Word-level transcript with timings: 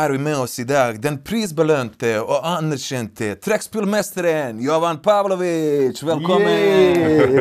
Har 0.00 0.10
vi 0.10 0.18
med 0.18 0.36
oss 0.36 0.58
i 0.58 0.64
dag 0.64 0.96
den 1.00 1.18
prisbelønte 1.20 2.14
og 2.22 2.46
anerkjente 2.48 3.34
trekkspillmesteren 3.44 4.62
Jovan 4.64 4.96
Pavlovic. 5.04 6.00
Velkommen! 6.00 7.34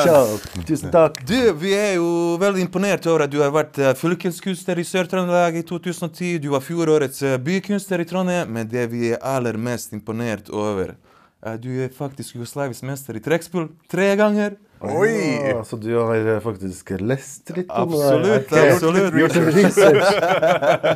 Ciao. 0.00 0.38
Tusen 0.68 0.94
takk. 0.94 1.20
Du, 1.28 1.36
vi 1.60 1.74
er 1.76 1.98
jo 1.98 2.08
veldig 2.40 2.64
imponert 2.64 3.04
over 3.12 3.26
at 3.26 3.34
du 3.34 3.42
har 3.44 3.52
vært 3.52 3.76
eh, 3.76 3.92
fylkeskunstner 4.00 4.80
i 4.80 4.86
Sør-Trøndelag 4.88 5.60
i 5.60 5.64
2010. 5.68 6.38
Du 6.40 6.48
var 6.54 6.64
fjorårets 6.64 7.20
eh, 7.28 7.36
bykunstner 7.36 8.00
i 8.00 8.08
Trondheim, 8.08 8.56
men 8.56 8.72
det 8.72 8.86
vi 8.94 9.10
er 9.12 9.20
aller 9.20 9.60
mest 9.60 9.92
imponert 9.92 10.48
over 10.48 10.96
at 11.44 11.60
Du 11.60 11.68
er 11.84 11.92
faktisk 11.92 12.38
jugoslavisk 12.38 12.88
mester 12.88 13.20
i 13.20 13.20
trekkspill 13.20 13.68
tre 13.92 14.14
ganger. 14.16 14.56
Oi! 14.80 15.48
Ja, 15.48 15.64
så 15.64 15.76
du 15.80 15.88
har 15.96 16.16
eh, 16.16 16.40
faktisk 16.44 16.90
lest 17.00 17.48
litt 17.56 17.70
om 17.72 17.94
det? 17.94 18.00
Absolutt? 18.02 18.50
Ok. 18.52 18.58
absolutt. 18.72 19.14
Gjort 19.20 19.36
en 19.36 19.46
research. 19.54 20.10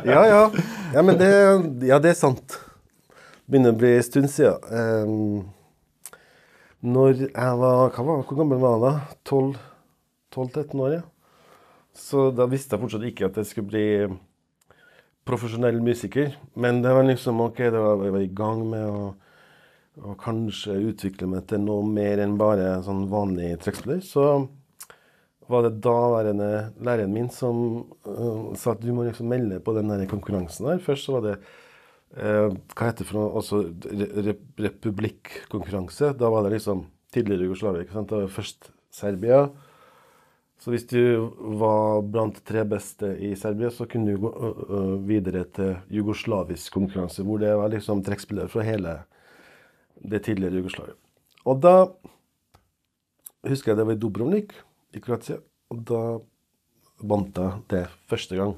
Ja, 0.05 0.21
ja. 0.27 0.43
Ja, 0.93 1.01
men 1.01 1.17
det, 1.17 1.31
ja, 1.87 1.97
det 2.03 2.11
er 2.13 2.19
sant. 2.19 2.59
Begynner 3.49 3.73
å 3.73 3.79
bli 3.81 3.95
en 3.97 4.05
stund 4.05 4.29
siden. 4.29 4.61
Um, 4.69 6.13
når 6.81 7.25
jeg 7.25 7.57
var, 7.61 7.89
hva 7.93 8.05
var 8.05 8.21
Hvor 8.25 8.37
gammel 8.37 8.61
var 8.61 8.77
jeg 8.77 8.83
da? 8.85 8.93
12 9.29 9.57
12-13 10.31 10.79
år, 10.79 10.93
ja. 10.95 11.01
Så 11.97 12.29
da 12.31 12.45
visste 12.47 12.77
jeg 12.77 12.85
fortsatt 12.85 13.03
ikke 13.09 13.27
at 13.27 13.39
jeg 13.41 13.49
skulle 13.49 13.71
bli 13.73 13.87
profesjonell 15.27 15.81
musiker. 15.83 16.37
Men 16.55 16.79
det 16.85 16.93
var 16.95 17.03
liksom 17.09 17.41
OK, 17.43 17.59
det 17.65 17.81
var, 17.81 18.05
jeg 18.05 18.15
var 18.15 18.23
i 18.23 18.31
gang 18.37 18.63
med 18.71 18.85
å 18.87 19.01
og 19.99 20.15
kanskje 20.21 20.77
utvikle 20.91 21.27
meg 21.27 21.47
til 21.49 21.63
noe 21.65 21.83
mer 21.87 22.21
enn 22.23 22.37
bare 22.39 22.77
sånn 22.85 23.09
vanlig 23.11 23.57
trekkspiller, 23.63 23.99
så 24.05 24.45
var 25.51 25.65
det 25.65 25.81
daværende 25.83 26.51
læreren 26.79 27.11
min 27.11 27.27
som 27.33 27.57
uh, 28.07 28.53
sa 28.55 28.71
at 28.71 28.83
du 28.83 28.93
må 28.95 29.03
liksom 29.07 29.27
melde 29.31 29.59
på 29.63 29.73
den 29.75 29.91
der 29.91 30.05
konkurransen 30.09 30.69
der. 30.69 30.79
Først 30.83 31.07
så 31.07 31.17
var 31.17 31.25
det 31.25 31.33
uh, 32.15 32.47
hva 32.71 32.87
heter 32.87 33.03
det 33.03 33.09
for 33.09 33.19
noe, 33.19 33.33
også 33.41 33.65
re 33.91 34.07
re 34.29 34.37
republikkonkurranse. 34.69 36.13
Da 36.19 36.31
var 36.31 36.47
det 36.47 36.55
liksom 36.55 36.85
tidligere 37.11 37.49
Jugoslavia. 37.49 37.83
ikke 37.83 37.97
sant? 37.97 38.13
Det 38.13 38.23
var 38.23 38.33
først 38.39 38.71
Serbia. 38.95 39.43
Så 40.61 40.69
hvis 40.69 40.85
du 40.85 41.01
var 41.57 42.03
blant 42.05 42.37
tre 42.45 42.61
beste 42.69 43.15
i 43.17 43.33
Serbia, 43.35 43.71
så 43.73 43.87
kunne 43.89 44.13
du 44.13 44.21
gå 44.21 44.29
øh, 44.37 44.97
videre 45.09 45.41
til 45.49 45.71
jugoslavisk 45.89 46.75
konkurranse, 46.75 47.25
hvor 47.25 47.41
det 47.41 47.55
var 47.57 47.71
liksom 47.73 48.03
trekkspillere 48.05 48.51
fra 48.51 48.65
hele 48.67 48.99
det 50.03 50.23
tidligere 50.25 50.61
Jugoslavia. 50.61 50.97
Og 51.45 51.61
da 51.61 51.75
husker 53.47 53.71
jeg 53.71 53.79
det 53.79 53.87
var 53.87 53.97
i 53.97 54.01
Dubrovnik 54.01 54.53
i 54.95 55.01
Kroatia, 55.01 55.39
og 55.71 55.85
da 55.87 56.01
vant 57.01 57.37
jeg 57.37 57.63
det 57.73 57.85
første 58.11 58.37
gang. 58.37 58.55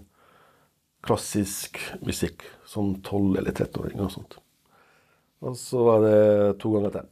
Klassisk 1.04 1.80
musikk, 2.04 2.46
som 2.68 2.96
12- 2.96 3.40
eller 3.42 3.52
13-åring 3.52 4.00
og 4.04 4.12
sånt. 4.14 4.38
Og 5.44 5.58
så 5.60 5.84
var 5.84 6.06
det 6.06 6.20
to 6.64 6.72
ganger 6.76 6.96
til. 6.96 7.10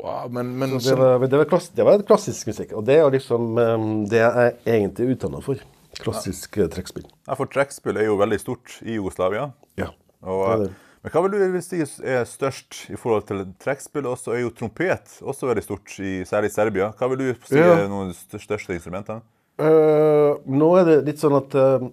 Wow, 0.00 0.28
men, 0.32 0.52
men 0.56 0.76
det 0.78 0.96
var, 0.96 1.20
det, 1.20 1.36
var 1.36 1.48
klass, 1.48 1.68
det 1.76 1.84
var 1.84 2.00
klassisk 2.08 2.48
musikk, 2.48 2.72
og 2.76 2.86
det 2.88 2.96
er 3.00 3.10
liksom 3.12 3.56
um, 3.58 3.88
det 4.08 4.20
jeg 4.20 4.44
er 4.46 4.76
egentlig 4.78 5.16
utdanna 5.16 5.42
for. 5.44 5.60
Klassisk 6.00 6.56
ja. 6.60 6.68
trekkspill. 6.72 7.04
Ja, 7.26 7.36
for 7.36 7.50
trekkspill 7.50 7.98
er 8.00 8.08
jo 8.08 8.16
veldig 8.20 8.38
stort 8.40 8.78
i 8.86 8.96
Jugoslavia. 8.96 9.50
Ja. 9.80 9.90
Og, 10.24 10.44
det 10.44 10.52
er 10.52 10.62
det. 10.64 10.70
Men 11.00 11.12
hva 11.14 11.22
vil 11.24 11.32
du 11.32 11.60
si 11.64 11.78
er 11.80 12.26
størst 12.28 12.82
i 12.92 12.98
forhold 13.00 13.24
til 13.30 13.46
trekkspill? 13.62 14.04
Og 14.10 14.18
så 14.20 14.34
er 14.34 14.42
jo 14.42 14.52
trompet 14.52 15.14
også 15.24 15.48
veldig 15.48 15.64
stort, 15.64 15.94
i, 15.96 16.20
særlig 16.28 16.50
i 16.50 16.54
Serbia. 16.54 16.90
Hva 16.96 17.08
vil 17.08 17.22
du 17.22 17.46
si 17.48 17.56
Ja. 17.56 17.72
er 17.78 17.88
noen 17.88 18.10
av 18.10 18.18
de 18.32 18.40
største 18.42 18.76
instrumentene? 18.76 19.22
Uh, 19.60 20.36
nå 20.44 20.68
er 20.76 20.84
det 20.84 20.98
litt 21.06 21.20
sånn 21.20 21.36
at, 21.36 21.54
uh, 21.56 21.88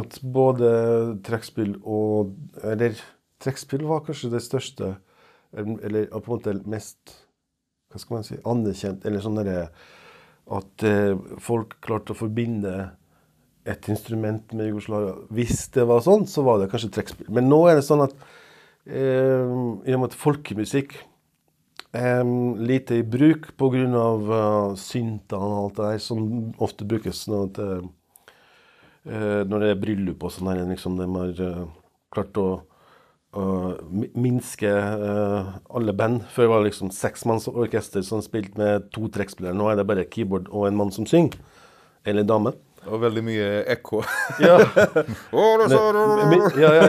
at 0.00 0.18
både 0.20 0.70
trekkspill 1.24 1.78
og 1.84 2.34
Eller 2.64 2.96
trekkspill 3.40 3.86
var 3.88 4.02
kanskje 4.04 4.32
det 4.32 4.42
største, 4.44 4.96
eller, 5.56 6.08
på 6.12 6.20
en 6.20 6.34
måte 6.34 6.68
mest 6.68 7.14
Hva 7.92 8.00
skal 8.00 8.16
man 8.16 8.26
si 8.26 8.36
anerkjent, 8.44 9.06
eller 9.06 9.24
sånn 9.24 9.40
derre 9.40 9.68
At 10.48 10.84
uh, 10.84 11.16
folk 11.40 11.76
klarte 11.80 12.12
å 12.12 12.20
forbinde 12.20 12.90
et 13.66 13.88
instrument 13.90 14.52
med 14.54 14.68
Jugoslavia. 14.70 15.16
Hvis 15.34 15.64
det 15.74 15.84
var 15.88 16.04
sånn, 16.04 16.24
så 16.30 16.44
var 16.46 16.60
det 16.60 16.68
kanskje 16.70 16.92
trekkspill. 16.94 17.32
Men 17.34 17.48
nå 17.50 17.64
er 17.66 17.80
det 17.80 17.86
sånn 17.86 18.04
at 18.04 18.12
i 18.86 19.94
og 19.94 20.00
med 20.02 20.14
folkemusikk 20.14 20.94
er 21.96 22.22
lite 22.58 23.00
i 23.00 23.06
bruk 23.06 23.50
pga. 23.58 23.84
Uh, 23.86 24.76
syntene 24.78 25.42
og 25.42 25.58
alt 25.64 25.76
det 25.76 25.90
der 25.90 26.02
som 26.02 26.22
ofte 26.62 26.86
brukes 26.88 27.26
når 27.30 27.50
det, 27.56 27.68
uh, 29.10 29.42
når 29.48 29.64
det 29.64 29.70
er 29.72 29.82
bryllup 29.82 30.24
og 30.26 30.34
sånn. 30.34 30.52
Liksom 30.70 30.98
de 31.00 31.10
har 31.16 31.42
uh, 31.42 31.68
klart 32.14 32.40
å 32.40 32.48
minske 34.16 34.70
eh, 34.70 35.48
alle 35.76 35.92
band. 35.92 36.22
Før 36.32 36.46
var 36.48 36.62
det 36.62 36.70
liksom 36.70 36.88
seksmannsorkester 36.94 38.00
som 38.06 38.22
spilte 38.24 38.56
med 38.56 38.86
to 38.94 39.10
trekkspillere. 39.12 39.52
Nå 39.52 39.66
er 39.68 39.76
det 39.76 39.84
bare 39.90 40.06
keyboard 40.08 40.48
og 40.48 40.64
en 40.68 40.78
mann 40.78 40.92
som 40.94 41.04
synger. 41.04 41.36
Eller 42.08 42.24
dame. 42.24 42.54
Og 42.86 43.00
veldig 43.02 43.22
mye 43.26 43.46
ekko. 43.74 44.02
Ja. 44.42 44.56
Ja, 46.60 46.70
ja, 46.80 46.86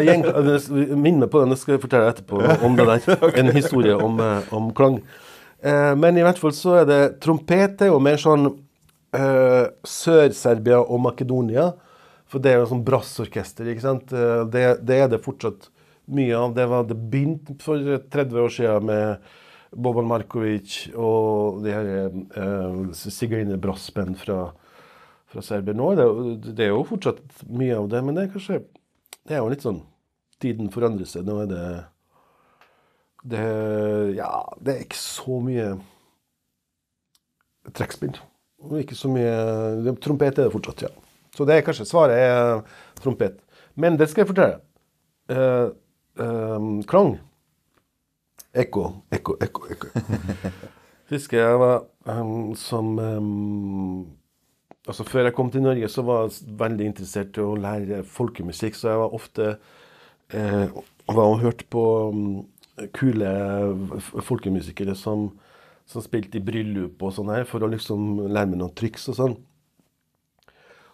Minn 0.95 1.21
meg 1.21 1.31
på 1.33 1.41
den, 1.41 1.53
det 1.53 1.59
skal 1.61 1.75
jeg 1.77 1.83
fortelle 1.85 2.07
deg 2.09 2.17
etterpå 2.17 2.67
om 2.67 2.77
det 2.77 2.85
der. 2.91 3.23
En 3.41 3.51
historie 3.55 3.95
om, 3.97 4.19
eh, 4.23 4.51
om 4.55 4.69
klang. 4.77 4.99
Eh, 5.63 5.93
men 5.97 6.19
i 6.19 6.25
hvert 6.25 6.39
fall 6.41 6.53
så 6.55 6.79
er 6.83 6.87
det 6.89 7.01
trompet 7.23 7.81
er 7.85 7.91
jo 7.91 7.97
mer 8.03 8.19
sånn 8.21 8.49
eh, 9.17 9.65
Sør-Serbia 9.87 10.83
og 10.83 11.01
Makedonia. 11.07 11.71
For 12.27 12.43
det 12.43 12.51
er 12.53 12.61
jo 12.61 12.69
sånn 12.73 12.85
brassorkester, 12.87 13.69
ikke 13.71 13.85
sant. 13.85 14.13
Eh, 14.13 14.43
Det, 14.53 14.67
det 14.85 15.01
er 15.05 15.11
det 15.15 15.23
fortsatt 15.25 15.69
mye 16.07 16.35
av. 16.37 16.53
Det 16.55 16.65
var 16.71 16.85
det 16.87 16.97
begynte 17.11 17.57
for 17.63 17.81
30 18.13 18.41
år 18.45 18.53
siden 18.53 18.87
med 18.91 19.33
Boban 19.75 20.07
Markovic 20.07 20.87
og 20.95 21.59
de 21.65 21.73
her 21.75 21.89
eh, 22.07 22.77
sigøynerbrassband 22.95 24.15
fra, 24.21 24.37
fra 25.27 25.43
Serbia. 25.43 25.75
Nå 25.75 25.91
det, 25.99 26.07
det 26.57 26.67
er 26.67 26.73
jo 26.73 26.87
fortsatt 26.87 27.21
mye 27.49 27.75
av 27.77 27.91
det, 27.91 28.01
men 28.05 28.17
det 28.17 28.25
er 28.25 28.33
kanskje 28.33 28.63
Det 29.27 29.35
er 29.35 29.43
jo 29.43 29.51
litt 29.51 29.65
sånn 29.65 29.83
Tiden 30.41 30.69
forandrer 30.71 31.09
seg. 31.09 31.25
Nå 31.27 31.39
er 31.43 31.51
det 31.51 31.67
det, 33.27 33.43
ja, 34.15 34.29
det 34.63 34.73
er 34.73 34.83
ikke 34.85 34.99
så 34.99 35.39
mye 35.43 35.71
trekkspill. 37.75 38.13
Ikke 38.79 38.95
så 38.95 39.09
mye 39.11 39.95
Trompet 40.03 40.37
er 40.37 40.47
det 40.47 40.53
fortsatt, 40.53 40.85
ja. 40.85 40.91
Så 41.35 41.45
det 41.45 41.57
er 41.57 41.65
kanskje 41.65 41.89
svaret 41.89 42.17
er 42.17 42.61
trompet. 43.01 43.41
Men 43.75 43.97
det 43.99 44.07
skal 44.09 44.23
jeg 44.23 44.29
fortelle. 44.31 44.61
Eh, 45.29 45.67
eh, 46.23 46.69
klang. 46.89 47.17
Ekko, 48.57 48.85
ekko, 49.13 49.35
ekko. 49.43 49.67
ekko. 49.73 49.91
Husker 51.11 51.37
jeg 51.39 51.59
var 51.61 51.83
um, 52.09 52.55
som 52.57 52.97
em, 52.99 54.07
Altså 54.87 55.03
Før 55.03 55.27
jeg 55.27 55.35
kom 55.35 55.49
til 55.51 55.65
Norge, 55.65 55.89
så 55.91 56.03
var 56.07 56.27
jeg 56.27 56.53
veldig 56.59 56.85
interessert 56.87 57.37
i 57.37 57.43
å 57.43 57.57
lære 57.59 58.03
folkemusikk. 58.07 58.77
Så 58.77 58.91
jeg 58.91 59.01
var 59.01 59.17
ofte 59.17 59.49
eh, 60.31 60.77
var 61.11 61.25
og 61.25 61.41
hørte 61.41 61.67
på 61.71 61.83
mm, 62.15 62.29
kule 62.95 63.33
folkemusikere 64.23 64.95
som, 64.95 65.27
som 65.89 66.05
spilte 66.05 66.39
i 66.39 66.45
bryllup 66.45 67.03
og 67.03 67.13
sånn 67.17 67.33
her, 67.33 67.43
for 67.49 67.63
å 67.65 67.71
liksom 67.73 68.29
lære 68.29 68.53
meg 68.53 68.61
noen 68.61 68.75
triks 68.79 69.09
og 69.11 69.19
sånn. 69.19 69.37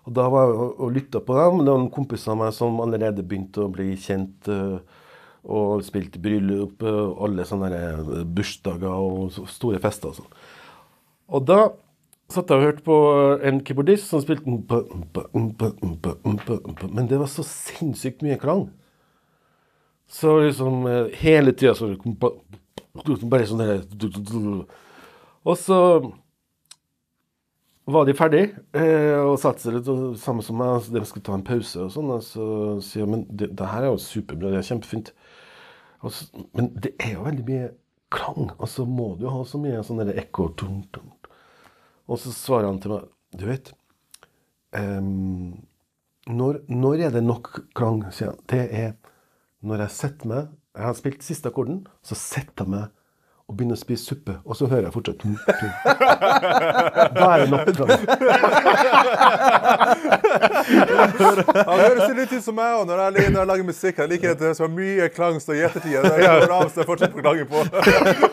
Og 0.03 0.17
da 0.17 0.25
var 0.31 0.49
jeg 0.49 0.57
og, 0.57 0.73
og 0.83 0.97
lytta 0.97 1.21
på 1.23 1.37
dem. 1.37 1.61
Det 1.61 1.71
var 1.71 1.79
noen 1.85 1.93
kompiser 1.93 2.33
av 2.33 2.41
meg 2.41 2.51
som 2.57 2.81
allerede 2.83 3.23
begynte 3.23 3.63
å 3.63 3.71
bli 3.71 3.93
kjent. 3.99 4.49
eh, 4.51 4.99
og 5.43 5.83
spilte 5.83 6.21
bryllup, 6.23 6.83
eh, 6.87 7.23
alle 7.25 7.45
sånne 7.47 7.69
eh, 7.75 8.11
bursdager 8.23 8.93
og 8.93 9.33
store 9.51 9.81
fester 9.83 10.11
og 10.11 10.21
sånn. 10.21 10.37
Og 11.33 11.47
da 11.47 11.57
satt 12.33 12.49
jeg 12.51 12.59
og 12.59 12.65
hørte 12.67 12.85
på 12.85 12.97
en 13.45 13.61
keyboardist 13.65 14.09
som 14.11 14.21
spilte. 14.23 14.47
Men 16.89 17.09
det 17.09 17.19
var 17.21 17.29
så 17.31 17.45
sinnssykt 17.47 18.25
mye 18.25 18.39
klang. 18.41 18.67
Så 20.09 20.39
liksom 20.43 20.87
eh, 20.89 21.13
hele 21.23 21.53
tida 21.57 21.73
så 21.77 21.93
Bare 23.25 23.47
sånn 23.49 23.63
Og 25.43 25.55
så 25.57 25.77
var 27.89 28.05
de 28.07 28.13
ferdig 28.15 28.43
eh, 28.77 29.17
og 29.19 29.39
satte 29.41 29.63
seg 29.63 29.77
litt 29.77 29.89
og, 29.91 30.13
samme 30.21 30.43
som 30.45 30.59
meg. 30.59 30.85
De 30.93 31.01
skulle 31.07 31.25
ta 31.25 31.33
en 31.35 31.45
pause 31.47 31.87
og 31.87 31.91
sånn. 31.95 32.11
Og 32.13 32.21
så 32.25 32.45
sier 32.85 33.03
jeg 33.03 33.11
men 33.15 33.25
det, 33.29 33.51
det 33.57 33.71
her 33.71 33.87
er 33.87 33.91
jo 33.91 34.03
superbra, 34.03 34.53
det 34.53 34.61
er 34.61 34.69
kjempefint. 34.69 35.11
Så, 36.03 36.29
men 36.55 36.69
det 36.83 36.93
er 36.99 37.15
jo 37.17 37.25
veldig 37.25 37.47
mye 37.47 37.73
klang. 38.13 38.53
Og 38.59 38.69
så 38.69 38.85
må 38.87 39.13
du 39.19 39.27
ha 39.31 39.43
så 39.47 39.59
mye 39.61 39.83
sånn 39.85 40.03
der 40.03 40.15
ekko. 40.23 40.51
Tum, 40.59 40.81
tum. 40.95 41.12
Og 42.13 42.21
så 42.21 42.33
svarer 42.35 42.69
han 42.69 42.81
til 42.83 42.93
meg 42.93 43.07
Du 43.33 43.47
vet 43.49 43.71
um, 44.77 45.55
når, 46.29 46.61
når 46.71 47.07
er 47.07 47.15
det 47.17 47.23
nok 47.25 47.49
klang? 47.75 48.03
sier 48.15 48.31
han. 48.31 48.43
Det 48.47 48.63
er 48.71 48.93
når 49.63 49.83
jeg 49.85 49.95
setter 49.97 50.29
meg 50.31 50.51
Jeg 50.77 50.85
har 50.87 50.95
spilt 50.97 51.25
siste 51.25 51.49
akkorden, 51.51 51.81
så 52.05 52.15
setter 52.17 52.63
jeg 52.63 52.73
meg 52.73 53.02
og 53.51 53.57
begynner 53.59 53.75
å 53.75 53.79
spise 53.79 54.05
suppe, 54.07 54.37
og 54.47 54.55
så 54.55 54.65
hører 54.71 54.85
jeg 54.87 54.93
fortsatt 54.95 55.17
tum, 55.19 55.33
tum. 55.59 55.71
Da 55.83 57.25
er 57.27 57.37
det 57.43 57.49
nok. 57.51 57.67
Han 61.67 61.79
høres 61.81 62.13
litt 62.17 62.33
ut 62.37 62.43
som 62.45 62.55
meg 62.57 62.77
òg 62.79 62.85
når, 62.89 62.97
jeg- 63.17 63.31
når 63.33 63.39
jeg 63.43 63.49
lager 63.51 63.63
musikk. 63.67 63.97
Jeg 63.99 64.09
liker 64.13 64.31
at 64.31 64.39
det 64.39 64.47
er 64.53 64.71
mye 64.71 65.09
klang 65.13 65.35
og 65.41 65.55
i 65.55 65.61
ettertid. 65.67 66.01
Det 66.01 66.09
går 66.23 66.51
av, 66.55 66.63
så 66.71 66.77
jeg 66.81 66.87
fortsetter 66.87 67.17
å 67.19 67.21
klange 67.21 67.45
på. 67.51 67.57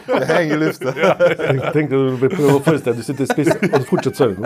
Det 0.06 0.26
henger 0.30 0.54
i 0.54 0.60
lufta. 0.62 0.94
Tenk, 1.40 1.60
tenk 1.74 1.88
å 1.92 2.00
forestille 2.64 2.94
deg 2.94 2.96
du 2.96 3.02
sitter 3.06 3.24
og 3.26 3.30
spiser, 3.34 3.56
og 3.70 3.86
fortsatt 3.90 4.16
sover 4.16 4.36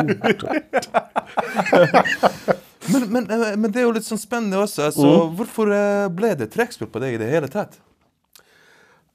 Men, 2.85 3.03
men, 3.09 3.25
eh, 3.33 3.55
men 3.57 3.71
det 3.73 3.81
er 3.81 3.87
jo 3.87 3.95
litt 3.97 4.05
sånn 4.09 4.21
spennende 4.21 4.59
også. 4.61 4.89
Altså, 4.91 5.13
Hvorfor 5.39 5.71
eh, 5.73 6.09
ble 6.13 6.35
det 6.37 6.51
trekkspill 6.53 6.89
på 6.93 7.01
deg 7.01 7.17
i 7.17 7.21
det 7.23 7.31
hele 7.33 7.49
tatt? 7.53 7.79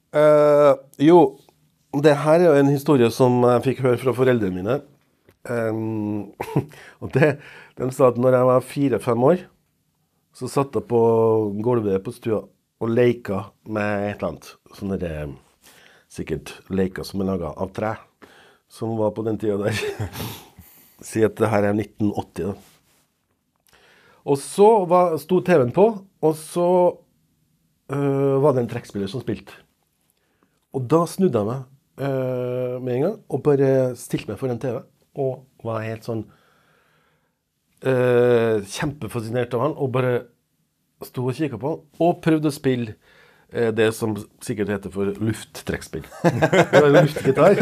Eh, 0.09 0.71
jo, 1.05 1.19
det 2.01 2.15
her 2.23 2.39
er 2.39 2.47
jo 2.47 2.61
en 2.63 2.71
historie 2.71 3.09
som 3.13 3.41
jeg 3.45 3.65
fikk 3.67 3.83
høre 3.85 4.01
fra 4.01 4.13
foreldrene 4.17 4.55
mine. 4.55 4.79
Um, 5.49 6.31
og 7.01 7.13
det, 7.15 7.37
De 7.77 7.87
sa 7.95 8.09
at 8.09 8.17
når 8.19 8.35
jeg 8.35 8.47
var 8.49 8.65
fire-fem 8.65 9.25
år, 9.29 9.43
så 10.35 10.49
satt 10.51 10.75
jeg 10.75 10.87
på 10.89 11.01
gulvet 11.63 12.03
på 12.03 12.13
stua 12.15 12.43
og 12.79 12.91
leika 12.91 13.49
med 13.67 14.09
et 14.09 14.17
eller 14.17 14.29
annet. 14.31 14.49
Sånne 14.77 14.99
der, 15.01 15.31
sikkert 16.09 16.53
leker 16.71 17.07
som 17.07 17.21
er 17.21 17.31
laga 17.31 17.53
av 17.59 17.71
tre, 17.75 17.93
som 18.71 18.95
var 18.99 19.13
på 19.15 19.25
den 19.27 19.39
tida 19.41 19.57
der. 19.61 19.79
si 21.09 21.23
at 21.25 21.37
det 21.39 21.51
her 21.51 21.69
er 21.69 21.77
1980, 21.77 22.51
da. 22.51 22.57
Og 24.29 24.37
så 24.37 24.67
var, 24.89 25.15
sto 25.17 25.39
TV-en 25.41 25.71
på, 25.73 25.85
og 25.97 26.33
så 26.37 26.67
øh, 27.89 28.35
var 28.43 28.53
det 28.53 28.65
en 28.65 28.71
trekkspiller 28.71 29.09
som 29.09 29.23
spilte. 29.23 29.55
Og 30.75 30.85
da 30.89 31.03
snudde 31.09 31.39
jeg 31.39 31.49
meg 31.49 32.05
øh, 32.05 32.75
med 32.83 32.95
en 32.95 33.05
gang 33.07 33.15
og 33.29 33.43
bare 33.45 33.69
stilte 33.97 34.29
meg 34.31 34.41
foran 34.41 34.59
TV. 34.61 34.81
Og 35.19 35.45
var 35.65 35.85
helt 35.85 36.05
sånn 36.05 36.25
øh, 37.83 38.59
kjempefascinert 38.69 39.55
av 39.57 39.65
han. 39.65 39.77
Og 39.77 39.93
bare 39.95 40.19
sto 41.05 41.25
og 41.25 41.37
kikka 41.37 41.59
på 41.59 41.73
han. 41.73 41.87
Og 42.05 42.19
prøvde 42.23 42.51
å 42.51 42.53
spille 42.53 42.93
øh, 43.49 43.71
det 43.75 43.89
som 43.97 44.13
sikkert 44.45 44.75
heter 44.75 44.93
for 44.93 45.09
lufttrekkspill. 45.17 46.05
Det 46.73 46.83
var 46.85 46.93
luftgitar. 46.99 47.57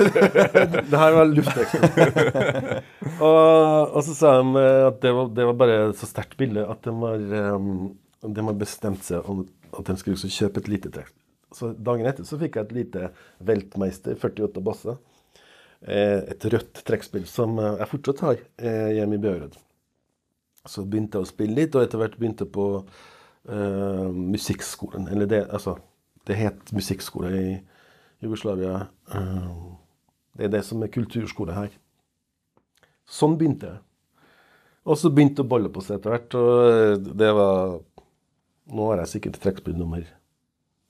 det 0.91 1.03
her 1.03 1.15
var 1.15 1.31
lufttrekkspill. 1.31 2.09
og, 3.29 3.95
og 3.95 4.01
så 4.03 4.17
sa 4.17 4.33
de 4.41 4.65
øh, 4.65 4.81
at 4.89 4.99
det 5.05 5.15
var, 5.15 5.31
det 5.39 5.47
var 5.51 5.61
bare 5.63 5.79
så 5.95 6.09
sterkt 6.11 6.35
bilde 6.41 6.67
at 6.67 6.83
de 6.83 8.43
har, 8.43 8.59
bestemt 8.59 9.07
seg 9.07 9.31
om 9.31 9.45
at 9.77 9.87
de 9.87 9.97
skulle 10.01 10.19
kjøpe 10.19 10.65
et 10.65 10.69
lite 10.75 10.91
trekkspill. 10.91 11.23
Så 11.55 11.71
dagen 11.73 12.07
etter 12.09 12.27
så 12.27 12.39
fikk 12.39 12.57
jeg 12.57 12.67
et 12.67 12.75
lite 12.75 13.11
Weltmeister 13.47 14.17
48 14.19 14.63
basse. 14.63 14.97
Eh, 15.81 16.19
et 16.33 16.45
rødt 16.51 16.81
trekkspill 16.87 17.27
som 17.29 17.57
eh, 17.61 17.77
jeg 17.81 17.91
fortsatt 17.91 18.23
har 18.25 18.39
eh, 18.57 18.95
hjemme 18.97 19.17
i 19.19 19.21
Bjørød. 19.23 19.55
Så 20.67 20.83
begynte 20.83 21.19
jeg 21.19 21.27
å 21.27 21.29
spille 21.29 21.55
litt, 21.55 21.75
og 21.77 21.85
etter 21.85 22.01
hvert 22.01 22.17
begynte 22.19 22.43
på 22.51 22.63
uh, 22.81 24.07
musikkskolen. 24.11 25.05
Eller 25.07 25.29
det, 25.31 25.45
altså 25.47 25.77
Det 26.27 26.35
het 26.35 26.73
musikkskole 26.75 27.29
i 27.31 27.53
Jugoslavia. 28.19 28.81
Uh, 29.07 29.77
det 30.35 30.49
er 30.49 30.51
det 30.57 30.63
som 30.67 30.83
er 30.83 30.91
kulturskole 30.91 31.55
her. 31.55 31.71
Sånn 33.07 33.37
begynte 33.39 33.69
jeg. 33.69 33.79
Og 34.91 34.99
så 34.99 35.07
begynte 35.07 35.39
det 35.39 35.47
å 35.47 35.51
bolle 35.55 35.71
på 35.71 35.85
seg 35.85 36.01
etter 36.01 36.17
hvert, 36.17 36.35
og 36.35 37.07
det 37.15 37.31
var 37.39 37.79
Nå 38.67 38.89
har 38.89 38.99
jeg 39.05 39.13
sikkert 39.13 39.39
trekkspill 39.39 39.77
nummer 39.79 40.03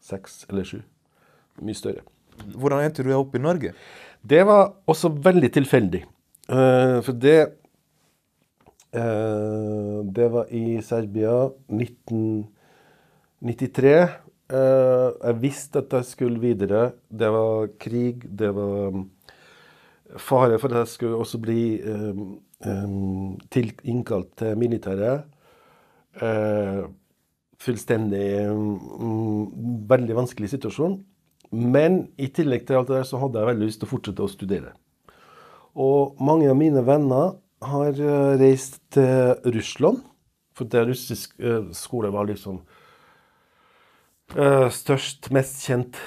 seks 0.07 0.45
eller 0.49 0.63
sju. 0.67 0.79
Mye 1.63 1.75
større. 1.77 2.01
Hvordan 2.53 2.83
endte 2.85 3.03
du 3.05 3.11
opp 3.17 3.35
i 3.35 3.41
Norge? 3.41 3.71
Det 4.21 4.45
var 4.47 4.73
også 4.89 5.09
veldig 5.23 5.51
tilfeldig. 5.53 6.03
Uh, 6.47 7.01
for 7.03 7.11
det 7.19 7.47
uh, 8.95 9.99
Det 10.15 10.31
var 10.31 10.45
i 10.53 10.81
Serbia 10.85 11.49
1993. 11.73 14.07
Uh, 14.47 15.11
jeg 15.25 15.41
visste 15.41 15.79
at 15.83 15.93
jeg 15.97 16.05
skulle 16.07 16.39
videre. 16.39 16.91
Det 17.09 17.29
var 17.33 17.67
krig, 17.79 18.39
det 18.39 18.55
var 18.55 18.91
mm, 18.95 19.09
fare 20.17 20.59
for 20.61 20.69
at 20.71 20.77
jeg 20.85 20.93
skulle 20.93 21.19
også 21.19 21.37
bli 21.43 21.81
um, 21.83 22.39
um, 22.65 23.39
til, 23.51 23.73
innkalt 23.83 24.37
til 24.39 24.57
militæret. 24.57 25.23
Eh, 26.21 26.85
fullstendig 27.61 28.27
mm, 28.47 29.85
veldig 29.89 30.17
vanskelig 30.17 30.51
situasjon. 30.53 30.99
Men 31.51 32.07
i 32.19 32.27
tillegg 32.33 32.67
til 32.67 32.79
alt 32.79 32.89
det 32.91 32.99
der, 32.99 33.07
så 33.07 33.21
hadde 33.21 33.39
jeg 33.39 33.51
veldig 33.51 33.69
lyst 33.69 33.81
til 33.81 33.87
å 33.87 33.93
fortsette 33.93 34.25
å 34.25 34.31
studere. 34.31 34.73
Og 35.77 36.17
mange 36.23 36.49
av 36.49 36.57
mine 36.57 36.81
venner 36.85 37.37
har 37.67 37.93
eh, 37.93 38.33
reist 38.41 38.81
til 38.93 39.53
Russland. 39.55 40.01
For 40.57 40.69
det 40.69 40.87
russisk 40.89 41.37
eh, 41.39 41.69
skole 41.77 42.09
var 42.13 42.27
liksom 42.29 42.59
eh, 44.35 44.67
størst, 44.73 45.29
mest 45.35 45.61
kjent. 45.69 45.99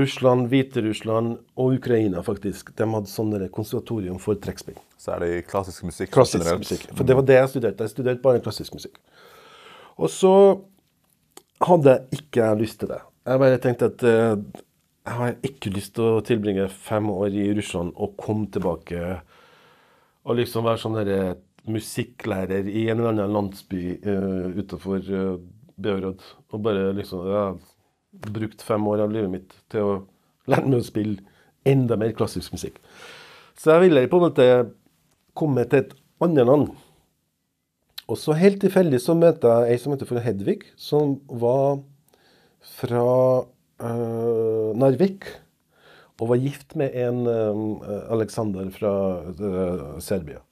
Russland, 0.00 0.48
Hviterussland 0.50 1.36
og 1.60 1.78
Ukraina, 1.78 2.24
faktisk. 2.26 2.72
De 2.76 2.88
hadde 2.96 3.12
sånne 3.12 3.48
konservatorium 3.54 4.18
for 4.22 4.40
trekkspill. 4.40 4.80
Så 4.98 5.14
er 5.14 5.22
det 5.22 5.32
klassisk 5.50 5.84
musikk 5.86 6.14
Klassisk 6.16 6.42
generelt. 6.42 6.64
musikk. 6.64 6.88
For 6.96 7.06
det 7.06 7.18
var 7.20 7.28
det 7.28 7.38
jeg 7.38 7.52
studerte. 7.54 7.86
Jeg 7.86 7.94
studerte 7.94 8.24
bare 8.24 8.42
klassisk 8.44 8.74
musikk. 8.74 8.98
Og 10.00 10.10
så 10.10 10.34
hadde 11.62 11.98
ikke 12.14 12.50
lyst 12.58 12.80
til 12.82 12.90
det. 12.90 13.00
Jeg 13.24 13.40
bare 13.40 13.60
tenkte 13.62 13.90
at 13.92 14.04
uh, 14.04 14.62
jeg 15.04 15.16
har 15.18 15.34
ikke 15.44 15.72
lyst 15.74 15.94
til 15.96 16.16
å 16.16 16.22
tilbringe 16.24 16.68
fem 16.68 17.08
år 17.12 17.34
i 17.36 17.50
Russland 17.56 17.92
og 17.94 18.16
komme 18.20 18.48
tilbake 18.52 19.00
og 20.24 20.38
liksom 20.38 20.64
være 20.64 20.80
sånn 20.80 20.96
derre 20.96 21.34
musikklærer 21.68 22.68
i 22.68 22.86
en 22.92 22.98
eller 23.00 23.12
annen 23.12 23.36
landsby 23.36 23.98
uh, 24.04 24.48
utenfor 24.56 25.04
uh, 25.12 25.36
Beograd. 25.74 26.20
Og 26.54 26.60
bare 26.62 26.92
liksom 26.94 27.24
Jeg 27.26 27.34
har 27.34 28.30
brukt 28.32 28.62
fem 28.62 28.86
år 28.86 29.04
av 29.04 29.12
livet 29.12 29.32
mitt 29.32 29.56
til 29.72 29.82
å 29.82 29.94
lære 30.46 30.68
meg 30.68 30.84
å 30.84 30.86
spille 30.86 31.24
enda 31.66 31.96
mer 31.98 32.12
klassisk 32.16 32.54
musikk. 32.54 32.78
Så 33.58 33.74
jeg 33.74 33.88
ville 33.88 34.06
på 34.10 34.20
en 34.20 34.26
måte 34.28 34.46
komme 35.34 35.64
til 35.68 35.82
et 35.82 35.94
annet 36.22 36.46
land. 36.46 36.68
Og 38.10 38.20
så 38.20 38.36
helt 38.36 38.60
tilfeldig 38.60 39.00
så 39.00 39.16
møtte 39.16 39.48
jeg 39.48 39.74
ei 39.74 39.80
som 39.80 39.94
heter 39.94 40.08
for 40.08 40.20
Hedvig, 40.20 40.58
som 40.76 41.16
var 41.28 41.78
fra 42.76 43.04
uh, 43.44 44.70
Narvik. 44.76 45.28
Og 46.20 46.28
var 46.30 46.38
gift 46.38 46.76
med 46.78 46.94
en 46.94 47.24
uh, 47.26 48.12
Alexander 48.14 48.68
fra 48.72 48.92
uh, 49.28 49.96
Serbia. 50.04 50.44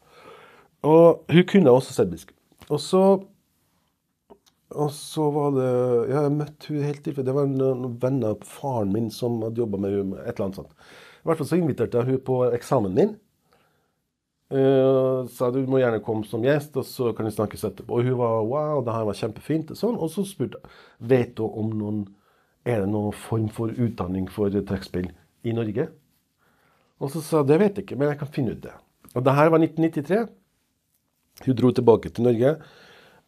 Og 0.82 1.22
hun 1.30 1.44
kunne 1.46 1.70
også 1.70 1.94
serbisk. 1.94 2.32
Og 2.68 2.80
så 2.82 3.04
og 4.72 4.88
så 4.96 5.26
var 5.30 5.50
det 5.52 5.70
Ja, 6.10 6.22
jeg 6.24 6.32
møtte 6.32 6.72
hun 6.72 6.84
helt 6.86 7.02
tilfeldig. 7.04 7.28
Det 7.28 7.36
var 7.36 7.50
noen 7.50 7.96
venner 8.00 8.32
av 8.32 8.46
faren 8.48 8.92
min 8.94 9.10
som 9.12 9.40
hadde 9.44 9.60
jobba 9.60 9.80
med 9.80 9.96
henne. 9.98 10.22
Et 10.24 10.32
eller 10.32 10.48
annet 10.48 10.60
sånt. 10.62 10.72
I 11.22 11.28
hvert 11.28 11.42
fall 11.42 11.50
så 11.50 11.58
inviterte 11.60 12.00
jeg 12.00 12.08
hun 12.08 12.24
på 12.26 12.38
eksamen 12.56 12.96
min. 12.96 13.12
Uh, 14.52 15.24
sa 15.32 15.48
du 15.48 15.62
må 15.64 15.78
gjerne 15.80 16.02
komme 16.04 16.28
som 16.28 16.42
gjest, 16.44 16.74
og 16.76 16.84
så 16.84 17.12
kan 17.16 17.24
vi 17.24 17.32
snakkes 17.32 17.64
etterpå. 17.70 17.96
Og 17.96 18.10
hun 18.10 18.18
var 18.20 18.42
wow, 18.44 18.82
det 18.84 18.96
her 18.96 19.06
var 19.08 19.16
kjempefint. 19.16 19.72
Og 19.72 19.80
sånn. 19.80 19.96
Og 19.96 20.12
så 20.12 20.26
spurte 20.28 20.60
jeg 20.60 21.08
vet 21.12 21.32
du 21.38 21.46
om 21.46 21.72
noen 21.72 22.04
er 22.68 22.84
det 22.84 22.92
noen 22.92 23.16
form 23.16 23.48
for 23.50 23.72
utdanning 23.72 24.28
for 24.30 24.52
trekkspill 24.52 25.08
i 25.48 25.56
Norge. 25.56 25.88
Og 27.02 27.10
så 27.10 27.22
sa 27.24 27.40
jeg 27.40 27.48
det 27.50 27.58
vet 27.62 27.80
jeg 27.80 27.86
ikke, 27.86 27.98
men 27.98 28.12
jeg 28.12 28.20
kan 28.20 28.30
finne 28.34 28.54
ut 28.54 28.62
det. 28.62 28.76
Og 29.16 29.24
det 29.24 29.34
her 29.34 29.50
var 29.50 29.64
1993. 29.64 30.22
Hun 31.46 31.58
dro 31.58 31.72
tilbake 31.74 32.12
til 32.12 32.28
Norge. 32.28 32.54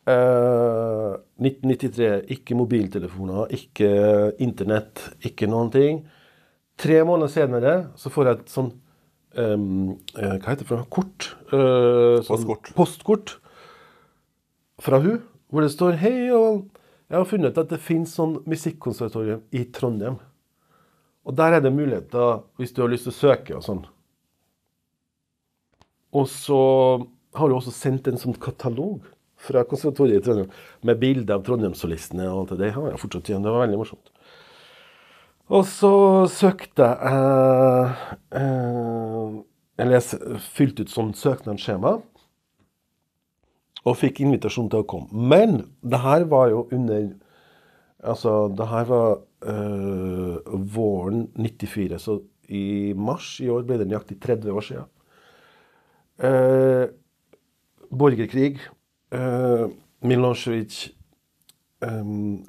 Uh, 0.04 1.16
1993, 1.40 2.28
ikke 2.36 2.56
mobiltelefoner, 2.58 3.48
ikke 3.56 3.88
internett, 4.44 5.00
ikke 5.24 5.48
noen 5.48 5.72
ting. 5.72 6.02
Tre 6.76 7.00
måneder 7.08 7.32
senere 7.32 7.74
så 7.96 8.12
får 8.12 8.28
jeg 8.28 8.38
et 8.42 8.52
sånn 8.52 8.72
eh, 9.38 10.36
Hva 10.38 10.50
heter 10.50 10.62
det 10.62 10.68
for 10.68 10.80
noe? 10.80 10.90
Kort? 10.92 11.30
Eh, 11.48 12.20
sånn 12.24 12.44
Postkort. 12.44 12.70
Postkort 12.76 13.34
fra 14.84 15.00
hun, 15.00 15.22
hvor 15.52 15.64
det 15.64 15.72
står 15.72 15.98
Hei, 16.02 16.26
Johan. 16.28 16.64
jeg 17.08 17.18
har 17.18 17.28
funnet 17.30 17.58
at 17.58 17.70
det 17.70 17.80
finnes 17.82 18.14
sånn 18.16 18.40
musikkonservatorium 18.50 19.42
i 19.54 19.64
Trondheim. 19.74 20.18
Og 21.24 21.36
der 21.38 21.56
er 21.56 21.64
det 21.64 21.72
muligheter 21.72 22.42
hvis 22.60 22.74
du 22.74 22.82
har 22.82 22.90
lyst 22.92 23.06
til 23.08 23.14
å 23.14 23.20
søke 23.20 23.56
og 23.56 23.64
sånn. 23.64 23.84
Og 26.14 26.28
så 26.30 26.60
har 27.34 27.50
du 27.50 27.56
også 27.56 27.72
sendt 27.74 28.08
en 28.10 28.20
sånn 28.20 28.36
katalog 28.38 29.06
fra 29.44 29.64
konservatoriet 29.68 30.22
i 30.22 30.24
Trondheim 30.24 30.50
med 30.86 31.00
bilder 31.00 31.38
av 31.38 31.46
Trondheimssolistene 31.46 32.28
og 32.30 32.44
alt 32.44 32.54
det. 32.54 32.60
der. 32.66 32.74
har 32.76 32.90
jeg 32.92 33.02
fortsatt 33.02 33.30
igjen. 33.30 33.42
Det 33.46 33.54
var 33.54 33.64
veldig 33.66 33.80
morsomt. 33.80 34.12
Og 35.52 35.66
så 35.68 35.92
søkte 36.32 36.86
jeg 36.88 37.90
eh, 38.32 39.34
Eller 39.78 39.98
jeg 39.98 40.40
fylte 40.54 40.86
ut 40.86 40.92
sånn 40.92 41.12
søknadsskjema. 41.18 41.98
Og 43.84 43.98
fikk 44.00 44.22
invitasjon 44.24 44.70
til 44.72 44.84
å 44.84 44.88
komme. 44.88 45.10
Men 45.12 45.58
det 45.84 46.00
her 46.00 46.24
var 46.30 46.48
jo 46.52 46.64
under 46.72 47.12
Altså, 48.04 48.52
det 48.52 48.66
her 48.68 48.84
var 48.84 49.14
øh, 49.48 50.64
våren 50.74 51.22
94, 51.40 51.96
så 51.98 52.18
i 52.52 52.92
mars 52.92 53.38
i 53.40 53.48
år 53.48 53.62
ble 53.64 53.78
det 53.80 53.86
nøyaktig 53.88 54.18
30 54.20 54.52
år 54.52 54.66
siden. 54.66 54.90
Eh, 56.28 56.84
borgerkrig. 57.88 58.60
Eh, 59.08 59.64
Milosevic 60.04 60.90
eh, 61.84 62.02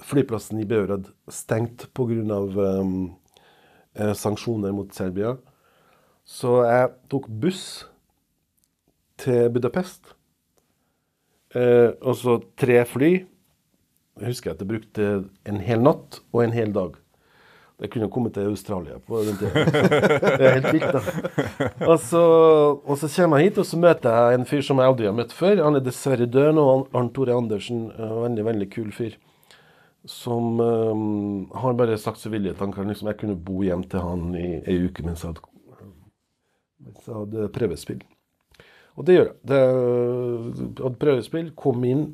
Flyplassen 0.07 0.63
i 0.63 0.67
Beograd 0.69 1.11
stengt 1.31 1.89
pga. 1.93 2.39
Um, 2.55 3.15
eh, 3.95 4.13
sanksjoner 4.13 4.73
mot 4.75 4.93
Serbia. 4.93 5.35
Så 6.25 6.63
jeg 6.65 6.91
tok 7.11 7.29
buss 7.29 7.85
til 9.21 9.49
Budapest. 9.53 10.15
Eh, 11.55 11.93
og 12.01 12.15
så 12.19 12.39
tre 12.57 12.81
fly. 12.85 13.11
Jeg 14.19 14.31
husker 14.31 14.51
at 14.51 14.61
jeg 14.63 14.67
brukte 14.67 15.09
en 15.47 15.59
hel 15.63 15.83
natt 15.83 16.21
og 16.33 16.43
en 16.43 16.55
hel 16.55 16.73
dag. 16.75 16.95
Jeg 17.75 17.91
kunne 17.91 18.07
kommet 18.07 18.31
til 18.37 18.47
Australia 18.47 19.01
på 19.03 19.19
den 19.27 19.35
tida. 19.35 19.63
Det 20.39 20.45
er 20.47 20.53
helt 20.61 20.67
vilt, 20.77 20.95
da. 20.95 21.69
Og 21.89 21.97
så, 21.99 22.21
og 22.79 22.99
så 23.01 23.09
kommer 23.11 23.41
jeg 23.41 23.49
hit, 23.49 23.57
og 23.59 23.67
så 23.67 23.79
møter 23.79 24.15
jeg 24.15 24.37
en 24.37 24.47
fyr 24.47 24.61
som 24.63 24.79
jeg 24.79 24.91
aldri 24.91 25.09
har 25.09 25.15
møtt 25.17 25.33
før. 25.35 25.59
Han 25.65 25.75
er 25.75 25.83
dessverre 25.83 26.27
død 26.31 26.53
nå. 26.55 26.65
Arnt 26.95 27.11
Tore 27.17 27.35
Andersen. 27.35 27.89
En 27.91 28.21
veldig, 28.21 28.45
veldig 28.47 28.67
kul 28.71 28.93
fyr. 28.95 29.17
Som 30.07 30.61
um, 30.61 31.49
har 31.51 31.75
bare 31.75 31.97
sagt 31.99 32.21
så 32.21 32.31
villig 32.31 32.53
at 32.53 32.61
han 32.63 32.71
kan 32.71 32.87
liksom, 32.87 33.09
jeg 33.11 33.19
kunne 33.19 33.35
bo 33.35 33.59
hjem 33.65 33.83
til 33.91 34.05
han 34.05 34.29
i 34.39 34.47
ei 34.61 34.77
uke 34.85 35.03
mens 35.03 35.25
jeg 35.25 35.33
hadde, 35.33 35.89
mens 36.85 37.09
jeg 37.09 37.15
hadde 37.17 37.47
prøvespill. 37.57 38.05
Og 38.95 39.07
det 39.07 39.17
gjør 39.17 39.27
jeg. 39.31 39.35
Det, 39.51 39.59
jeg 39.59 40.77
hadde 40.77 41.01
prøvespill, 41.01 41.51
kom 41.59 41.83
inn, 41.89 42.05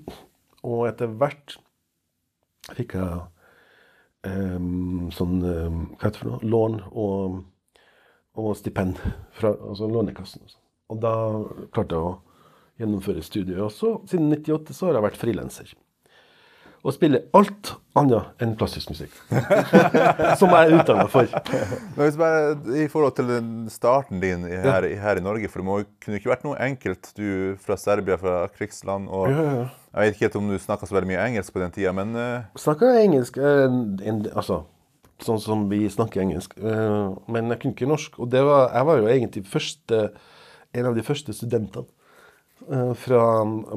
og 0.66 0.88
etter 0.90 1.12
hvert 1.22 1.60
fikk 2.72 2.98
jeg 2.98 3.22
sånn 4.22 5.38
um, 5.42 5.78
Hva 5.98 6.08
heter 6.08 6.14
det 6.14 6.22
for 6.22 6.30
noe? 6.30 6.50
Lån 6.54 6.76
og, 6.92 7.38
og 8.38 8.52
stipend 8.60 9.00
fra 9.38 9.54
altså 9.56 9.90
Lånekassen. 9.90 10.44
Og, 10.46 10.52
sånn. 10.54 10.66
og 10.94 11.00
da 11.02 11.14
klarte 11.74 11.98
jeg 11.98 12.10
å 12.12 12.18
gjennomføre 12.82 13.24
studiet. 13.26 13.62
Og 13.62 13.72
så, 13.74 13.96
siden 14.10 14.30
98 14.34 14.78
så 14.78 14.90
har 14.90 15.00
jeg 15.00 15.08
vært 15.10 15.22
frilanser. 15.22 15.74
Og 16.82 16.96
spiller 16.96 17.28
alt 17.38 17.76
annet 17.98 18.42
enn 18.42 18.56
klassisk 18.58 18.90
musikk. 18.90 19.14
som 20.40 20.50
jeg 20.50 20.64
er 20.64 20.72
utdanna 20.80 21.06
for. 21.14 21.30
Men 21.94 22.08
hvis 22.08 22.18
bare 22.18 22.56
I 22.74 22.88
forhold 22.90 23.14
til 23.20 23.30
den 23.30 23.52
starten 23.70 24.22
din 24.24 24.48
her, 24.50 24.88
her, 25.04 25.20
i 25.20 25.26
Norge, 25.26 25.50
for 25.52 25.62
det 25.62 25.68
må, 25.68 25.78
kunne 26.02 26.18
ikke 26.18 26.32
vært 26.34 26.48
noe 26.48 26.58
enkelt. 26.58 27.12
Du 27.18 27.54
fra 27.62 27.78
Serbia, 27.78 28.18
fra 28.22 28.48
krigsland. 28.56 29.12
og 29.14 29.30
Ja, 29.30 29.46
ja. 29.60 29.70
Jeg 29.92 30.08
vet 30.08 30.16
ikke 30.16 30.28
helt 30.30 30.38
om 30.40 30.52
du 30.52 30.60
snakka 30.62 30.88
så 30.88 30.96
veldig 30.96 31.10
mye 31.10 31.24
engelsk 31.30 31.54
på 31.54 31.60
den 31.60 31.74
tida, 31.76 31.92
men 31.96 32.14
uh, 32.16 32.46
Snakka 32.60 32.94
engelsk 33.02 33.40
eh, 33.44 33.66
Altså 34.32 34.62
sånn 35.26 35.42
som 35.42 35.66
vi 35.72 35.86
snakker 35.92 36.24
engelsk. 36.24 36.56
Eh, 36.58 37.08
men 37.32 37.52
jeg 37.52 37.62
kunne 37.62 37.76
ikke 37.76 37.90
norsk. 37.90 38.20
Og 38.22 38.34
var, 38.34 38.70
jeg 38.74 38.88
var 38.90 39.02
jo 39.02 39.10
egentlig 39.12 39.44
første, 39.50 40.02
en 40.78 40.90
av 40.90 40.98
de 40.98 41.06
første 41.06 41.36
studentene 41.36 41.86
eh, 42.68 42.94
fra 42.98 43.22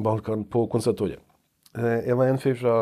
Balkan 0.05 0.45
på 0.51 0.65
konservatoriet. 0.71 1.21
Eh, 1.77 2.07
jeg 2.09 2.19
var 2.19 2.31
en 2.31 2.41
fyr 2.41 2.57
fra 2.61 2.77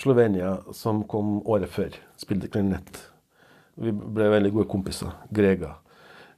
Slovenia 0.00 0.56
som 0.76 1.02
kom 1.08 1.40
året 1.48 1.72
før. 1.72 1.96
Spilte 2.20 2.50
klarinett. 2.52 3.04
Vi 3.80 3.92
ble 3.92 4.28
veldig 4.32 4.52
gode 4.58 4.70
kompiser. 4.72 5.14
Grega. 5.32 5.76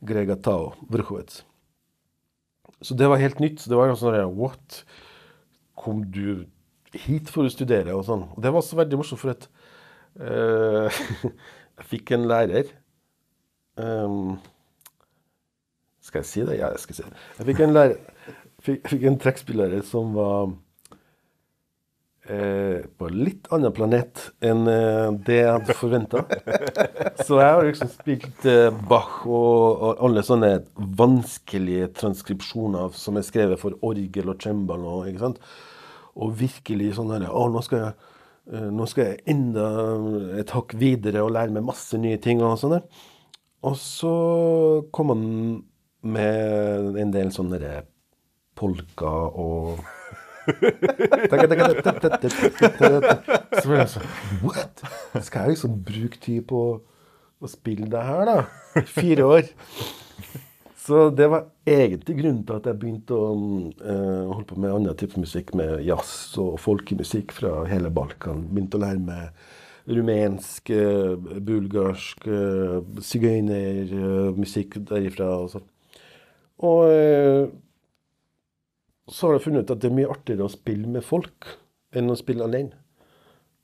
Grega 0.04 0.36
Tao 0.38 0.74
Vrhovec. 0.90 1.42
Så 2.84 2.96
det 2.98 3.08
var 3.08 3.22
helt 3.22 3.40
nytt. 3.40 3.64
Det 3.66 3.78
var 3.78 3.88
jo 3.90 3.98
sånn 3.98 4.36
What? 4.36 4.82
Kom 5.78 6.04
du 6.14 6.46
hit 6.94 7.30
for 7.32 7.46
å 7.46 7.52
studere? 7.52 7.94
Og 7.96 8.04
sånn. 8.06 8.26
Og 8.34 8.42
det 8.42 8.52
var 8.54 8.64
så 8.64 8.78
veldig 8.78 9.00
morsomt, 9.00 9.22
for 9.22 9.34
at 9.34 9.48
uh, 10.20 11.02
jeg 11.80 11.88
fikk 11.90 12.14
en 12.14 12.28
lærer 12.30 12.70
um, 13.80 14.36
Skal 16.04 16.22
jeg 16.22 16.30
si 16.30 16.44
det? 16.46 16.60
Ja, 16.60 16.70
jeg 16.74 16.84
skal 16.84 17.00
si 17.00 17.06
det. 17.06 17.24
Jeg 17.40 17.50
fikk 17.50 17.64
en 17.66 17.74
lærer 17.74 17.98
fikk, 18.64 18.88
fikk 18.92 19.08
en 19.08 19.18
trekkspillærer 19.20 19.84
som 19.86 20.14
var 20.16 20.52
eh, 22.30 22.84
på 22.96 23.08
en 23.08 23.20
litt 23.26 23.48
annen 23.54 23.72
planet 23.74 24.22
enn 24.44 24.64
eh, 24.70 25.10
det 25.26 25.38
jeg 25.40 25.50
hadde 25.50 25.76
forventa. 25.78 26.24
Så 27.26 27.38
jeg 27.40 27.50
har 27.50 27.66
liksom 27.66 27.90
spilt 27.92 28.48
eh, 28.50 28.70
Bach 28.88 29.22
og, 29.26 29.84
og 29.88 30.02
alle 30.06 30.24
sånne 30.26 30.52
vanskelige 30.98 31.92
transkripsjoner 32.00 32.94
som 32.98 33.20
er 33.20 33.26
skrevet 33.26 33.60
for 33.60 33.76
orgel 33.86 34.32
og 34.32 34.42
cembalo. 34.42 35.02
ikke 35.08 35.24
sant? 35.26 35.40
Og 36.14 36.34
virkelig 36.38 36.94
sånn 36.98 37.12
herre 37.14 37.32
Å, 37.32 37.46
nå 37.50 37.62
skal 37.66 37.82
jeg 37.82 37.94
eh, 38.52 38.68
nå 38.70 38.88
skal 38.90 39.10
jeg 39.10 39.24
enda 39.34 39.68
et 40.40 40.54
hakk 40.54 40.76
videre 40.80 41.24
og 41.24 41.34
lære 41.36 41.54
meg 41.54 41.66
masse 41.66 41.98
nye 42.00 42.20
ting. 42.22 42.42
Og 42.44 42.58
sånn 42.60 42.78
der. 42.78 42.86
Og 43.64 43.76
så 43.80 44.14
kom 44.92 45.12
han 45.14 45.26
med 46.04 46.98
en 47.00 47.12
del 47.14 47.30
sånne 47.32 47.78
polka 48.54 49.10
og 49.40 49.80
Så 53.60 53.68
ble 53.68 53.78
jeg 53.78 53.90
sånn 53.94 54.08
What? 54.44 54.82
Skal 55.24 55.46
jeg 55.46 55.54
liksom 55.54 55.78
bruke 55.86 56.18
tid 56.20 56.42
på 56.50 56.60
å 57.44 57.50
spille 57.50 57.88
det 57.92 58.02
her, 58.04 58.24
da? 58.28 58.82
Fire 58.88 59.24
år. 59.28 59.48
Så 60.84 61.08
det 61.16 61.30
var 61.32 61.46
egentlig 61.64 62.18
grunnen 62.18 62.44
til 62.44 62.58
at 62.58 62.66
jeg 62.68 62.78
begynte 62.80 63.16
å 63.16 63.30
uh, 63.32 64.34
holde 64.34 64.48
på 64.50 64.58
med 64.60 64.74
annen 64.74 64.96
type 65.00 65.20
musikk, 65.20 65.54
med 65.56 65.80
jazz 65.86 66.36
og 66.40 66.58
folkemusikk 66.60 67.32
fra 67.32 67.62
hele 67.70 67.90
Balkan. 67.94 68.44
Begynte 68.50 68.76
å 68.76 68.84
lære 68.84 69.00
meg 69.00 69.24
rumensk, 69.88 70.70
uh, 70.72 71.16
bulgarsk, 71.44 72.26
eh, 72.32 72.78
sigøynermusikk 73.04 74.78
derifra 74.88 75.28
og 75.42 75.50
sånn. 75.52 75.66
Og 76.64 76.80
så 79.10 79.26
har 79.28 79.34
jeg 79.36 79.44
funnet 79.48 79.64
ut 79.66 79.74
at 79.74 79.82
det 79.82 79.90
er 79.90 79.96
mye 79.98 80.10
artigere 80.10 80.46
å 80.46 80.52
spille 80.52 80.88
med 80.88 81.04
folk 81.04 81.48
enn 81.94 82.10
å 82.10 82.16
spille 82.18 82.44
alene. 82.46 82.72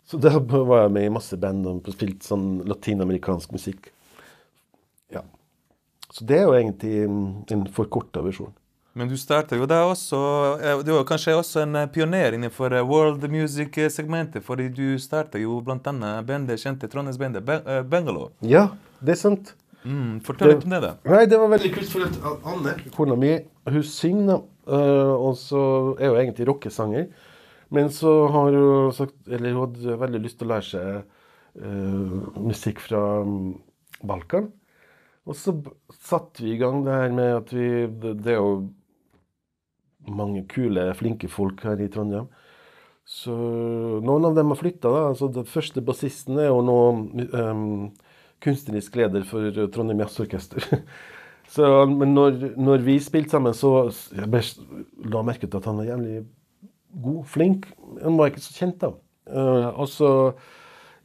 Så 0.06 0.18
da 0.20 0.34
var 0.70 0.84
jeg 0.86 0.94
med 0.96 1.06
i 1.08 1.12
masse 1.14 1.36
band 1.40 1.66
og 1.70 1.88
spilte 1.94 2.26
sånn 2.26 2.60
latinamerikansk 2.68 3.52
musikk. 3.56 3.90
Ja. 5.14 5.22
Så 6.10 6.26
det 6.26 6.40
er 6.40 6.48
jo 6.48 6.56
egentlig 6.58 6.96
mm, 7.08 7.28
en 7.54 7.66
forkorta 7.74 8.22
versjon. 8.24 8.52
Men 8.98 9.06
du 9.06 9.14
starta 9.14 9.54
jo 9.54 9.68
da 9.70 9.84
også 9.86 10.18
eh, 10.58 10.80
Du 10.82 10.88
var 10.96 11.04
kanskje 11.06 11.36
også 11.38 11.60
en 11.62 11.76
eh, 11.78 11.86
pioner 11.94 12.34
innenfor 12.34 12.74
eh, 12.74 12.82
world 12.82 13.22
music-segmentet, 13.30 14.42
fordi 14.42 14.66
du 14.74 14.98
starta 14.98 15.38
jo 15.38 15.60
annet 15.70 16.26
bandet, 16.26 16.58
kjente 16.58 16.90
Trondheims 16.90 17.20
bandet, 17.20 17.46
Bangalore. 17.86 18.32
Ja, 18.42 18.66
det 18.98 19.14
er 19.14 19.20
sant. 19.22 19.54
Mm, 19.84 20.18
fortell 20.26 20.48
Det- 20.50 20.56
litt 20.56 20.64
om 20.66 20.74
det, 20.74 20.80
da. 20.82 20.90
Nei, 21.06 21.22
det 21.30 21.38
var 21.38 21.48
veldig 21.54 21.70
kult, 21.76 21.88
for 21.88 22.02
at 22.04 22.18
Anne, 22.50 22.74
kona 22.96 23.16
mi, 23.16 23.30
hun 23.70 23.82
synger, 23.86 24.42
eh, 24.42 24.49
og 24.68 25.36
så 25.38 25.60
er 25.98 26.12
hun 26.12 26.20
egentlig 26.20 26.48
rockesanger. 26.48 27.08
Men 27.70 27.90
så 27.94 28.26
har 28.28 28.52
hun 28.52 28.92
sagt 28.92 29.28
Eller 29.28 29.54
hun 29.54 29.68
hadde 29.68 29.98
veldig 30.00 30.22
lyst 30.24 30.40
til 30.40 30.48
å 30.48 30.54
lære 30.54 30.66
seg 30.66 30.88
eh, 31.62 32.40
musikk 32.42 32.82
fra 32.82 33.02
mm, 33.26 33.52
Balkan. 34.06 34.50
Og 35.28 35.36
så 35.38 35.54
satte 35.94 36.42
vi 36.42 36.54
i 36.56 36.60
gang 36.60 36.82
det 36.86 36.96
her 36.96 37.14
med 37.14 37.34
at 37.36 37.54
vi 37.54 37.68
Det, 37.86 38.32
er 38.32 38.40
jo 38.40 38.70
mange 40.10 40.46
kule, 40.48 40.88
flinke 40.96 41.28
folk 41.30 41.60
her 41.62 41.78
i 41.78 41.90
Trondheim. 41.92 42.26
Så 43.06 43.34
noen 44.02 44.26
av 44.26 44.34
dem 44.34 44.50
har 44.50 44.58
flytta. 44.58 44.90
Altså, 45.10 45.28
den 45.30 45.46
første 45.46 45.82
bassisten 45.84 46.38
er 46.40 46.48
jo 46.48 46.62
nå 46.64 46.78
um, 47.36 47.64
kunstnerisk 48.42 48.96
leder 48.96 49.26
for 49.28 49.52
Trondheim 49.74 50.00
Jazzorkester. 50.02 50.64
Så, 51.50 51.66
men 51.90 52.14
når, 52.14 52.38
når 52.60 52.86
vi 52.86 52.96
spilte 53.02 53.34
sammen, 53.34 53.54
så 53.56 53.90
jeg 54.14 54.30
bare 54.30 55.10
la 55.10 55.22
merke 55.26 55.48
til 55.48 55.58
at 55.58 55.66
han 55.66 55.80
var 55.80 55.88
jævlig 55.88 56.22
god, 57.02 57.20
flink. 57.26 57.70
Han 58.04 58.18
var 58.20 58.30
ikke 58.30 58.44
så 58.44 58.54
kjent, 58.54 58.82
da. 58.84 58.92
Uh, 59.30 59.68
og 59.74 59.86
så 59.90 60.10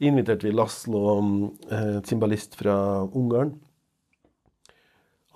inviterte 0.02 0.46
vi 0.46 0.54
Laslo, 0.54 1.02
uh, 1.18 1.98
cymbalist 2.06 2.54
fra 2.58 2.76
Ungarn. 3.10 3.56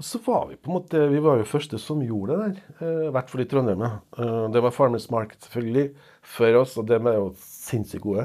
Og 0.00 0.06
så 0.08 0.16
var 0.24 0.46
vi 0.48 0.56
på 0.56 0.70
en 0.70 0.78
måte, 0.78 1.00
vi 1.12 1.20
var 1.20 1.36
jo 1.36 1.48
første 1.48 1.76
som 1.76 2.00
gjorde 2.00 2.38
det 2.38 2.44
der, 2.46 2.60
eh, 2.80 3.08
i 3.10 3.10
hvert 3.12 3.28
fall 3.28 3.42
i 3.42 3.44
Trondheim. 3.44 3.82
Eh, 3.84 4.46
det 4.48 4.62
var 4.64 4.72
Farmers 4.72 5.10
Market 5.12 5.44
selvfølgelig 5.44 5.90
før 6.24 6.56
oss, 6.62 6.78
og 6.80 6.86
de 6.88 6.96
er 6.96 7.18
jo 7.18 7.26
sinnssykt 7.36 8.06
gode. 8.06 8.24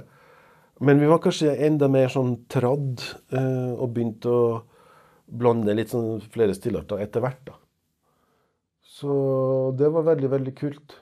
Men 0.80 1.02
vi 1.04 1.10
var 1.12 1.20
kanskje 1.20 1.52
enda 1.68 1.90
mer 1.92 2.08
sånn 2.12 2.46
tradd, 2.52 3.04
uh, 3.36 3.76
og 3.76 3.92
begynte 3.96 4.32
å 4.32 4.46
blande 5.26 5.76
litt 5.76 5.94
sånn 5.94 6.20
flere 6.34 6.56
stillarter 6.58 7.02
etter 7.04 7.24
hvert, 7.24 7.42
da. 7.48 7.58
Så 8.96 9.16
det 9.76 9.90
var 9.92 10.06
veldig, 10.08 10.30
veldig 10.32 10.54
kult. 10.56 11.00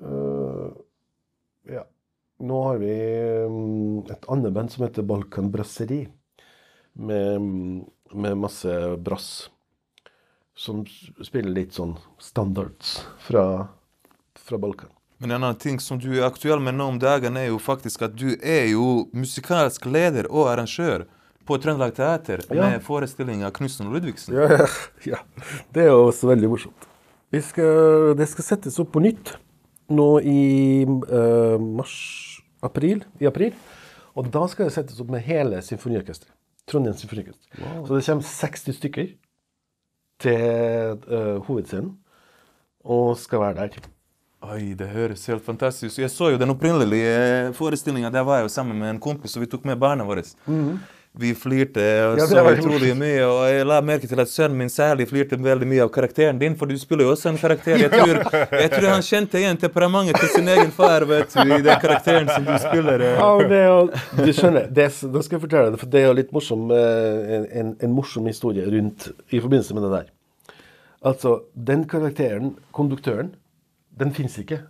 Uh, 0.00 0.70
ja. 1.68 1.82
Nå 2.44 2.60
har 2.66 2.78
vi 2.80 2.94
mm, 2.94 4.10
et 4.10 4.28
annet 4.32 4.54
band 4.54 4.72
som 4.72 4.86
heter 4.86 5.06
Balkan 5.06 5.50
Brasseri, 5.52 6.04
med, 6.94 7.36
mm, 7.42 7.84
med 8.14 8.40
masse 8.40 8.72
brass 9.02 9.28
som 10.54 10.84
spiller 11.22 11.50
litt 11.50 11.74
sånn 11.74 11.96
standards 12.22 13.00
fra, 13.26 13.44
fra 14.38 14.58
Balkan. 14.62 14.90
Men 15.18 15.30
en 15.30 15.42
annen 15.42 15.58
ting 15.58 15.80
som 15.80 15.98
du 15.98 16.10
er 16.16 16.26
aktuell 16.26 16.62
med 16.62 16.76
nå 16.78 16.86
om 16.94 16.98
dagen, 17.02 17.36
er 17.36 17.48
jo 17.48 17.60
faktisk 17.62 18.02
at 18.06 18.16
du 18.18 18.34
er 18.38 18.66
jo 18.72 19.06
musikalsk 19.14 19.86
leder 19.86 20.28
og 20.30 20.50
arrangør. 20.52 21.06
På 21.46 21.58
Trøndelag 21.60 21.94
Teater 21.96 22.42
med 22.50 22.82
forestillinga 22.84 23.50
'Knutsen 23.50 23.88
og 23.88 23.96
Ludvigsen'. 23.96 24.34
Ja, 24.34 24.48
ja, 24.58 24.66
ja. 25.12 25.22
Det 25.74 25.86
er 25.86 25.92
også 25.92 26.30
veldig 26.32 26.50
morsomt. 26.50 26.88
Vi 27.34 27.40
skal, 27.42 28.14
det 28.18 28.28
skal 28.30 28.46
settes 28.46 28.78
opp 28.78 28.92
på 28.94 29.02
nytt 29.02 29.34
nå 29.90 30.08
i 30.20 30.84
uh, 30.86 31.58
mars-april. 31.60 33.04
I 33.20 33.28
april. 33.28 33.56
Og 34.14 34.30
da 34.32 34.46
skal 34.50 34.68
det 34.68 34.76
settes 34.76 35.00
opp 35.02 35.10
med 35.10 35.24
hele 35.26 35.60
symfoniorkesteret. 35.62 36.30
Trondheim 36.70 36.96
Symfoniorkester. 36.96 37.50
Så 37.84 37.96
det 37.96 38.04
kommer 38.06 38.22
60 38.24 38.78
stykker 38.78 39.10
til 40.24 41.02
uh, 41.10 41.42
hovedscenen 41.44 41.96
og 42.84 43.18
skal 43.20 43.42
være 43.42 43.66
der. 43.66 43.90
Oi, 44.44 44.74
det 44.76 44.90
høres 44.92 45.24
helt 45.26 45.44
fantastisk 45.44 45.96
ut. 45.96 46.02
Jeg 46.02 46.12
så 46.12 46.30
jo 46.34 46.40
den 46.40 46.52
opprinnelige 46.52 47.52
forestillinga. 47.56 48.10
Der 48.12 48.24
var 48.28 48.40
jeg 48.40 48.48
jo 48.48 48.52
sammen 48.52 48.78
med 48.78 48.90
en 48.90 49.00
kompis, 49.00 49.36
og 49.36 49.44
vi 49.44 49.48
tok 49.48 49.64
med 49.64 49.80
barna 49.80 50.04
våre. 50.04 50.24
Vi 51.16 51.30
flirte. 51.38 51.80
Ja, 52.18 52.26
så 52.26 52.40
utrolig 52.42 52.88
mye, 52.98 53.20
og 53.22 53.44
jeg 53.46 53.66
la 53.70 53.76
merke 53.86 54.08
til 54.10 54.18
at 54.18 54.30
sønnen 54.32 54.58
min 54.58 54.70
særlig 54.72 55.04
flirte 55.06 55.36
veldig 55.38 55.68
mye 55.70 55.84
av 55.84 55.92
karakteren 55.94 56.40
din, 56.40 56.56
for 56.58 56.66
du 56.66 56.74
spiller 56.80 57.06
jo 57.06 57.12
også 57.14 57.30
en 57.30 57.38
karakter. 57.38 57.78
Jeg 57.84 57.92
tror, 57.94 58.18
jeg 58.50 58.72
tror 58.72 58.86
han 58.90 59.04
kjente 59.06 59.38
igjen 59.38 59.60
temperamentet 59.62 60.18
til 60.24 60.32
sin 60.32 60.50
egen 60.50 60.72
far 60.74 61.06
vet 61.06 61.30
du, 61.36 61.44
i 61.54 61.60
den 61.62 61.78
karakteren 61.84 62.26
som 62.32 62.48
du 62.48 62.50
spiller. 62.58 63.06
eh. 63.06 63.14
Ja, 63.20 63.30
det 63.52 63.60
er 63.60 63.70
jo, 63.70 64.02
du 64.26 64.32
skjønner, 64.34 64.66
det, 64.74 64.88
da 65.14 65.22
skal 65.22 65.38
jeg 65.38 65.44
fortelle 65.46 65.70
deg, 65.76 65.78
for 65.84 65.94
det 65.94 66.02
er 66.02 66.08
jo 66.08 66.18
litt 66.18 66.34
morsom, 66.34 66.66
eh, 66.74 67.32
en, 67.38 67.46
en, 67.62 67.72
en 67.86 67.94
morsom 67.94 68.26
historie 68.26 68.66
rundt 68.74 69.06
i 69.30 69.38
forbindelse 69.38 69.78
med 69.78 69.86
det 69.86 69.94
der. 69.94 70.10
Altså, 71.14 71.36
den 71.54 71.86
karakteren, 71.94 72.56
konduktøren, 72.74 73.36
den 74.02 74.10
fins 74.18 74.34
ikke 74.42 74.64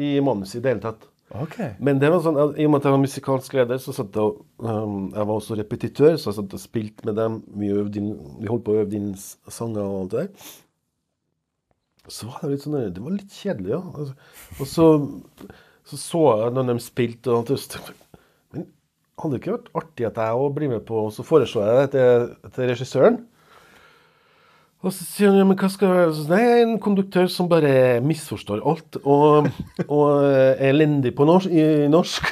i 0.00 0.14
manuset 0.24 0.62
i 0.62 0.64
det 0.64 0.72
hele 0.78 0.86
tatt. 0.88 1.11
Ok. 1.32 1.56
Men 1.80 2.00
det 2.02 2.10
var 2.12 2.20
sånn, 2.24 2.36
i 2.60 2.66
og 2.66 2.72
med 2.72 2.82
at 2.82 2.88
jeg 2.88 2.94
var 2.94 3.00
musikalsk 3.00 3.54
leder, 3.56 3.80
så 3.80 3.94
satt 3.96 4.16
jeg, 4.18 4.26
og, 4.26 4.42
um, 4.60 5.06
jeg 5.14 5.28
var 5.30 5.32
også 5.38 5.56
repetitør, 5.56 6.18
så 6.20 6.30
jeg 6.30 6.38
satt 6.40 6.56
og 6.58 6.62
spilte 6.62 7.08
med 7.08 7.16
dem. 7.16 7.40
Vi, 7.56 7.70
inn, 8.02 8.12
vi 8.42 8.50
holdt 8.50 8.66
på 8.66 8.74
å 8.74 8.82
øve 8.82 8.98
inn 8.98 9.12
sanger 9.16 9.82
og 9.86 9.98
alt 10.02 10.12
det 10.12 10.26
der. 10.26 10.52
Så 12.10 12.28
var 12.28 12.42
det 12.42 12.56
litt 12.56 12.64
sånn, 12.66 12.80
det 12.92 13.02
var 13.02 13.14
litt 13.14 13.36
kjedelig, 13.40 13.76
ja. 13.76 13.82
Altså, 13.94 14.16
Og 14.58 14.68
så 14.68 14.86
så, 15.88 15.98
så 15.98 16.22
jeg 16.38 16.54
når 16.54 16.68
de 16.70 16.82
spilte, 16.82 17.32
og 17.32 17.50
alt 17.52 17.78
men 18.54 18.66
hadde 19.20 19.34
det 19.34 19.40
ikke 19.42 19.56
vært 19.56 19.72
artig 19.80 20.06
at 20.08 20.20
jeg 20.22 20.38
òg 20.38 20.54
blir 20.56 20.70
med 20.72 20.84
på 20.88 21.00
Og 21.06 21.10
så 21.14 21.24
foreslår 21.26 21.68
jeg 21.68 21.80
det 21.80 21.88
til, 21.94 22.28
til 22.54 22.70
regissøren. 22.70 23.18
Og 24.82 24.90
så 24.90 25.04
sier 25.06 25.30
han 25.30 25.46
men 25.46 25.58
hva 25.58 25.68
skal 25.70 25.92
jeg? 25.94 26.14
Så, 26.16 26.24
Nei, 26.30 26.40
jeg 26.42 26.54
er 26.58 26.64
en 26.66 26.78
konduktør 26.82 27.28
som 27.30 27.48
bare 27.50 28.00
misforstår 28.02 28.64
alt 28.66 28.98
og, 29.02 29.46
og 29.86 30.06
er 30.26 30.58
elendig 30.72 31.14
norsk, 31.18 31.52
i 31.54 31.86
norsk. 31.90 32.26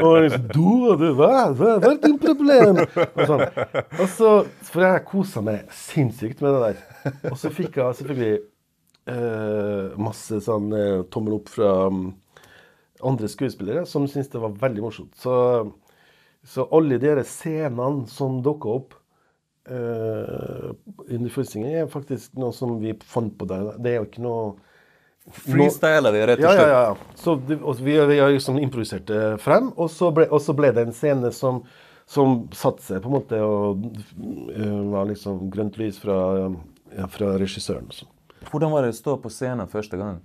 Og 0.00 0.22
liksom 0.24 0.46
Du, 0.54 0.94
du, 0.96 1.06
hva, 1.18 1.50
hva, 1.52 1.74
hva 1.82 1.92
er 1.92 2.00
ditt 2.00 2.22
problem? 2.22 2.80
Og, 2.80 3.22
sånn. 3.28 3.44
og 3.98 4.08
så 4.14 4.32
For 4.64 4.86
jeg 4.86 5.04
kosa 5.10 5.44
meg 5.44 5.68
sinnssykt 5.74 6.40
med 6.44 6.56
det 6.56 6.64
der. 6.64 7.14
Og 7.32 7.38
så 7.40 7.52
fikk 7.52 7.76
jeg 7.80 7.98
selvfølgelig 8.00 8.40
eh, 9.12 9.94
masse 10.00 10.40
sånn 10.44 10.72
eh, 10.78 11.04
tommel 11.12 11.38
opp 11.38 11.52
fra 11.52 11.72
um, 11.92 12.06
andre 13.04 13.28
skuespillere 13.28 13.84
som 13.90 14.08
syntes 14.08 14.32
det 14.32 14.40
var 14.40 14.56
veldig 14.64 14.84
morsomt. 14.86 15.12
Så, 15.20 15.34
så 16.48 16.68
alle 16.72 17.00
de 17.02 17.16
scenene 17.28 18.08
som 18.08 18.40
dukka 18.44 18.78
opp 18.78 18.96
eh, 19.70 20.70
under 21.08 21.30
er 21.64 21.90
faktisk 21.90 22.36
noe 22.40 22.52
som 22.56 22.76
vi 22.82 22.94
fant 23.08 23.34
på 23.38 23.48
der. 23.50 23.74
Det 23.78 23.92
er 23.92 24.00
jo 24.02 24.08
ikke 24.10 24.24
noe 24.24 24.54
Freestyler 25.24 26.12
vi, 26.12 26.20
rett 26.28 26.36
og 26.42 26.44
slett. 26.44 26.58
ja, 26.60 26.68
ja. 26.68 26.80
ja. 26.90 27.16
Så 27.16 27.38
det, 27.48 27.56
vi, 27.80 27.94
vi 27.96 28.18
liksom 28.34 28.58
det 29.08 29.22
frem, 29.40 29.70
og 29.80 29.88
så 29.88 30.10
ble, 30.12 30.26
og 30.28 30.42
så 30.44 30.52
ble 30.56 30.68
det 30.76 30.84
en 30.84 30.92
scene 30.92 31.30
som, 31.32 31.62
som 32.04 32.42
satte 32.52 32.84
seg 32.84 33.00
på 33.00 33.08
en 33.08 33.14
måte 33.16 33.40
og 33.40 33.86
uh, 33.88 34.82
var 34.92 35.08
liksom 35.08 35.46
grønt 35.54 35.80
lys 35.80 35.96
fra, 36.02 36.18
ja, 36.92 37.08
fra 37.08 37.32
regissøren. 37.40 37.88
og 37.88 37.96
sånn. 37.96 38.12
Hvordan 38.50 38.74
var 38.74 38.84
det 38.84 38.92
å 38.92 39.00
stå 39.00 39.16
på 39.22 39.32
scenen 39.32 39.70
første 39.72 39.96
gangen? 39.96 40.20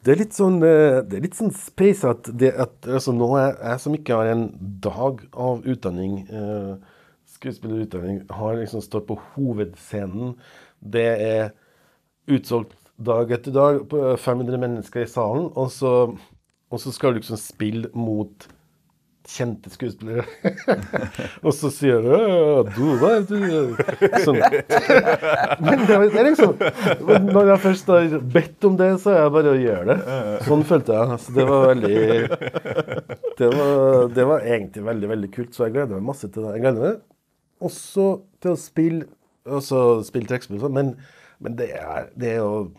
Det 0.00 0.14
er 0.14 0.22
litt 0.22 0.32
sånn, 0.36 0.56
eh, 0.64 1.02
det 1.04 1.18
er 1.18 1.24
litt 1.26 1.36
sånn 1.36 1.52
space 1.52 2.08
at, 2.08 2.30
det, 2.40 2.54
at 2.56 2.88
altså 2.88 3.12
nå 3.12 3.28
er 3.36 3.50
jeg 3.52 3.82
som 3.82 3.96
ikke 3.98 4.16
har 4.16 4.30
en 4.30 4.46
dag 4.80 5.20
av 5.36 5.66
utdanning, 5.68 6.22
eh, 6.24 6.96
skuespillerutdanning, 7.40 8.22
har 8.28 8.60
liksom 8.60 8.84
stått 8.84 9.08
på 9.08 9.18
hovedscenen. 9.34 10.36
Det 10.80 11.08
er 11.24 11.50
utsolgt 12.30 12.76
dag 13.00 13.32
etter 13.32 13.56
dag, 13.56 13.82
på 13.88 14.04
500 14.20 14.60
mennesker 14.60 15.04
i 15.06 15.10
salen, 15.10 15.48
og 15.56 15.70
så, 15.72 15.92
og 16.70 16.80
så 16.82 16.92
skal 16.92 17.14
du 17.14 17.22
liksom 17.22 17.40
spille 17.40 17.92
mot 17.96 18.48
kjente 19.30 19.70
skuespillere. 19.70 20.24
og 21.46 21.52
så 21.54 21.70
sier 21.72 22.02
du 22.02 22.10
du, 22.74 22.86
hva 22.98 23.12
er 23.18 23.26
du? 23.28 23.76
Sånn. 24.24 24.40
Men 25.64 25.84
det, 25.86 25.98
er 25.98 26.26
liksom 26.26 26.56
Når 27.28 27.52
jeg 27.52 27.62
først 27.66 27.92
har 27.92 28.16
bedt 28.34 28.66
om 28.66 28.78
det, 28.80 28.90
så 29.02 29.14
er 29.14 29.20
jeg 29.20 29.34
bare 29.36 29.52
å 29.52 29.60
gjøre 29.60 29.86
det. 29.92 30.16
Sånn 30.48 30.64
følte 30.66 30.96
jeg. 30.96 31.14
Altså, 31.16 31.36
det 31.36 31.46
var 31.50 31.68
veldig 31.68 32.00
det 33.40 33.52
var, 33.54 34.10
det 34.16 34.26
var 34.32 34.50
egentlig 34.56 34.88
veldig 34.88 35.14
veldig 35.14 35.30
kult, 35.36 35.54
så 35.54 35.68
jeg 35.68 35.78
gleder 35.78 35.96
meg 35.96 36.10
masse 36.10 36.28
til 36.28 36.44
det. 36.44 36.56
Jeg 36.56 36.66
gleder 36.66 36.84
meg 36.88 36.98
også 37.60 38.10
til 38.40 38.54
å 38.54 38.60
spille 38.60 39.08
også 39.48 40.02
spille 40.06 40.28
trekkspill, 40.28 40.60
sånn, 40.62 40.76
men, 40.76 40.92
men 41.42 41.56
det, 41.58 41.70
er, 41.78 42.10
det 42.18 42.34
er 42.34 42.42
jo 42.42 42.70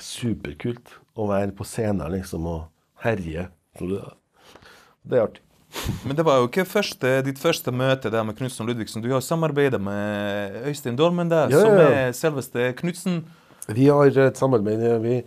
superkult 0.00 0.96
å 1.18 1.28
være 1.30 1.54
på 1.56 1.66
scenen 1.68 2.12
liksom, 2.14 2.46
og 2.50 2.66
herje. 3.04 3.48
Det, 3.78 5.16
er 5.16 5.24
artig. 5.24 5.42
Men 6.06 6.14
det 6.14 6.22
var 6.22 6.38
jo 6.38 6.46
ikke 6.46 6.62
første, 6.70 7.16
ditt 7.26 7.40
første 7.42 7.72
møte 7.74 8.10
der 8.12 8.22
med 8.22 8.36
Knutsen 8.38 8.62
og 8.62 8.68
Ludvigsen. 8.70 9.02
Du 9.02 9.08
har 9.10 9.18
jo 9.18 9.26
samarbeidet 9.26 9.80
med 9.82 10.60
Øystein 10.70 10.94
Dolmen 10.94 11.32
der, 11.32 11.50
Ja, 11.50 11.58
ja, 11.58 11.64
som 11.64 11.80
er 11.82 12.12
selveste 12.14 12.68
Knutsen. 12.78 13.24
Vi 13.72 13.86
har 13.88 14.18
et 14.18 14.36
samarbeid. 14.36 14.82
Vi, 15.02 15.22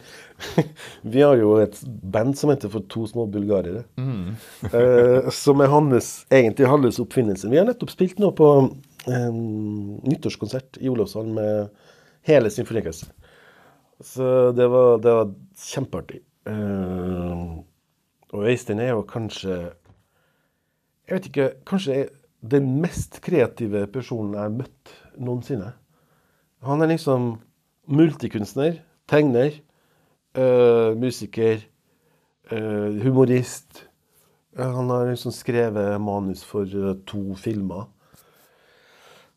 vi 1.13 1.21
har 1.21 1.37
jo 1.39 1.55
et 1.61 1.79
band 1.85 2.35
som 2.37 2.51
heter 2.53 2.71
For 2.73 2.85
to 2.91 3.05
små 3.09 3.25
bulgarere. 3.31 3.85
Eh, 3.97 5.29
som 5.33 5.63
er 5.63 5.71
hans, 5.73 6.11
egentlig 6.29 6.69
hans 6.69 6.99
oppfinnelse. 7.03 7.49
Vi 7.49 7.57
har 7.59 7.67
nettopp 7.67 7.93
spilt 7.93 8.21
nå 8.21 8.31
på 8.37 8.49
eh, 9.09 9.31
nyttårskonsert 10.11 10.81
i 10.81 10.91
Olavshallen 10.93 11.33
med 11.37 11.87
hele 12.27 12.51
symfoniorkesteret. 12.53 13.13
Så 14.03 14.51
det 14.53 14.67
var, 14.69 14.99
det 15.01 15.13
var 15.17 15.33
kjempeartig. 15.57 16.21
Eh, 16.45 17.41
og 18.35 18.45
Øystein 18.51 18.79
er 18.83 18.91
jo 18.91 19.01
kanskje 19.07 19.55
Jeg 21.07 21.15
vet 21.15 21.27
ikke 21.29 21.45
Kanskje 21.67 21.95
den 22.43 22.67
mest 22.83 23.17
kreative 23.23 23.85
personen 23.91 24.35
jeg 24.35 24.43
har 24.43 24.53
møtt 24.53 24.91
noensinne. 25.17 25.71
Han 26.67 26.83
er 26.83 26.91
liksom 26.91 27.31
multikunstner, 27.87 28.81
tegner, 29.09 29.55
uh, 30.37 30.93
musiker, 30.99 31.63
uh, 32.51 32.91
humorist. 33.03 33.87
Eh, 34.57 34.71
Han 34.75 34.89
har 34.89 35.09
liksom 35.09 35.31
skrevet 35.31 36.01
manus 36.01 36.43
for 36.43 36.65
øh, 36.65 36.95
to 37.05 37.35
filmer 37.35 37.85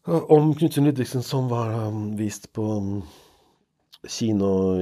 eh, 0.07 0.23
om 0.33 0.55
Knutsen 0.55 0.85
Ludvigsen 0.85 1.23
som 1.23 1.51
var 1.51 1.91
vist 2.17 2.53
på 2.53 2.63
um, 2.63 3.03
kino 4.09 4.81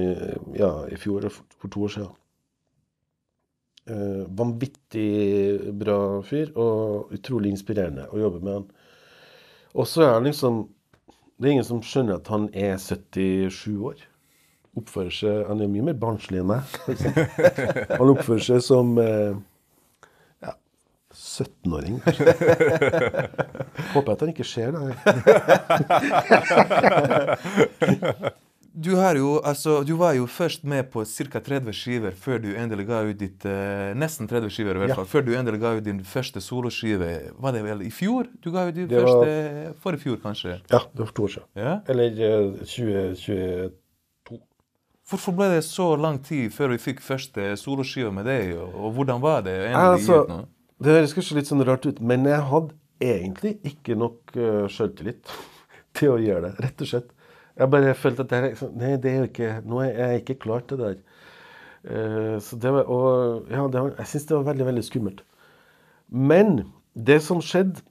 ja, 0.55 0.87
i 0.87 0.95
fjor, 0.95 1.27
for, 1.29 1.67
to 1.67 1.83
år 1.83 1.87
siden. 1.87 2.13
Eh, 3.89 4.23
vanvittig 4.39 5.73
bra 5.79 6.21
fyr, 6.23 6.53
og 6.55 7.11
utrolig 7.11 7.51
inspirerende 7.51 8.07
å 8.13 8.19
jobbe 8.21 8.39
med 8.39 8.53
han. 8.53 8.67
Og 9.75 9.87
så 9.87 10.05
er 10.05 10.13
han 10.13 10.29
liksom 10.29 10.61
Det 11.39 11.47
er 11.47 11.51
ingen 11.55 11.63
som 11.63 11.79
skjønner 11.85 12.17
at 12.19 12.27
han 12.27 12.49
er 12.51 12.75
77 12.83 13.77
år. 13.79 13.95
Oppfører 14.79 15.13
seg 15.15 15.45
Han 15.47 15.61
er 15.63 15.69
mye 15.71 15.85
mer 15.87 15.97
barnslig 16.01 16.41
enn 16.41 16.49
meg. 16.51 16.63
Han 17.95 18.11
oppfører 18.11 18.43
seg 18.43 18.59
som 18.65 18.91
eh, 18.99 19.33
ja, 20.43 20.51
17-åring, 21.15 21.95
kanskje. 22.03 22.25
Håper 23.93 24.11
at 24.13 24.21
han 24.25 24.33
ikke 24.35 24.47
ser 24.47 24.69
det. 24.75 24.83
Du, 28.73 28.95
har 28.95 29.15
jo, 29.17 29.39
altså, 29.43 29.79
du 29.83 29.95
var 29.97 30.13
jo 30.13 30.25
først 30.29 30.63
med 30.63 30.91
på 30.93 31.01
ca. 31.05 31.39
30 31.41 31.73
skiver 31.73 32.11
før 32.15 32.37
du 32.43 32.49
endelig 32.53 32.85
ga 32.87 32.99
ut 33.07 33.17
ditt 33.17 33.45
uh, 33.49 33.93
Nesten 33.97 34.27
30 34.29 34.49
skiver, 34.53 34.75
i 34.77 34.83
hvert 34.83 34.89
Ja. 34.93 34.95
fall. 34.99 35.07
Før 35.09 35.25
du 35.25 35.31
endelig 35.35 35.59
ga 35.63 35.71
ut 35.79 35.83
din 35.83 36.03
første 36.05 36.41
soloskive. 36.41 37.09
Var 37.39 37.51
det 37.55 37.63
vel 37.65 37.81
i 37.81 37.89
fjor? 37.89 38.29
Du 38.43 38.51
ga 38.53 38.67
ut 38.69 38.75
din 38.75 38.87
Det 38.87 39.01
var- 39.01 39.25
første 39.25 39.73
Forrige 39.81 40.03
fjor, 40.05 40.17
kanskje? 40.23 40.59
Ja, 40.69 40.79
det 40.93 40.99
var 40.99 41.05
for 41.05 41.13
to 41.17 41.23
år 41.23 41.33
siden. 41.33 41.47
Ja? 41.55 41.79
Eller 41.89 42.09
uh, 42.45 42.53
2022. 42.59 43.71
Hvorfor 45.09 45.33
ble 45.33 45.47
det 45.55 45.63
så 45.65 45.95
lang 45.97 46.19
tid 46.23 46.51
før 46.53 46.69
vi 46.75 46.77
fikk 46.77 46.99
første 47.01 47.55
soloskive 47.57 48.11
med 48.13 48.25
deg, 48.29 48.51
og, 48.61 48.75
og 48.77 48.91
hvordan 48.93 49.21
var 49.23 49.41
det 49.41 49.55
endelig 49.71 49.95
Altså, 49.97 50.19
ut 50.21 50.29
noe? 50.29 50.43
det 50.85 50.93
høres 50.93 51.15
kanskje 51.17 51.35
litt 51.39 51.49
sånn 51.49 51.65
rart 51.65 51.87
ut, 51.89 51.99
men 51.99 52.27
jeg 52.29 52.43
hadde 52.51 52.75
egentlig 53.01 53.55
ikke 53.65 53.97
nok 53.97 54.35
uh, 54.37 54.67
sjøltillit 54.69 55.25
til 55.97 56.13
å 56.13 56.19
gjøre 56.21 56.51
det, 56.51 56.59
rett 56.67 56.83
og 56.85 56.91
slett. 56.91 57.09
Jeg 57.59 57.71
bare 57.73 57.95
følte 57.95 58.23
at 58.23 58.31
det, 58.31 58.43
liksom- 58.53 58.75
nei, 58.79 58.95
det 58.95 59.11
er 59.11 59.17
jo 59.17 59.29
ikke, 59.29 59.49
nå 59.67 59.81
er 59.83 59.91
jeg 59.97 60.21
ikke 60.23 60.39
klar 60.45 60.61
til 60.67 60.77
det 60.79 60.91
der. 60.93 62.39
Så 62.43 62.57
det 62.59 62.71
var, 62.75 62.89
og 62.91 63.47
ja, 63.47 63.63
det 63.71 63.81
var, 63.81 63.93
jeg 63.97 64.07
syns 64.11 64.25
det 64.27 64.35
var 64.37 64.47
veldig, 64.49 64.65
veldig 64.67 64.83
skummelt. 64.83 65.21
Men 66.11 66.71
det 66.95 67.21
som 67.23 67.39
skjedde 67.39 67.83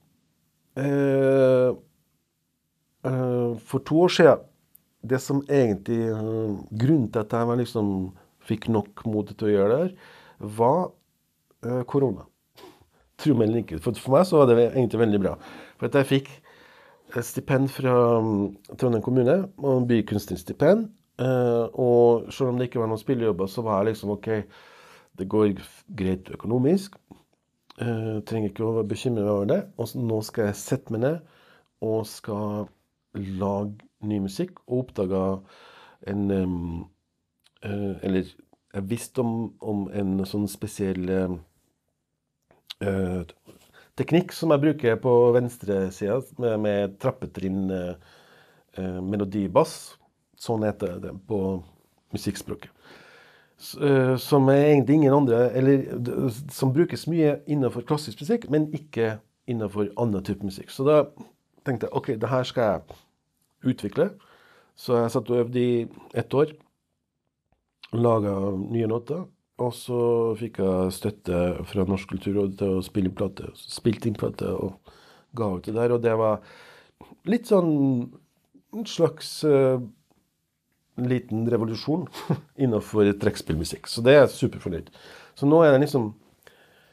eh, 0.77 1.71
eh, 3.07 3.51
For 3.71 3.79
to 3.79 4.01
år 4.03 4.11
siden 4.11 4.41
Det 5.07 5.21
som 5.23 5.39
egentlig 5.47 6.01
Grunnen 6.81 7.07
til 7.11 7.23
at 7.23 7.31
jeg 7.31 7.61
liksom, 7.61 8.11
fikk 8.43 8.67
nok 8.69 9.05
mot 9.07 9.31
til 9.31 9.47
å 9.47 9.53
gjøre 9.53 9.69
det 9.71 9.79
her, 9.79 9.93
var 10.59 10.91
korona. 11.87 12.23
Tro 13.19 13.33
meg 13.35 13.49
eller 13.49 13.63
ikke. 13.63 13.79
For, 13.83 13.95
for 13.99 14.15
meg 14.15 14.27
så 14.27 14.39
var 14.39 14.47
det 14.49 14.69
egentlig 14.69 15.01
veldig 15.01 15.19
bra. 15.21 15.33
For 15.77 15.89
at 15.89 15.97
jeg 15.99 16.07
fikk 16.07 16.29
stipend 17.25 17.69
fra 17.73 17.93
mm, 18.21 18.41
Trondheim 18.77 19.03
kommune, 19.03 19.37
og 19.57 19.87
bykunstnerstipend. 19.89 20.89
Eh, 21.19 21.65
og 21.73 22.33
selv 22.33 22.53
om 22.53 22.59
det 22.59 22.69
ikke 22.69 22.81
var 22.81 22.91
noen 22.91 23.01
spillejobber, 23.01 23.49
så 23.51 23.63
var 23.65 23.81
jeg 23.81 23.91
liksom 23.91 24.13
OK, 24.15 24.29
det 25.19 25.29
går 25.29 25.53
greit 25.97 26.29
økonomisk. 26.31 26.95
Jeg 27.79 28.23
trenger 28.27 28.51
ikke 28.51 28.67
å 28.67 28.83
bekymre 28.83 29.23
meg 29.23 29.31
over 29.31 29.49
det. 29.49 29.59
Og 29.79 29.93
nå 29.99 30.19
skal 30.27 30.49
jeg 30.49 30.59
sette 30.59 30.93
meg 30.93 31.03
ned 31.05 31.19
og 31.85 32.01
skal 32.07 32.67
lage 33.15 33.87
ny 34.03 34.19
musikk. 34.23 34.59
Og 34.67 34.85
oppdaga 34.85 35.23
en 36.07 36.31
eh, 37.63 37.95
Eller 38.03 38.27
jeg 38.73 38.89
visste 38.89 39.23
om, 39.23 39.53
om 39.59 39.87
en 39.91 40.25
sånn 40.29 40.47
spesiell 40.51 41.09
eh, 41.09 41.31
eh, 42.85 43.21
teknikk 43.99 44.33
som 44.35 44.53
jeg 44.53 44.63
bruker 44.63 44.99
på 45.03 45.13
venstresida, 45.35 46.21
med, 46.41 46.57
med 46.63 46.97
trappetrinn, 47.03 47.67
eh, 47.73 48.17
eh, 48.79 48.99
melodibass. 49.03 49.97
Sånn 50.39 50.63
heter 50.63 50.99
det 51.03 51.13
på 51.27 51.39
musikkspråket. 52.15 52.71
Eh, 53.59 54.15
som 54.17 54.47
er 54.47 54.69
egentlig 54.69 54.95
ingen 54.95 55.13
andre 55.13 55.49
Eller 55.51 55.81
som 56.51 56.71
brukes 56.71 57.07
mye 57.11 57.41
innenfor 57.43 57.83
klassisk 57.83 58.21
musikk, 58.23 58.47
men 58.49 58.69
ikke 58.71 59.17
innenfor 59.51 59.89
annen 59.99 60.23
type 60.23 60.45
musikk. 60.45 60.71
Så 60.71 60.85
da 60.87 61.01
tenkte 61.67 61.89
jeg 61.89 61.97
OK, 61.97 62.13
det 62.21 62.31
her 62.31 62.47
skal 62.47 62.63
jeg 62.69 63.73
utvikle. 63.73 64.09
Så 64.79 64.95
jeg 64.95 65.11
satt 65.11 65.29
og 65.29 65.41
øvde 65.43 65.59
i 65.59 65.87
ett 66.15 66.33
år. 66.33 66.53
Laga 67.91 68.37
nye 68.55 68.87
noter. 68.87 69.25
Og 69.59 69.73
så 69.75 69.99
fikk 70.39 70.61
jeg 70.63 70.95
støtte 70.95 71.39
fra 71.67 71.85
Norsk 71.87 72.13
kulturråd 72.13 72.55
til 72.59 72.77
å 72.77 72.83
spille 72.85 73.11
inn 73.11 73.17
plate. 73.17 73.51
Spilte 73.59 74.07
inn 74.07 74.17
plate 74.19 74.47
og 74.55 74.93
ga 75.35 75.51
ut 75.55 75.67
det 75.67 75.75
der. 75.75 75.95
Og 75.95 76.03
det 76.03 76.15
var 76.19 76.39
litt 77.27 77.49
sånn 77.49 77.73
en 78.69 78.85
slags 78.87 79.31
uh, 79.43 79.81
liten 80.99 81.47
revolusjon 81.49 82.07
innenfor 82.63 83.11
trekkspillmusikk. 83.19 83.89
Så 83.89 84.05
det 84.05 84.15
er 84.15 84.23
jeg 84.23 84.35
superfornøyd. 84.37 84.91
Så 85.35 85.49
nå 85.49 85.61
er 85.65 85.75
det 85.75 85.85
liksom 85.85 86.13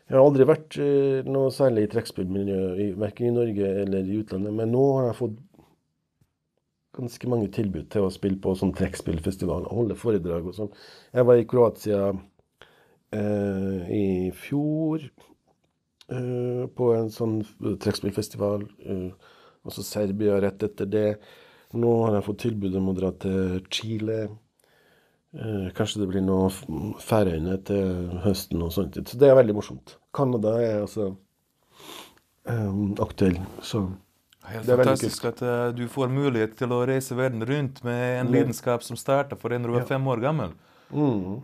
Jeg 0.06 0.14
har 0.14 0.22
aldri 0.22 0.44
vært 0.46 0.76
uh, 0.78 1.26
noe 1.26 1.50
særlig 1.50 1.86
i 1.86 1.90
trekkspillmiljø, 1.90 2.60
verken 2.98 3.26
i 3.26 3.34
Norge 3.34 3.70
eller 3.82 4.06
i 4.06 4.20
utlandet, 4.20 4.54
men 4.54 4.70
nå 4.70 4.84
har 4.98 5.08
jeg 5.08 5.18
fått 5.18 5.40
ganske 6.96 7.28
mange 7.28 7.48
tilbud 7.52 7.90
til 7.92 8.06
å 8.06 8.12
spille 8.14 8.38
på 8.40 8.54
sånn 8.56 8.70
trekkspillfestival 8.76 9.66
og 9.66 9.80
holde 9.80 9.98
foredrag 9.98 10.46
og 10.46 10.54
sånn. 10.56 10.70
Jeg 11.12 11.26
var 11.28 11.40
i 11.40 11.48
Kroatia 11.50 12.04
eh, 13.16 13.90
i 13.96 14.06
fjor 14.36 15.02
eh, 15.02 16.62
på 16.76 16.92
en 16.96 17.10
sånn 17.12 17.40
trekkspillfestival. 17.82 18.66
Eh, 18.86 19.34
også 19.66 19.84
Serbia 19.86 20.38
rett 20.42 20.62
etter 20.66 20.90
det. 20.90 21.10
Nå 21.76 21.92
har 22.04 22.18
jeg 22.18 22.26
fått 22.28 22.42
tilbud 22.44 22.76
om 22.78 22.92
å 22.92 22.96
dra 22.96 23.12
til 23.24 23.60
Chile. 23.72 24.20
Eh, 25.36 25.68
kanskje 25.76 26.04
det 26.04 26.10
blir 26.12 26.24
noe 26.24 26.48
Færøyene 27.02 27.58
til 27.66 28.16
høsten 28.24 28.62
og 28.64 28.72
sånt. 28.72 28.96
Så 29.02 29.18
det 29.20 29.28
er 29.28 29.38
veldig 29.38 29.56
morsomt. 29.58 29.96
Canada 30.16 30.54
er 30.62 30.82
altså 30.86 31.10
eh, 32.48 32.82
aktuell, 33.04 33.40
så 33.60 33.88
Helt 34.46 34.62
Det 34.62 34.76
fantastisk 34.78 35.24
at 35.26 35.40
eh, 35.42 35.72
du 35.74 35.88
får 35.90 36.10
mulighet 36.12 36.52
til 36.54 36.70
å 36.70 36.84
reise 36.86 37.16
verden 37.18 37.42
rundt 37.48 37.82
med 37.84 38.20
en 38.20 38.28
lidenskap 38.30 38.84
som 38.86 38.98
starta 38.98 39.34
for 39.34 39.50
en 39.50 39.66
du 39.66 39.72
var 39.74 39.88
fem 39.88 40.06
år 40.06 40.22
gammel. 40.22 40.54
mm. 40.94 41.40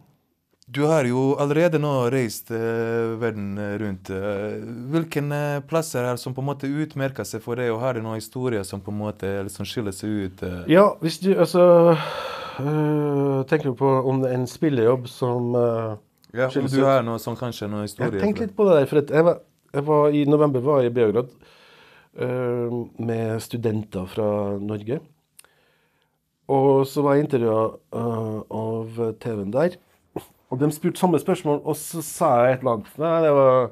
Du 0.72 0.84
har 0.88 1.04
jo 1.04 1.34
allerede 1.42 1.76
nå 1.82 1.90
reist 2.12 2.48
uh, 2.54 3.12
verden 3.20 3.58
rundt. 3.82 4.08
Eh, 4.08 4.62
hvilke 4.92 5.20
eh, 5.20 5.58
plasser 5.68 6.06
er 6.06 6.14
det 6.14 6.22
som 6.22 6.32
på 6.32 6.40
en 6.40 6.48
måte 6.48 6.70
utmerker 6.70 7.26
seg 7.28 7.42
for 7.44 7.60
deg, 7.60 7.68
og 7.74 7.82
har 7.82 7.98
du 7.98 8.00
noen 8.04 8.16
historier 8.16 8.64
som 8.64 8.80
på 8.80 8.92
en 8.94 9.00
måte 9.02 9.32
liksom 9.44 9.68
skiller 9.68 9.92
seg 9.92 10.14
ut? 10.22 10.40
Uh? 10.40 10.62
Ja, 10.70 10.86
hvis 11.04 11.18
du 11.20 11.34
altså 11.34 11.66
øh, 11.92 13.44
Tenker 13.50 13.68
du 13.68 13.76
på 13.82 13.90
om 14.08 14.22
det 14.22 14.32
er 14.32 14.38
en 14.38 14.48
spillejobb 14.48 15.10
som 15.12 15.52
øh, 15.58 15.92
Ja, 16.32 16.48
om 16.48 16.72
du 16.72 16.80
har 16.86 17.04
noe 17.04 17.20
sånn, 17.20 17.36
kanskje 17.36 17.68
noen 17.68 17.84
Jeg 17.84 17.92
historier? 17.92 18.24
tenkte 18.24 18.46
litt 18.46 18.56
på 18.56 18.70
det 18.70 18.80
der, 18.80 18.88
for 18.88 19.02
jeg 19.18 19.28
var, 19.28 19.44
jeg 19.76 19.88
var 19.92 20.16
i 20.16 20.24
november 20.30 20.64
var 20.64 20.80
jeg 20.80 20.94
i 20.94 20.96
Beograd 21.02 21.32
øh, 22.16 22.82
med 22.96 23.44
studenter 23.44 24.08
fra 24.08 24.32
Norge. 24.62 25.02
Og 26.48 26.86
så 26.88 27.04
var 27.04 27.18
jeg 27.18 27.28
intervjua 27.28 27.72
av 27.92 29.08
TV-en 29.20 29.52
der. 29.52 29.82
Og 30.52 30.60
de 30.60 30.68
spurte 30.74 31.00
samme 31.00 31.20
spørsmål, 31.20 31.62
og 31.64 31.76
så 31.80 32.02
sa 32.04 32.30
jeg 32.44 32.58
et 32.58 32.62
eller 32.62 32.76
annet. 32.76 32.94
Nei, 33.00 33.16
det 33.24 33.32
var 33.38 33.70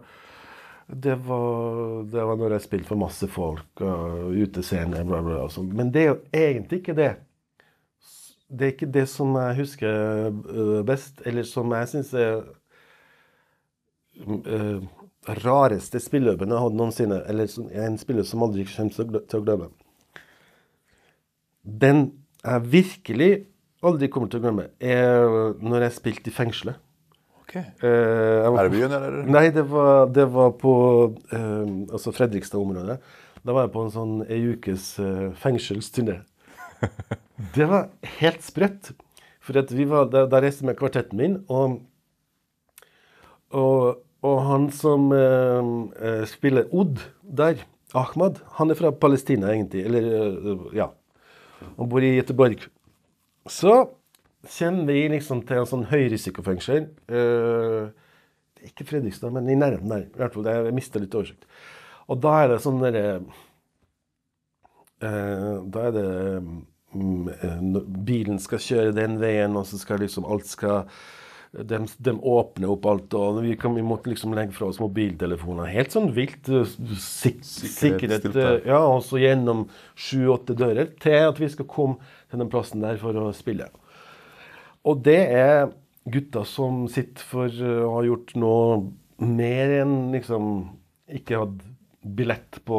det 0.91 1.15
var, 1.23 2.05
det 2.11 2.23
var 2.27 2.39
når 2.39 2.57
jeg 2.57 2.65
spilte 2.65 2.89
for 2.89 2.99
masse 2.99 3.27
folk, 3.31 3.83
og 3.85 4.33
utescene, 4.35 5.05
bla, 5.07 5.21
bla, 5.23 5.45
og 5.45 5.53
sånn. 5.55 5.69
Men 5.77 5.93
det 5.95 6.03
er 6.03 6.09
jo 6.09 6.17
egentlig 6.35 6.81
ikke 6.81 6.97
det. 6.99 7.11
Det 8.51 8.67
er 8.67 8.73
ikke 8.75 8.89
det 8.97 9.05
som 9.07 9.37
jeg 9.39 9.59
husker 9.61 10.33
øh, 10.33 10.81
best, 10.87 11.23
eller 11.31 11.47
som 11.47 11.71
jeg 11.77 11.91
syns 11.93 12.11
er 12.19 12.41
uh, 14.27 14.81
rareste 15.45 16.01
spillejobben 16.03 16.51
jeg 16.51 16.65
hadde 16.65 16.81
noensinne. 16.81 17.21
Eller 17.31 17.55
en 17.85 18.01
spiller 18.01 18.27
som 18.27 18.43
aldri 18.43 18.67
kommer 18.73 19.23
til 19.31 19.39
å 19.39 19.45
glemme. 19.47 19.71
Den 21.63 22.03
jeg 22.41 22.73
virkelig 22.73 23.33
aldri 23.85 24.11
kommer 24.13 24.31
til 24.31 24.41
å 24.41 24.45
glemme, 24.45 24.69
er 24.83 25.57
når 25.63 25.87
jeg 25.87 25.97
spilte 25.97 26.31
i 26.31 26.35
fengselet. 26.35 26.81
Ok. 27.43 27.57
Eh, 27.57 27.89
jeg 27.89 28.53
var 28.55 28.61
Her 28.63 28.73
byen, 28.73 28.95
eller? 28.97 29.23
Nei, 29.27 29.47
det 29.55 29.65
var, 29.71 30.05
det 30.15 30.27
var 30.31 30.53
på 30.61 30.75
eh, 31.35 31.73
altså 31.91 32.13
Fredrikstad-området. 32.15 33.01
Da 33.41 33.57
var 33.57 33.67
jeg 33.67 33.73
på 33.75 33.85
en 33.87 33.95
sånn 33.95 34.15
ei 34.29 34.43
ukes 34.53 34.93
eh, 35.03 35.31
fengselsturné. 35.41 36.21
Det 37.57 37.65
var 37.65 37.89
helt 38.21 38.43
sprøtt. 38.45 38.91
For 39.41 39.57
at 39.57 39.71
vi 39.73 39.87
var, 39.89 40.11
da, 40.13 40.27
da 40.29 40.43
reiste 40.45 40.61
jeg 40.61 40.69
med 40.69 40.77
kvartetten 40.77 41.17
min, 41.17 41.39
og, 41.49 41.79
og, 43.57 44.03
og 44.21 44.37
han 44.45 44.67
som 44.77 45.09
eh, 45.17 45.71
eh, 46.05 46.25
spiller 46.29 46.69
Odd 46.77 47.01
der, 47.25 47.65
Ahmad, 47.97 48.39
han 48.59 48.71
er 48.71 48.79
fra 48.79 48.93
Palestina 48.93 49.51
egentlig. 49.55 49.87
Eller, 49.89 50.11
eh, 50.13 50.67
ja. 50.77 50.91
Han 51.79 51.89
bor 51.91 52.05
i 52.05 52.13
Göteborg. 52.21 52.69
Så 53.49 53.75
kommer 54.59 54.93
vi 54.93 55.09
liksom 55.13 55.43
til 55.49 55.63
en 55.63 55.69
sånn 55.69 55.87
høyrisikofengsel. 55.91 56.89
Eh, 57.09 58.09
ikke 58.71 58.87
Fredrikstad, 58.89 59.33
men 59.35 59.49
i 59.49 59.59
nærheten 59.59 59.93
der. 59.93 60.09
I 60.09 60.21
hvert 60.21 60.35
fall, 60.35 60.45
Jeg 60.45 60.75
mister 60.77 61.01
litt 61.01 61.15
oversikt. 61.15 61.47
Og 62.09 62.21
da 62.21 62.35
er 62.43 62.49
det 62.51 62.61
sånn 62.65 62.83
derre 62.83 63.05
eh, 65.01 65.57
Da 65.71 65.87
er 65.87 65.93
det 65.95 66.09
mm, 66.93 67.29
eh, 67.29 67.81
Bilen 68.07 68.41
skal 68.43 68.59
kjøre 68.65 68.97
den 68.97 69.21
veien, 69.21 69.57
og 69.57 69.67
så 69.67 69.79
skal 69.79 70.03
liksom 70.03 70.27
alt 70.27 70.49
skal 70.51 70.91
de, 71.51 71.79
de 71.99 72.13
åpner 72.21 72.71
opp 72.71 72.87
alt, 72.87 73.15
og 73.19 73.41
vi, 73.43 73.57
kan, 73.59 73.75
vi 73.75 73.83
måtte 73.83 74.13
liksom 74.13 74.35
legge 74.39 74.55
fra 74.55 74.69
oss 74.71 74.79
mobiltelefoner. 74.83 75.71
Helt 75.73 75.95
sånn 75.95 76.13
vilt 76.15 76.47
eh, 76.53 76.69
sik 77.03 77.41
sikkerhet. 77.43 78.29
Eh, 78.31 78.53
Ja, 78.71 78.79
og 78.87 79.03
så 79.07 79.19
gjennom 79.19 79.65
sju-åtte 79.99 80.55
dører 80.59 80.93
til 81.03 81.19
at 81.27 81.41
vi 81.43 81.51
skal 81.51 81.67
komme 81.71 81.99
til 82.31 82.43
den 82.43 82.53
plassen 82.53 82.85
der 82.85 83.01
for 83.03 83.19
å 83.19 83.33
spille. 83.35 83.67
Og 84.87 85.03
det 85.05 85.19
er 85.35 85.73
gutter 86.11 86.47
som 86.49 86.85
sitter 86.91 87.27
for 87.27 87.51
å 87.51 87.97
ha 87.99 88.05
gjort 88.07 88.33
noe 88.39 88.79
mer 89.21 89.75
enn 89.83 89.97
liksom 90.15 90.47
ikke 91.11 91.43
hatt 91.43 91.59
billett 92.01 92.61
på 92.65 92.79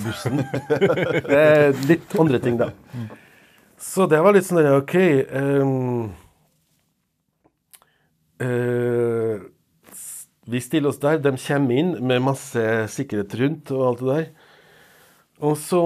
bussen. 0.00 0.40
det 1.28 1.42
er 1.44 1.76
litt 1.86 2.16
andre 2.18 2.40
ting, 2.42 2.56
da. 2.58 2.72
Så 3.78 4.08
det 4.10 4.18
var 4.24 4.34
litt 4.34 4.48
sånn 4.48 4.64
OK 4.72 4.96
ehm, 4.98 6.08
eh, 8.40 9.40
Vi 10.48 10.60
stiller 10.60 10.88
oss 10.88 11.00
der. 11.02 11.18
De 11.20 11.34
kommer 11.36 11.80
inn 11.80 11.96
med 12.04 12.24
masse 12.24 12.62
sikkerhet 12.94 13.34
rundt 13.40 13.72
og 13.74 13.86
alt 13.88 14.00
det 14.00 14.08
der. 14.14 14.28
Og 15.44 15.58
så 15.60 15.82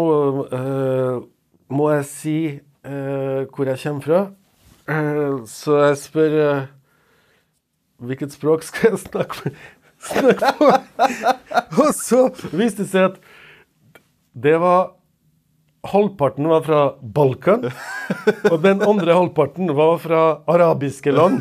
eh, 0.52 1.16
må 1.72 1.90
jeg 1.92 2.06
si 2.08 2.36
eh, 2.52 3.42
hvor 3.50 3.68
jeg 3.68 3.82
kommer 3.82 4.06
fra. 4.06 4.22
Så 5.46 5.76
jeg 5.78 5.98
spør 6.00 6.38
Hvilket 8.02 8.32
språk 8.34 8.64
skal 8.66 8.90
jeg 8.90 8.98
snakke, 8.98 9.52
snakke 10.02 10.48
på? 10.58 10.70
og 11.84 11.92
så 11.94 12.24
viste 12.50 12.82
det 12.82 12.88
seg 12.90 13.12
at 13.12 13.20
det 14.34 14.56
var 14.58 14.96
halvparten 15.82 16.46
var 16.46 16.62
fra 16.62 16.80
Balkan, 17.02 17.64
og 18.50 18.58
den 18.62 18.82
andre 18.86 19.16
halvparten 19.16 19.70
var 19.74 19.96
fra 19.98 20.20
arabiske 20.50 21.10
land. 21.10 21.40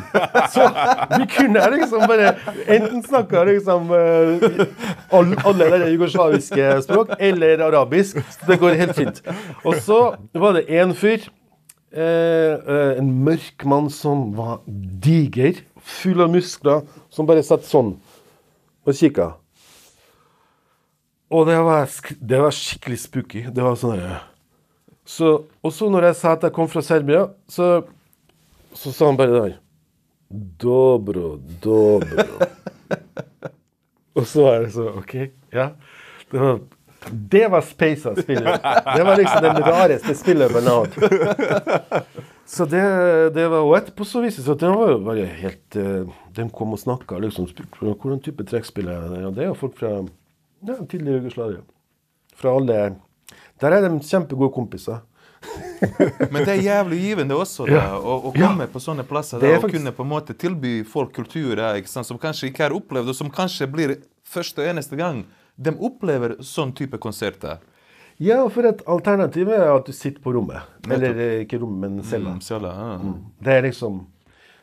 Så 0.49 0.65
vi 1.13 1.27
kunne 1.29 1.65
liksom 1.75 2.07
bare 2.09 2.31
enten 2.65 3.03
snakke 3.05 3.43
liksom 3.51 3.91
eh, 3.93 4.63
all, 5.13 5.35
alle 5.45 5.67
de 5.75 5.91
jugoslaviske 5.93 6.71
språk, 6.87 7.13
eller 7.19 7.61
arabisk. 7.67 8.17
Så 8.33 8.49
det 8.49 8.57
går 8.63 8.79
helt 8.81 8.97
fint. 8.97 9.21
Og 9.61 9.77
så 9.85 9.99
var 10.33 10.57
det 10.57 10.65
én 10.73 10.95
fyr, 10.97 11.29
eh, 11.93 12.57
eh, 12.57 12.97
en 12.97 13.13
mørk 13.27 13.67
mann 13.69 13.91
som 13.93 14.31
var 14.37 14.63
diger, 15.05 15.61
full 15.81 16.25
av 16.25 16.33
muskler, 16.33 16.81
som 17.13 17.29
bare 17.29 17.45
satt 17.45 17.69
sånn 17.69 17.93
og 18.81 18.97
kikka. 18.97 19.35
Og 21.31 21.45
det 21.47 21.61
var, 21.63 21.87
det 22.19 22.41
var 22.41 22.51
skikkelig 22.51 22.99
spooky. 23.05 23.45
Det 23.53 23.63
var 23.63 23.77
sånn 23.79 24.01
så, 25.11 25.31
Og 25.61 25.73
så 25.75 25.89
når 25.91 26.11
jeg 26.11 26.19
sa 26.21 26.35
at 26.37 26.45
jeg 26.47 26.55
kom 26.55 26.69
fra 26.71 26.83
Serbia, 26.85 27.25
så, 27.49 27.81
så 28.73 28.93
sa 28.95 29.09
han 29.09 29.19
bare 29.19 29.35
der 29.35 29.57
Dobro, 30.61 31.33
dobro. 31.63 32.23
og 34.17 34.27
så 34.27 34.45
er 34.53 34.61
det 34.63 34.69
så 34.77 34.85
OK, 35.01 35.15
ja. 35.51 35.73
Det 36.31 36.39
var, 36.39 36.61
det 37.33 37.41
var 37.51 37.65
Speisa 37.67 38.13
spiller. 38.15 38.55
Det 38.95 39.03
var 39.03 39.19
liksom 39.19 39.43
den 39.43 39.59
rareste 39.65 40.15
spillet 40.15 40.55
hadde. 40.55 42.05
Så 42.47 42.65
det, 42.65 42.81
det 43.35 43.47
var 43.47 43.63
Og 43.63 43.75
etterpå 43.77 44.07
så 44.07 44.23
viste 44.23 44.41
det 44.41 44.47
seg 44.47 44.57
at 44.57 44.63
den 44.63 44.73
var 44.75 44.89
jo 44.91 45.03
bare 45.05 45.27
helt 45.39 45.77
eh, 45.79 46.09
De 46.35 46.47
kom 46.55 46.73
og 46.75 46.81
snakka 46.81 47.19
liksom 47.23 47.47
spurte 47.47 47.79
hvordan 47.83 48.23
type 48.23 48.43
trekkspill 48.47 48.89
er 48.91 49.05
det. 49.11 49.21
Og 49.27 49.35
det 49.35 49.45
er 49.45 49.51
jo 49.51 49.59
folk 49.59 49.77
fra 49.79 49.93
ja, 49.99 50.79
tidligere 50.79 51.19
Jugoslavia. 51.19 51.63
Fra 52.39 52.55
alle 52.55 52.79
Der 53.61 53.71
er 53.77 53.87
de 53.87 53.99
kjempegode 54.01 54.51
kompiser. 54.55 55.01
Men 56.31 56.43
det 56.45 56.53
er 56.53 56.61
jævlig 56.61 56.99
givende 57.01 57.33
også, 57.37 57.65
da, 57.65 57.73
Ja. 57.73 57.85
å, 57.97 58.17
å 58.29 58.33
Ja. 58.37 58.47
komme 58.47 58.67
på 58.69 58.79
sånne 58.81 59.03
plasser 59.07 59.39
Det 59.39 59.47
da, 59.47 59.53
er 59.53 59.57
og 59.57 59.63
faktisk- 59.63 59.79
kunne 59.79 59.91
på 59.97 60.03
en 60.05 60.09
måte 60.11 60.33
tilby 60.37 60.83
folk 60.85 61.13
kulturer 61.13 61.77
ikke 61.79 61.89
sant, 61.89 62.05
som 62.05 62.17
kanskje 62.21 62.51
ikke 62.51 62.63
har 62.67 62.75
opplevd, 62.77 63.09
og 63.09 63.15
som 63.15 63.29
kanskje 63.29 63.67
blir 63.71 63.95
første 64.23 64.59
og 64.61 64.67
eneste 64.75 64.95
gang 64.97 65.25
de 65.59 65.71
opplever 65.71 66.37
sånn 66.41 66.73
type 66.75 66.97
konserter. 66.99 67.57
Ja, 68.19 68.47
for 68.49 68.65
et 68.69 68.83
alternativ 68.85 69.49
er 69.49 69.75
at 69.75 69.85
du 69.85 69.91
sitter 69.91 70.21
på 70.21 70.31
rommet. 70.33 70.61
Eller 70.89 71.17
eh, 71.17 71.45
ikke 71.45 71.59
rommet, 71.59 71.89
men 71.89 72.03
cella. 72.03 72.35
Mm, 72.35 72.41
cella 72.41 72.69
ja. 72.69 73.13
Det 73.41 73.47
er 73.57 73.61
liksom 73.69 74.05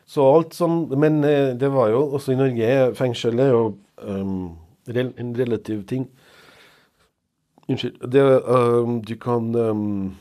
Så 0.07 0.23
alt 0.35 0.53
som 0.53 0.87
Men 0.97 1.23
eh, 1.23 1.53
det 1.53 1.69
var 1.69 1.89
jo 1.89 1.99
også 2.17 2.31
i 2.33 2.35
Norge 2.39 2.95
Fengsel 2.95 3.37
er 3.39 3.51
jo 3.51 3.77
um, 4.01 4.55
en 4.87 5.35
relativ 5.35 5.85
ting. 5.85 6.07
Unnskyld. 7.69 8.01
Det, 8.11 8.23
um, 8.49 9.01
du 9.05 9.15
kan 9.15 9.55
um, 9.55 10.17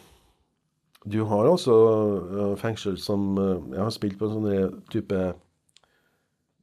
Du 1.04 1.22
har 1.24 1.48
også 1.48 1.72
uh, 1.72 2.56
fengsel 2.60 2.98
som 3.00 3.38
uh, 3.38 3.62
Jeg 3.72 3.82
har 3.82 3.94
spilt 3.94 4.18
på 4.20 4.28
en 4.28 4.34
sånn 4.36 4.80
type 4.92 5.20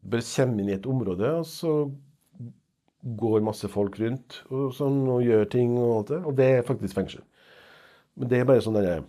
Bare 0.05 0.27
kommer 0.35 0.61
inn 0.61 0.69
i 0.69 0.75
et 0.75 0.85
område, 0.85 1.31
og 1.39 1.47
så 1.49 1.71
går 3.05 3.41
masse 3.45 3.69
folk 3.69 3.97
rundt 3.97 4.43
og, 4.51 4.67
sånn, 4.73 4.99
og 5.09 5.23
gjør 5.25 5.47
ting 5.49 5.73
og 5.77 5.91
alt 5.95 6.11
det. 6.11 6.19
Og 6.29 6.35
det 6.37 6.49
er 6.51 6.67
faktisk 6.67 6.97
fengsel. 6.97 7.23
Men 8.13 8.29
det 8.29 8.39
er 8.39 8.47
bare 8.49 8.61
sånn 8.61 8.77
derre 8.77 8.99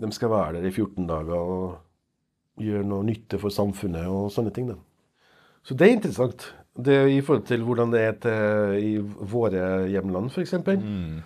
De 0.00 0.10
skal 0.16 0.32
være 0.32 0.56
der 0.56 0.68
i 0.68 0.72
14 0.72 1.04
dager 1.08 1.52
og 1.56 2.64
gjøre 2.64 2.88
noe 2.88 3.04
nytte 3.04 3.36
for 3.40 3.52
samfunnet 3.52 4.08
og 4.08 4.32
sånne 4.32 4.52
ting. 4.56 4.72
Da. 4.72 4.78
Så 5.68 5.76
det 5.76 5.88
er 5.88 5.96
interessant. 5.98 6.48
Det 6.76 6.94
er 6.96 7.06
I 7.12 7.20
forhold 7.20 7.44
til 7.46 7.62
hvordan 7.66 7.90
det 7.92 8.00
er 8.00 8.12
til, 8.22 8.76
i 8.80 8.92
våre 9.28 9.88
hjemland, 9.92 10.30
f.eks. 10.32 10.54
Mm. 10.64 11.20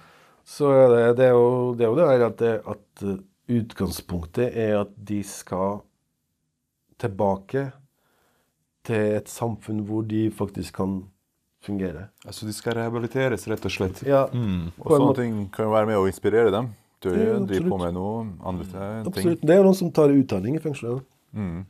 Så 0.47 0.71
det, 0.91 1.17
det, 1.19 1.27
er 1.27 1.35
jo, 1.37 1.75
det 1.79 1.85
er 1.87 1.91
jo 1.93 1.97
det 1.99 2.09
her 2.11 2.25
at, 2.27 2.43
at 2.43 3.05
utgangspunktet 3.49 4.51
er 4.59 4.81
at 4.81 4.91
de 5.07 5.21
skal 5.27 5.81
tilbake 6.99 7.69
til 8.87 9.17
et 9.19 9.29
samfunn 9.31 9.83
hvor 9.87 10.03
de 10.07 10.31
faktisk 10.35 10.75
kan 10.79 10.97
fungere. 11.67 12.09
Altså, 12.27 12.47
de 12.47 12.53
skal 12.55 12.77
rehabiliteres, 12.79 13.47
rett 13.51 13.65
og 13.67 13.75
slett. 13.75 14.03
Ja, 14.07 14.25
Mm. 14.33 14.69
Og 14.79 14.91
sånne 14.93 15.07
måte. 15.09 15.23
ting 15.23 15.39
kan 15.53 15.67
jo 15.67 15.73
være 15.75 15.87
med 15.87 15.97
å 15.99 16.07
inspirere 16.07 16.51
dem. 16.55 16.73
Du 17.03 17.11
Ja, 17.13 17.39
driver 17.39 17.69
på 17.71 17.79
med 17.83 17.95
noe 17.95 18.27
andre 18.45 18.65
ting. 18.65 19.07
absolutt. 19.07 19.41
Det 19.43 19.51
er 19.51 19.59
jo 19.59 19.65
noen 19.67 19.75
som 19.79 19.91
tar 19.93 20.09
utdanning 20.15 20.57
i 20.57 20.63
fengselet. 20.63 21.03
Mm. 21.35 21.67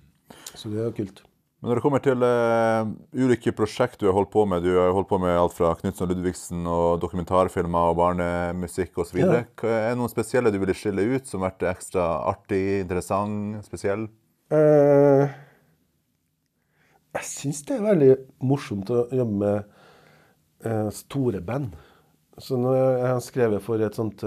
Så 0.54 0.68
det 0.70 0.78
er 0.80 0.84
jo 0.84 0.92
kult. 0.92 1.22
Men 1.56 1.70
når 1.70 1.78
det 1.78 1.82
kommer 1.86 2.02
til 2.04 2.20
uh, 2.20 2.88
ulike 3.16 3.52
prosjekt 3.56 3.96
du 4.02 4.10
har 4.10 4.16
holdt 4.18 4.28
på 4.34 4.42
med, 4.48 4.60
du 4.66 4.74
har 4.76 4.92
holdt 4.92 5.08
på 5.08 5.18
med 5.22 5.38
alt 5.40 5.54
fra 5.56 5.70
Knutson 5.78 6.10
Ludvigsen 6.10 6.68
og 6.68 7.00
dokumentarfilmer 7.00 7.92
og 7.92 7.96
barnemusikk 7.96 9.00
osv. 9.00 9.22
Ja. 9.22 9.40
Er 9.64 9.88
det 9.88 9.96
noen 9.96 10.12
spesielle 10.12 10.52
du 10.52 10.60
ville 10.60 10.76
skille 10.76 11.06
ut 11.14 11.30
som 11.30 11.40
har 11.40 11.54
vært 11.54 11.64
ekstra 11.72 12.04
artig, 12.28 12.82
interessant, 12.82 13.64
spesiell? 13.64 14.04
Uh, 14.52 15.24
jeg 17.16 17.30
syns 17.32 17.64
det 17.64 17.78
er 17.78 17.88
veldig 17.88 18.12
morsomt 18.44 18.92
å 18.92 19.06
jobbe 19.16 19.40
med 19.40 19.74
uh, 20.68 20.92
store 20.92 21.40
band. 21.40 21.72
Så 22.36 22.60
når 22.60 22.76
jeg, 22.76 23.06
har 23.08 23.22
skrevet 23.24 23.64
for 23.64 23.80
et 23.80 23.96
sånt 23.96 24.20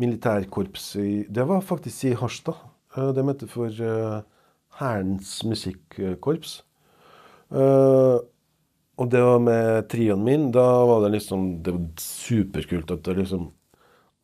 militærkorps 0.00 0.94
i 0.96 1.10
Det 1.28 1.44
var 1.44 1.60
faktisk 1.60 2.08
i 2.08 2.16
Harstad. 2.16 2.56
Uh, 2.96 3.12
de 3.12 3.28
heter 3.28 3.58
for 3.60 3.84
Hærens 4.80 5.44
musikkorps. 5.46 6.62
Uh, 7.54 8.18
og 8.98 9.10
det 9.10 9.20
var 9.22 9.42
med 9.42 9.88
trioen 9.90 10.24
min. 10.26 10.48
Da 10.54 10.64
var 10.86 11.04
det 11.04 11.12
liksom 11.14 11.62
Det 11.62 11.74
var 11.74 11.84
superkult 12.00 12.90
at 12.90 13.04
det 13.06 13.18
liksom 13.18 13.52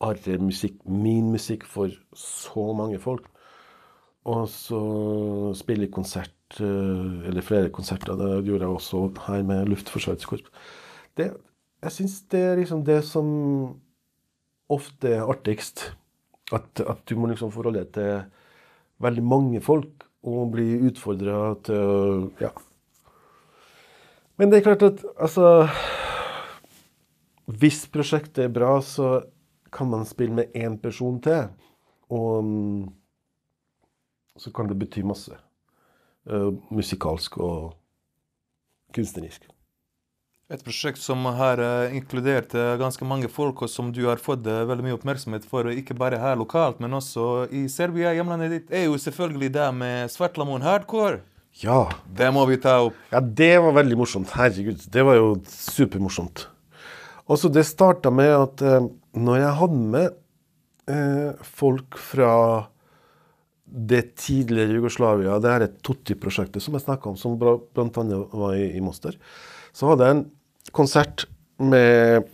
arrer 0.00 0.40
musikk, 0.40 0.80
min 0.84 1.30
musikk 1.30 1.66
for 1.68 1.92
så 2.16 2.72
mange 2.74 2.98
folk. 2.98 3.28
Og 4.24 4.48
så 4.48 4.80
spille 5.56 5.90
konsert, 5.92 6.34
uh, 6.60 7.26
eller 7.28 7.42
flere 7.42 7.70
konserter. 7.70 8.16
Det 8.16 8.44
gjorde 8.46 8.66
jeg 8.66 8.74
også 8.74 9.04
her 9.26 9.42
med 9.42 9.70
Luftforsvarets 9.70 10.26
korps. 10.26 10.50
Det, 11.16 11.30
jeg 11.82 11.92
syns 11.92 12.20
det 12.30 12.40
er 12.40 12.56
liksom 12.56 12.84
det 12.84 13.04
som 13.04 13.26
ofte 14.70 15.14
er 15.14 15.26
artigst. 15.30 15.92
At, 16.52 16.80
at 16.80 17.02
du 17.06 17.14
må 17.16 17.30
liksom 17.30 17.52
forholde 17.54 17.84
deg 17.84 17.92
til 17.94 18.22
veldig 19.00 19.22
mange 19.22 19.60
folk 19.62 20.09
og 20.26 20.50
bli 20.52 20.68
utfordra 20.90 21.54
til 21.64 21.74
å 21.76 22.30
Ja. 22.40 22.50
Men 24.36 24.50
det 24.50 24.60
er 24.60 24.68
klart 24.70 24.82
at 24.82 25.04
altså 25.20 25.68
Hvis 27.50 27.86
prosjektet 27.90 28.44
er 28.44 28.48
bra, 28.48 28.80
så 28.80 29.24
kan 29.72 29.90
man 29.90 30.04
spille 30.06 30.34
med 30.34 30.52
én 30.54 30.76
person 30.78 31.20
til. 31.20 31.48
Og 32.08 32.44
mm, 32.44 32.92
så 34.38 34.52
kan 34.54 34.68
det 34.68 34.78
bety 34.78 35.02
masse. 35.02 35.34
Uh, 36.30 36.54
musikalsk 36.70 37.38
og 37.38 37.74
kunstnerisk. 38.94 39.48
Et 40.50 40.62
prosjekt 40.66 40.98
som 40.98 41.28
har 41.38 41.60
eh, 41.62 41.92
inkludert 41.94 42.56
eh, 42.58 42.72
ganske 42.80 43.06
mange 43.06 43.28
folk, 43.30 43.62
og 43.62 43.70
som 43.70 43.92
du 43.94 44.00
har 44.08 44.18
fått 44.18 44.48
eh, 44.50 44.64
veldig 44.66 44.82
mye 44.82 44.96
oppmerksomhet 44.96 45.44
for, 45.46 45.68
ikke 45.70 45.94
bare 45.94 46.18
her 46.18 46.40
lokalt, 46.40 46.80
men 46.82 46.96
også 46.98 47.46
i 47.54 47.68
Serbia, 47.70 48.10
hjemlandet 48.16 48.56
ditt, 48.56 48.72
er 48.74 48.88
jo 48.88 48.98
selvfølgelig 48.98 49.52
det 49.54 49.68
med 49.78 50.10
Svartlamoen 50.10 50.66
Hardcore. 50.66 51.20
Ja. 51.62 51.84
Det 52.06 52.30
må 52.34 52.42
vi 52.50 52.58
ta 52.62 52.80
opp. 52.88 52.96
ja, 53.12 53.20
det 53.20 53.52
var 53.62 53.76
veldig 53.78 53.98
morsomt. 53.98 54.32
Herregud, 54.34 54.82
det 54.90 55.04
var 55.06 55.18
jo 55.18 55.36
supermorsomt. 55.46 56.48
Og 57.30 57.38
så 57.38 57.50
det 57.52 57.62
starta 57.68 58.10
med 58.10 58.32
at 58.34 58.66
eh, 58.66 58.90
når 59.22 59.40
jeg 59.42 59.54
hadde 59.60 59.80
med 59.94 60.18
eh, 60.90 61.46
folk 61.46 61.98
fra 61.98 62.34
det 63.70 64.16
tidligere 64.18 64.80
Jugoslavia, 64.80 65.38
det 65.38 65.54
er 65.54 65.68
Totti-prosjektet 65.86 66.62
som 66.62 66.74
jeg 66.74 66.88
snakka 66.88 67.12
om, 67.12 67.18
som 67.18 67.38
bl.a. 67.38 67.86
var 68.34 68.58
i, 68.58 68.72
i 68.74 68.82
Moster, 68.82 69.14
så 69.70 69.92
hadde 69.92 70.06
jeg 70.06 70.18
en 70.18 70.26
konsert 70.72 71.26
med 71.60 72.26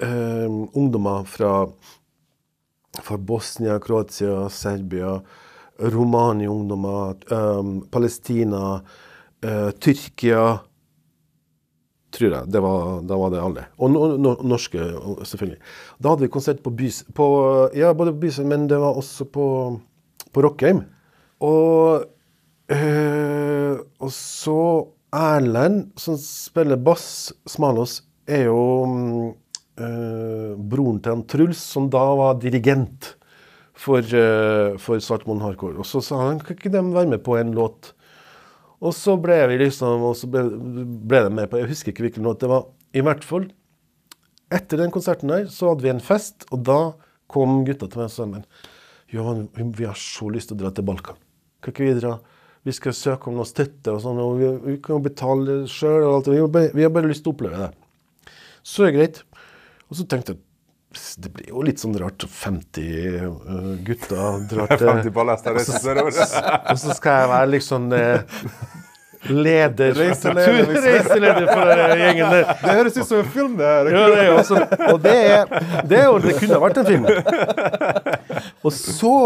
eh, 0.00 0.50
ungdommer 0.72 1.24
fra, 1.28 1.54
fra 3.00 3.16
Bosnia, 3.18 3.78
Kroatia, 3.82 4.48
Serbia, 4.48 5.18
Romania-ungdommer, 5.78 7.16
eh, 7.30 7.88
Palestina, 7.90 8.80
eh, 9.44 9.70
Tyrkia 9.70 10.60
Tror 12.14 12.30
jeg. 12.30 12.50
Det 12.54 12.60
var, 12.62 13.00
da 13.02 13.16
var 13.18 13.32
det 13.32 13.42
alle. 13.42 13.64
Og 13.82 13.90
no, 13.90 14.04
no, 14.20 14.36
norske, 14.46 14.78
selvfølgelig. 15.26 15.58
Da 15.98 16.12
hadde 16.12 16.26
vi 16.26 16.32
konsert 16.36 16.60
på 16.62 16.70
Bys... 16.78 17.02
På, 17.16 17.26
ja, 17.74 17.90
både 17.96 18.14
på 18.14 18.26
Bysund, 18.26 18.50
men 18.50 18.68
det 18.70 18.78
var 18.78 18.94
også 18.94 19.26
på, 19.34 19.46
på 20.30 20.44
Rockheim. 20.44 20.84
Og, 21.42 22.04
eh, 22.70 23.74
og 23.98 24.12
så 24.14 24.60
Erlend, 25.14 25.92
som 26.00 26.16
spiller 26.18 26.80
bass, 26.80 27.32
Smalås, 27.46 28.00
er 28.26 28.48
jo 28.48 29.34
eh, 29.78 30.54
broren 30.58 30.98
til 31.02 31.14
han 31.14 31.26
Truls, 31.30 31.60
som 31.60 31.86
da 31.92 32.02
var 32.18 32.40
dirigent 32.42 33.14
for, 33.74 34.00
uh, 34.00 34.78
for 34.78 35.02
Svartmoen 35.02 35.42
Hardcore. 35.42 35.78
Og 35.82 35.86
så 35.88 36.02
sa 36.04 36.20
han 36.22 36.40
kan 36.42 36.56
ikke 36.56 36.72
de 36.72 36.82
være 36.94 37.10
med 37.10 37.22
på 37.26 37.36
en 37.38 37.52
låt. 37.56 37.92
Og 38.84 38.94
så 38.94 39.16
ble 39.20 39.36
vi 39.50 39.58
liksom, 39.64 40.04
og 40.10 40.16
så 40.18 40.28
ble, 40.30 40.44
ble 41.08 41.24
de 41.26 41.32
med 41.34 41.50
på 41.50 41.60
Jeg 41.60 41.70
husker 41.72 41.92
ikke 41.92 42.06
hvilken 42.08 42.26
låt 42.26 42.42
det 42.44 42.50
var. 42.50 42.68
I 42.94 43.02
hvert 43.04 43.24
fall 43.26 43.48
etter 44.54 44.78
den 44.78 44.92
konserten 44.94 45.32
der 45.32 45.48
så 45.50 45.72
hadde 45.72 45.86
vi 45.86 45.90
en 45.90 46.04
fest, 46.04 46.46
og 46.52 46.62
da 46.68 46.78
kom 47.30 47.62
gutta 47.66 47.88
til 47.90 48.02
meg 48.02 48.10
og 48.10 48.14
sa 48.14 48.26
men, 48.28 48.44
Johan, 49.10 49.46
vi 49.54 49.86
har 49.88 49.98
så 49.98 50.28
lyst 50.30 50.50
til 50.50 50.58
å 50.58 50.64
dra 50.64 50.70
til 50.74 50.86
Balkan. 50.86 51.18
Kan 51.62 51.74
ikke 51.74 51.88
vi 51.88 51.96
dra? 51.98 52.18
Vi 52.64 52.72
skal 52.72 52.96
søke 52.96 53.28
om 53.28 53.36
noe 53.36 53.48
støtte 53.48 53.92
og 53.92 54.00
sånn, 54.00 54.20
og 54.24 54.38
vi, 54.40 54.48
vi 54.64 54.78
kan 54.84 55.02
betale 55.04 55.64
sjøl 55.68 56.00
og 56.06 56.14
alt. 56.14 56.32
Vi 56.32 56.40
har, 56.40 56.50
bare, 56.52 56.72
vi 56.72 56.86
har 56.86 56.92
bare 56.94 57.10
lyst 57.10 57.24
til 57.26 57.34
å 57.34 57.36
oppleve 57.36 57.60
det. 57.60 58.34
Så 58.64 58.86
er 58.86 58.90
det 58.90 58.96
greit. 58.98 59.20
Og 59.90 59.98
så 60.00 60.06
tenkte 60.08 60.34
jeg 60.34 60.42
det 61.18 61.30
blir 61.34 61.48
jo 61.50 61.62
litt 61.66 61.82
sånn 61.82 61.96
rart. 61.98 62.22
50 62.30 62.80
uh, 63.26 63.74
gutter 63.84 64.44
drar 64.50 64.74
til 64.78 64.88
50 64.88 65.14
ballester 65.14 65.58
og, 65.58 65.66
sørover. 65.66 66.14
Og 66.14 66.80
så 66.80 66.96
skal 66.96 67.18
jeg 67.18 67.30
være 67.32 67.48
liksom 67.56 67.88
uh, 67.90 68.44
leder 69.30 69.94
Reiseleder, 69.98 70.70
Reiseleder 70.84 71.48
for 71.48 71.70
den 71.70 72.02
gjengen 72.02 72.34
der. 72.34 72.52
Det 72.60 72.76
høres 72.78 72.98
ut 72.98 73.08
som 73.08 73.18
en 73.22 73.32
film, 73.34 73.56
det 73.58 73.70
her. 73.70 73.90
Ja, 73.94 74.04
det 74.12 74.28
også, 74.34 74.60
og 74.92 75.02
det, 75.04 75.16
er, 75.32 75.56
det, 75.88 76.00
er 76.04 76.26
det 76.26 76.36
kunne 76.40 76.60
vært 76.64 76.80
en 76.82 76.88
film. 76.88 77.08
Og 78.64 78.72
så, 78.72 79.16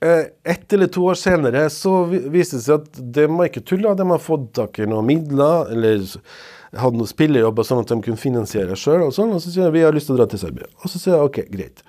ett 0.00 0.72
eller 0.72 0.88
to 0.88 1.02
år 1.12 1.18
senere, 1.20 1.66
så 1.70 2.04
viste 2.08 2.56
det 2.56 2.64
seg 2.64 2.78
at 2.80 3.00
de 3.16 3.26
var 3.28 3.50
ikke 3.50 3.62
tulla. 3.68 3.92
De 3.98 4.06
har 4.08 4.22
fått 4.24 4.46
tak 4.56 4.78
i 4.80 4.86
noen 4.88 5.04
midler, 5.08 5.68
eller 5.74 6.06
hadde 6.80 6.96
noen 7.00 7.10
spillejobber 7.10 7.66
sånn 7.66 7.82
at 7.82 7.90
de 7.92 7.98
kunne 8.06 8.20
finansiere 8.20 8.76
sjøl. 8.78 9.02
Og, 9.08 9.12
sånn, 9.16 9.34
og 9.36 9.42
så 9.44 9.52
sier 9.52 9.66
de 9.68 9.74
vi 9.76 9.84
har 9.84 9.92
lyst 9.96 10.08
til 10.08 10.16
å 10.16 10.20
dra 10.22 10.28
til 10.30 10.40
Serbia. 10.40 10.70
Og 10.80 10.88
så 10.92 11.00
sier 11.02 11.16
jeg 11.18 11.28
OK, 11.28 11.40
greit. 11.52 11.84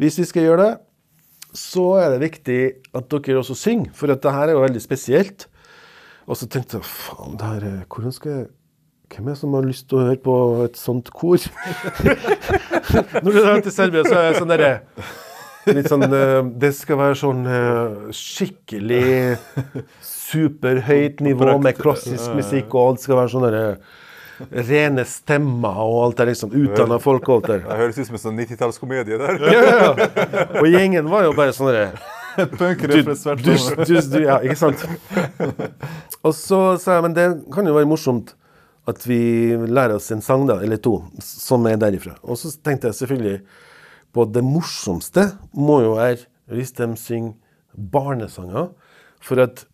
Hvis 0.00 0.18
vi 0.20 0.26
skal 0.28 0.46
gjøre 0.50 0.66
det, 0.66 0.72
så 1.56 1.86
er 2.02 2.12
det 2.14 2.20
viktig 2.26 2.60
at 2.94 3.08
dere 3.10 3.40
også 3.40 3.56
synger, 3.58 3.90
for 3.96 4.12
at 4.12 4.20
det 4.22 4.32
her 4.36 4.50
er 4.50 4.56
jo 4.58 4.64
veldig 4.66 4.82
spesielt. 4.84 5.48
Og 6.30 6.36
så 6.38 6.46
tenkte 6.50 6.78
jeg 6.78 6.86
faen, 6.86 7.38
det 7.40 7.48
her, 7.54 7.64
er- 7.72 7.86
hvordan 7.90 8.14
skal 8.14 8.36
jeg 8.36 8.48
hvem 9.10 9.26
er 9.26 9.34
det 9.34 9.40
som 9.40 9.54
har 9.56 9.64
lyst 9.66 9.88
til 9.90 9.98
å 9.98 10.04
høre 10.06 10.20
på 10.22 10.34
et 10.68 10.76
sånt 10.78 11.08
kor? 11.10 11.42
Når 13.24 13.26
du 13.32 13.38
drar 13.40 13.64
til 13.64 13.74
Serbia, 13.74 14.04
så 14.06 14.14
er 14.20 14.28
det 14.28 14.38
sånn 14.38 14.52
derre 14.52 14.68
Litt 15.68 15.90
sånn 15.90 16.06
eh, 16.08 16.38
Det 16.62 16.70
skal 16.76 17.00
være 17.00 17.16
sånn 17.20 17.42
eh, 17.48 18.12
skikkelig 18.16 19.36
superhøyt 20.04 21.20
nivå 21.24 21.56
med 21.62 21.80
klassisk 21.80 22.36
musikk, 22.38 22.72
og 22.74 22.94
alt 22.94 23.04
skal 23.04 23.20
være 23.20 23.34
sånn 23.34 23.48
derre 23.48 23.66
rene 24.70 25.04
stemmer 25.04 25.82
og 25.84 25.98
alt 26.04 26.20
der 26.22 26.30
liksom 26.30 26.54
utdanna 26.56 26.96
folk 27.02 27.28
og 27.28 27.34
alt 27.34 27.50
der. 27.50 27.66
Det 27.66 27.76
høres 27.82 27.98
ut 27.98 28.08
som 28.08 28.16
en 28.16 28.22
sånn 28.22 28.40
90-tallskomedie 28.40 29.18
der. 29.20 29.42
Ja, 29.44 29.60
ja, 29.60 29.90
ja. 29.90 30.46
Og 30.62 30.68
gjengen 30.70 31.10
var 31.12 31.26
jo 31.26 31.34
bare 31.36 31.52
sånn 31.56 31.68
derre 31.68 31.90
Punkere 32.60 33.02
fra 33.04 33.34
ja, 34.22 34.36
ikke 34.40 34.56
sant? 34.56 34.84
Og 36.22 36.32
så 36.36 36.60
sa 36.80 36.96
jeg, 36.96 37.04
men 37.08 37.16
det 37.16 37.26
kan 37.52 37.66
jo 37.66 37.74
være 37.74 37.90
morsomt 37.90 38.34
at 38.88 39.02
vi 39.06 39.18
lærer 39.66 39.98
oss 39.98 40.08
en 40.14 40.22
sang, 40.24 40.46
da, 40.48 40.60
eller 40.64 40.80
to, 40.82 40.96
som 41.22 41.66
er 41.68 41.78
derifra. 41.80 42.14
Og 42.22 42.38
så 42.40 42.52
tenkte 42.64 42.88
jeg 42.88 43.00
selvfølgelig 43.02 43.36
på 44.14 44.26
det 44.32 44.42
morsomste 44.44 45.26
må 45.54 45.80
jo 45.84 45.96
være 45.98 46.26
hvis 46.50 46.74
de 46.78 46.88
synger 46.98 47.36
barnesanger. 47.74 48.70
For 49.22 49.42
at 49.42 49.64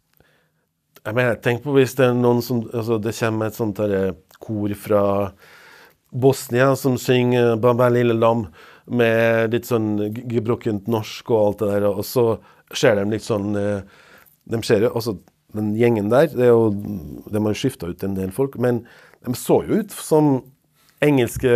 jeg 1.06 1.14
mener, 1.14 1.38
Tenk 1.40 1.62
på 1.64 1.74
hvis 1.76 1.94
det 1.98 2.08
er 2.08 2.16
noen 2.18 2.42
som 2.42 2.64
altså 2.66 2.98
Det 2.98 3.14
kommer 3.16 3.48
et 3.48 3.58
sånt 3.58 3.78
der 3.78 4.16
kor 4.42 4.72
fra 4.76 5.02
Bosnia 6.12 6.74
som 6.76 6.96
synger 6.98 7.56
'Baba 7.56 7.88
lille 7.88 8.14
lam' 8.14 8.46
med 8.86 9.52
litt 9.52 9.66
sånn 9.66 9.96
gebrokkent 10.30 10.86
norsk 10.86 11.30
og 11.30 11.40
alt 11.40 11.62
det 11.62 11.70
der, 11.72 11.86
og 11.90 12.04
så 12.06 12.38
ser 12.72 12.94
de 12.94 13.06
litt 13.10 13.24
sånn 13.26 13.56
eh, 13.58 13.82
De 14.46 14.60
ser 14.62 14.86
jo 14.86 14.92
altså 14.94 15.16
Den 15.56 15.74
gjengen 15.74 16.10
der, 16.10 16.28
det 16.28 16.44
er 16.46 16.52
jo, 16.52 16.70
de 16.70 17.40
har 17.40 17.54
skifta 17.56 17.88
ut 17.88 18.02
en 18.04 18.14
del 18.14 18.30
folk, 18.30 18.58
men 18.60 18.84
de 19.24 19.32
så 19.34 19.62
jo 19.64 19.80
ut 19.80 19.90
som 19.90 20.42
engelske 21.00 21.50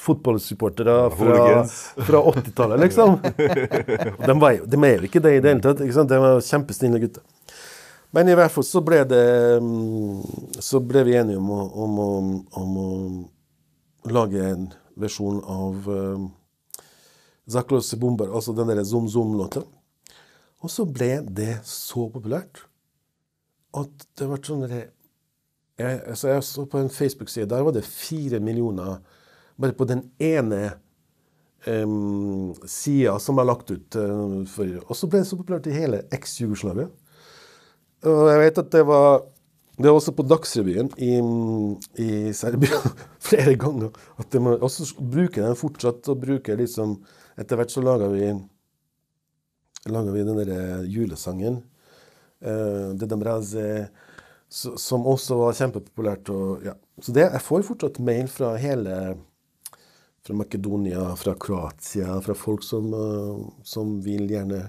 fotballsupportere 0.00 1.10
fra, 1.10 1.64
fra 2.06 2.22
80-tallet, 2.30 2.80
liksom. 2.80 3.18
De, 4.26 4.40
var 4.40 4.60
de 4.66 4.80
er 4.88 4.96
jo 4.96 5.08
ikke 5.08 5.22
det 5.24 5.36
i 5.36 5.42
det 5.44 5.52
hele 5.52 5.64
tatt. 5.64 5.82
ikke 5.84 5.96
sant? 5.96 6.12
De 6.12 6.20
var 6.22 6.40
kjempesnille 6.44 7.00
gutter. 7.02 7.24
Men 8.14 8.30
i 8.30 8.36
hvert 8.38 8.52
fall 8.54 8.66
så 8.66 8.80
ble 8.84 9.00
det 9.10 9.24
mm, 9.58 10.60
Så 10.62 10.78
ble 10.86 11.02
vi 11.08 11.16
enige 11.18 11.40
om 11.40 11.48
å, 11.50 11.62
om 11.82 11.98
å, 11.98 12.10
om 12.62 12.76
å 12.78 12.90
lage 14.14 14.44
en 14.52 14.68
versjon 15.00 15.40
av 15.50 15.88
uh, 15.90 16.26
Zaklos 17.50 17.90
Bomber, 17.98 18.30
altså 18.30 18.54
den 18.56 18.70
derre 18.70 18.84
Zoom 18.86 19.08
Zoom-låta. 19.10 19.64
Og 20.64 20.70
så 20.72 20.86
ble 20.88 21.18
det 21.26 21.58
så 21.68 22.06
populært 22.12 22.62
at 23.74 24.06
det 24.16 24.28
ble 24.30 24.38
sånn 24.46 24.62
derre 24.64 24.84
jeg, 25.78 26.00
altså 26.06 26.28
jeg 26.30 26.46
så 26.46 26.64
på 26.70 26.78
en 26.78 26.90
Facebook-side, 26.90 27.48
der 27.50 27.62
var 27.66 27.74
det 27.74 27.84
fire 27.84 28.40
millioner 28.40 28.98
bare 29.60 29.72
på 29.72 29.86
den 29.86 30.02
ene 30.22 30.72
um, 31.66 32.54
sida 32.66 33.16
som 33.22 33.38
er 33.38 33.48
lagt 33.48 33.70
ut. 33.70 33.96
Uh, 33.96 34.42
for, 34.50 34.80
og 34.86 34.98
så 34.98 35.10
ble 35.10 35.22
det 35.22 35.30
så 35.30 35.38
populært 35.38 35.68
i 35.70 35.76
hele 35.76 36.04
eks-Jugoslavia. 36.14 36.88
Og 38.04 38.26
jeg 38.28 38.42
vet 38.42 38.60
at 38.60 38.72
det 38.74 38.84
var 38.86 39.22
det 39.74 39.88
var 39.90 39.96
også 39.98 40.12
på 40.14 40.22
Dagsrevyen 40.22 40.92
i, 41.02 41.16
i 41.98 42.10
Serbia 42.36 42.78
flere 43.28 43.56
ganger. 43.58 43.90
At 44.22 44.30
de 44.30 44.38
også 44.54 44.86
bruker 45.00 45.42
den 45.42 45.58
fortsatt 45.58 46.10
og 46.12 46.20
bruker 46.22 46.60
liksom 46.60 47.00
Etter 47.34 47.58
hvert 47.58 47.72
så 47.74 47.82
laga 47.82 48.06
vi 48.12 48.28
laga 49.90 50.12
vi 50.14 50.20
den 50.22 50.36
derre 50.38 50.84
julesangen. 50.86 51.56
Uh, 52.38 52.94
Raze, 53.26 53.50
så- 53.50 54.13
som 54.48 55.06
også 55.10 55.38
var 55.40 55.56
kjempepopulært. 55.58 56.30
Og, 56.30 56.64
ja. 56.66 56.74
Så 57.02 57.14
det, 57.14 57.26
jeg 57.26 57.42
får 57.42 57.66
fortsatt 57.66 58.00
mail 58.04 58.28
fra 58.30 58.54
hele 58.60 59.16
Fra 60.24 60.32
Makedonia, 60.38 61.10
fra 61.20 61.34
Kroatia, 61.36 62.14
fra 62.24 62.32
folk 62.32 62.62
som, 62.64 62.86
eh, 62.96 63.40
som 63.68 63.98
vil 64.00 64.30
gjerne 64.30 64.62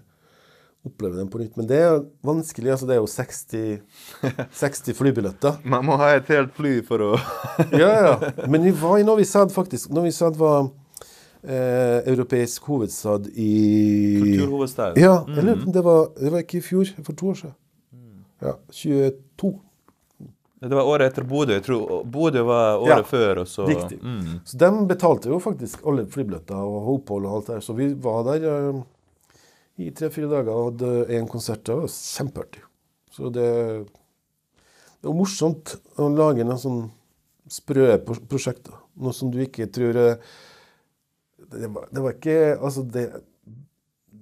oppleve 0.85 1.15
den 1.17 1.29
på 1.31 1.39
nytt. 1.39 1.55
Men 1.57 1.67
det 1.69 1.77
er 1.81 2.01
vanskelig. 2.27 2.71
altså 2.71 2.85
Det 2.89 2.95
er 2.95 2.99
jo 2.99 3.07
60, 3.07 3.79
60 4.51 4.93
flybilletter. 4.99 5.61
Man 5.63 5.85
må 5.87 5.95
ha 6.01 6.11
et 6.17 6.27
helt 6.33 6.51
fly 6.57 6.81
for 6.85 7.01
å 7.01 7.11
Ja, 7.81 7.91
ja. 8.09 8.15
Men 8.47 8.67
vi 8.67 8.73
var 8.75 8.99
i 8.99 9.07
Novi 9.07 9.25
Sad, 9.25 9.53
faktisk. 9.55 9.89
Novi 9.95 10.11
Sad 10.11 10.35
var 10.37 10.67
eh, 11.41 12.03
europeisk 12.11 12.67
hovedstad 12.69 13.31
i 13.31 13.51
Kulturhovedstad. 14.21 14.99
Ja, 15.01 15.21
eller 15.37 15.63
det 15.65 15.85
var, 15.85 16.09
det 16.19 16.31
var 16.35 16.43
ikke 16.43 16.59
i 16.59 16.65
fjor, 16.67 16.91
for 17.03 17.17
to 17.17 17.31
år 17.31 17.39
siden. 17.45 17.55
Ja, 18.43 18.57
22. 18.69 19.53
Det 20.69 20.77
var 20.77 20.87
året 20.89 21.11
etter 21.11 21.25
Bodø. 21.29 21.53
Jeg 21.57 21.63
tror 21.65 22.03
Bodø 22.09 22.41
var 22.47 22.79
året 22.81 23.03
Ja, 23.03 23.07
før, 23.07 23.41
og 23.43 23.49
så 23.51 23.67
Riktig. 23.69 23.99
Mm. 24.01 24.39
Så 24.47 24.57
de 24.61 24.69
betalte 24.89 25.29
jo 25.29 25.37
faktisk 25.43 25.83
alle 25.85 26.05
flybilletter 26.09 26.57
og 26.57 26.87
opphold 26.95 27.27
og 27.29 27.35
alt 27.39 27.51
der. 27.53 27.61
Så 27.65 27.75
vi 27.77 27.91
var 28.01 28.23
der 28.29 28.47
uh, 28.49 28.79
i 29.77 29.91
tre-fire 29.91 30.29
dager 30.31 30.53
og 30.55 30.71
hadde 30.71 31.19
en 31.19 31.27
konsert. 31.29 31.61
Det 31.67 31.75
var 31.77 31.91
kjempeartig. 31.91 32.63
Så 33.15 33.29
det, 33.35 33.45
det 33.85 35.07
var 35.09 35.15
morsomt 35.19 35.75
å 36.01 36.09
lage 36.11 36.43
noen 36.47 36.59
sånn 36.61 36.81
sprø 37.51 37.91
pro- 38.07 38.23
prosjekter. 38.31 38.73
Noe 38.97 39.13
som 39.13 39.29
du 39.31 39.37
ikke 39.43 39.67
tror 39.75 39.97
eh, 39.99 40.21
Det 41.51 41.67
var, 41.67 41.89
det 41.91 41.99
var 41.99 42.13
ikke 42.15 42.35
Altså, 42.63 42.85
det 42.87 43.01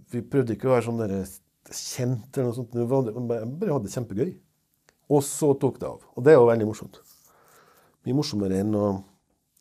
Vi 0.09 0.23
prøvde 0.25 0.55
ikke 0.55 0.65
å 0.65 0.73
være 0.73 0.85
sånn 0.87 0.97
der 1.03 1.13
kjent 1.69 2.35
eller 2.39 2.49
noe 2.49 2.57
sånt. 2.57 2.73
Vi 2.73 2.87
bare 2.89 3.45
hadde 3.45 3.85
det 3.85 3.93
kjempegøy. 3.93 4.31
Og 5.11 5.23
så 5.25 5.51
tok 5.59 5.79
det 5.81 5.89
av. 5.89 5.99
Og 6.15 6.23
det 6.25 6.33
er 6.33 6.39
jo 6.39 6.47
veldig 6.49 6.69
morsomt. 6.69 6.99
Mye 8.03 8.17
morsommere 8.17 8.61
enn 8.63 8.75
å 8.75 8.87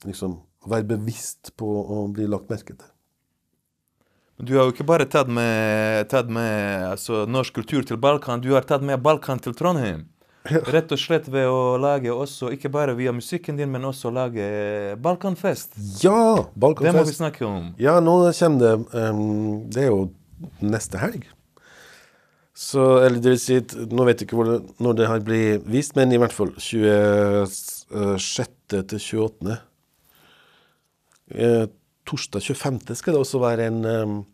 liksom 0.06 0.38
være 0.70 0.86
bevisst 0.94 1.52
på 1.58 1.66
å 1.66 2.04
bli 2.14 2.28
lagt 2.30 2.50
merke 2.50 2.76
til. 2.76 2.88
Men 4.38 4.48
Du 4.48 4.54
har 4.56 4.66
jo 4.66 4.74
ikke 4.74 4.86
bare 4.86 5.06
tatt 5.10 5.28
med, 5.30 6.08
tatt 6.10 6.30
med 6.30 6.86
altså, 6.92 7.24
norsk 7.30 7.54
kultur 7.60 7.84
til 7.86 8.00
Balkan, 8.00 8.42
du 8.42 8.52
har 8.54 8.66
tatt 8.66 8.82
med 8.82 9.02
Balkan 9.02 9.42
til 9.42 9.54
Trondheim. 9.58 10.08
Rett 10.42 10.90
og 10.90 10.98
slett 10.98 11.28
ved 11.30 11.46
å 11.46 11.76
lage 11.78 12.10
også, 12.10 12.48
ikke 12.56 12.70
bare 12.72 12.96
via 12.98 13.12
musikken 13.14 13.58
din, 13.60 13.70
men 13.70 13.84
også 13.86 14.10
lage 14.10 14.96
Balkanfest. 15.02 15.76
Ja! 16.02 16.48
Balkanfest. 16.54 16.88
Det 16.88 16.94
må 16.96 17.04
vi 17.06 17.14
snakke 17.14 17.46
om. 17.46 17.68
Ja, 17.78 18.00
nå 18.02 18.16
kommer 18.34 18.64
det 18.64 18.72
um, 18.90 19.70
Det 19.70 19.84
er 19.84 19.92
jo 19.92 20.08
neste 20.58 20.98
helg. 20.98 21.28
Så, 22.52 22.82
eller 23.00 23.16
det 23.22 23.30
vil 23.32 23.40
si, 23.40 23.56
nå 23.88 24.04
vet 24.04 24.20
jeg 24.20 24.28
ikke 24.28 24.44
det, 24.44 24.58
når 24.84 24.92
det 24.98 25.08
her 25.08 25.22
blir 25.24 25.62
vist, 25.72 25.96
men 25.96 26.12
i 26.12 26.18
hvert 26.20 26.34
fall 26.36 26.52
26. 26.60 27.48
til 28.92 29.00
28. 29.00 29.56
Eh, 31.32 31.64
torsdag 32.08 32.44
25. 32.44 32.96
skal 32.98 33.14
det 33.14 33.22
også 33.22 33.40
være 33.40 33.66
en 33.70 33.80
um, 33.86 34.26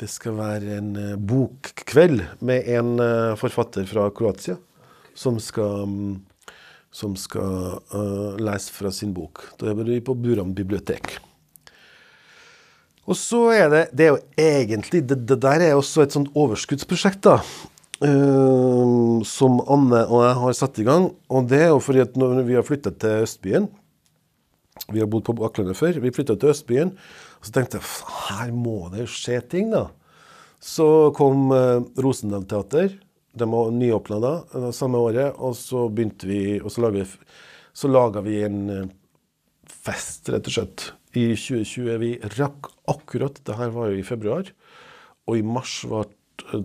Det 0.00 0.10
skal 0.10 0.34
være 0.36 0.76
en 0.80 0.96
eh, 0.98 1.16
bokkveld 1.16 2.20
med 2.44 2.68
en 2.68 3.00
eh, 3.00 3.36
forfatter 3.38 3.86
fra 3.86 4.10
Kroatia 4.10 4.56
som 5.14 5.38
skal 5.40 5.84
um, 5.86 6.20
som 6.92 7.16
skal 7.16 7.80
eh, 7.96 8.40
lese 8.44 8.72
fra 8.72 8.92
sin 8.92 9.14
bok. 9.16 9.40
Da 9.58 9.70
er 9.72 9.78
vi 9.80 10.00
på 10.04 10.14
Buram 10.14 10.52
bibliotek. 10.54 11.16
Og 13.08 13.16
så 13.18 13.50
er 13.50 13.68
det 13.72 13.82
Det 13.92 14.04
er 14.06 14.10
jo 14.12 14.20
egentlig 14.38 15.02
Det, 15.08 15.18
det 15.26 15.40
der 15.42 15.60
er 15.60 15.74
også 15.74 16.04
et 16.04 16.14
sånt 16.14 16.30
overskuddsprosjekt, 16.38 17.22
da. 17.24 17.40
eh, 18.02 19.22
som 19.26 19.60
Anne 19.66 20.04
og 20.06 20.22
jeg 20.26 20.36
har 20.42 20.52
satt 20.58 20.78
i 20.78 20.86
gang. 20.86 21.10
Og 21.30 21.48
det 21.50 21.60
er 21.66 21.70
jo 21.72 21.80
fordi 21.82 22.00
at 22.04 22.16
når 22.16 22.42
vi 22.46 22.54
har 22.58 22.66
flytta 22.66 22.90
til 22.90 23.22
Østbyen, 23.26 23.68
Vi 24.90 24.98
har 25.00 25.06
bodd 25.06 25.24
på 25.24 25.34
Bakklandet 25.36 25.76
før. 25.76 26.00
Vi 26.00 26.10
flytta 26.10 26.34
til 26.36 26.48
Østbyen. 26.50 26.92
Og 27.38 27.46
så 27.46 27.52
tenkte 27.52 27.78
jeg 27.78 27.86
her 28.28 28.52
må 28.52 28.88
det 28.90 29.06
skje 29.10 29.40
ting, 29.52 29.70
da. 29.70 29.90
Så 30.62 31.12
kom 31.14 31.50
uh, 31.52 31.82
Rosendal 31.98 32.46
Teater. 32.48 32.96
De 33.34 33.48
var 33.48 33.70
nyåpna 33.72 34.18
da, 34.20 34.32
eh, 34.54 34.70
samme 34.72 34.98
året. 35.00 35.36
Og 35.38 35.54
så 35.56 35.88
begynte 35.88 36.26
vi 36.28 36.60
Og 36.60 36.70
så 36.70 36.82
laga 36.84 37.02
vi, 37.02 37.06
så 37.74 37.88
laget 37.88 38.24
vi 38.24 38.42
en 38.42 38.58
eh, 38.70 38.90
fest, 39.68 40.28
rett 40.28 40.46
og 40.46 40.52
slett, 40.52 40.92
i 41.18 41.32
2020. 41.36 41.98
Vi 42.02 42.10
rakk 42.38 42.70
akkurat 42.90 43.40
Det 43.44 43.56
her 43.58 43.70
var 43.74 43.92
jo 43.92 44.00
i 44.00 44.06
februar. 44.06 44.48
Og 45.28 45.38
i 45.38 45.46
mars 45.46 45.82
var 45.88 46.10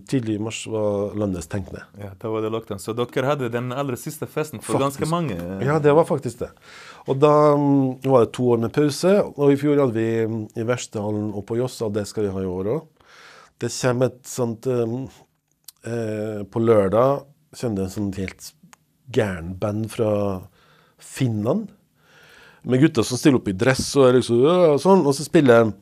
tidlig 0.10 0.36
i 0.36 0.41
mars 0.41 0.64
var 0.68 1.16
landet 1.16 1.45
stengt 1.45 1.72
ned. 1.72 1.84
Ja, 2.02 2.12
da 2.20 2.32
var 2.32 2.41
det 2.41 2.52
lockdown. 2.54 2.80
Så 2.82 2.95
dere 2.98 3.28
hadde 3.28 3.50
den 3.54 3.72
aller 3.76 3.98
siste 4.00 4.28
festen 4.30 4.62
for 4.62 4.78
Faktisk. 4.78 5.04
ganske 5.04 5.10
mange? 5.12 5.38
Ja, 5.66 5.78
det 5.80 5.93
var 5.93 6.08
faktisk 6.08 6.41
det. 6.41 6.50
Og 7.08 7.20
da 7.22 7.32
mm, 7.56 8.04
var 8.08 8.26
det 8.26 8.34
to 8.36 8.50
år 8.54 8.62
med 8.66 8.74
pause. 8.76 9.14
Og 9.36 9.54
i 9.54 9.60
fjor 9.60 9.84
hadde 9.84 9.98
vi 9.98 10.10
mm, 10.26 10.43
i 10.58 10.68
Verstehallen 10.68 11.32
og 11.34 11.45
på 11.48 11.60
Jossa, 11.60 11.88
og 11.88 11.95
det 11.98 12.08
skal 12.10 12.28
vi 12.28 12.34
ha 12.36 12.43
i 12.43 12.52
år 12.52 12.72
òg. 12.76 12.91
Det 13.58 13.72
kommer 13.74 14.12
et 14.12 14.28
sånt 14.30 14.68
um, 14.70 15.08
eh, 15.82 16.43
På 16.45 16.62
lørdag 16.62 17.24
kommer 17.58 17.80
det 17.80 17.86
en 17.88 17.95
sånn 17.95 18.12
helt 18.20 18.52
gæren 19.14 19.56
band 19.58 19.88
fra 19.93 20.12
Finland. 21.02 21.72
Med 22.68 22.82
gutter 22.84 23.05
som 23.07 23.20
stiller 23.20 23.39
opp 23.39 23.47
i 23.47 23.55
dress 23.55 23.86
og 23.95 24.18
liksom 24.18 24.43
og 24.43 24.80
sånn. 24.84 25.05
Og 25.07 25.15
så 25.15 25.24
spiller 25.28 25.61
jeg 25.61 25.74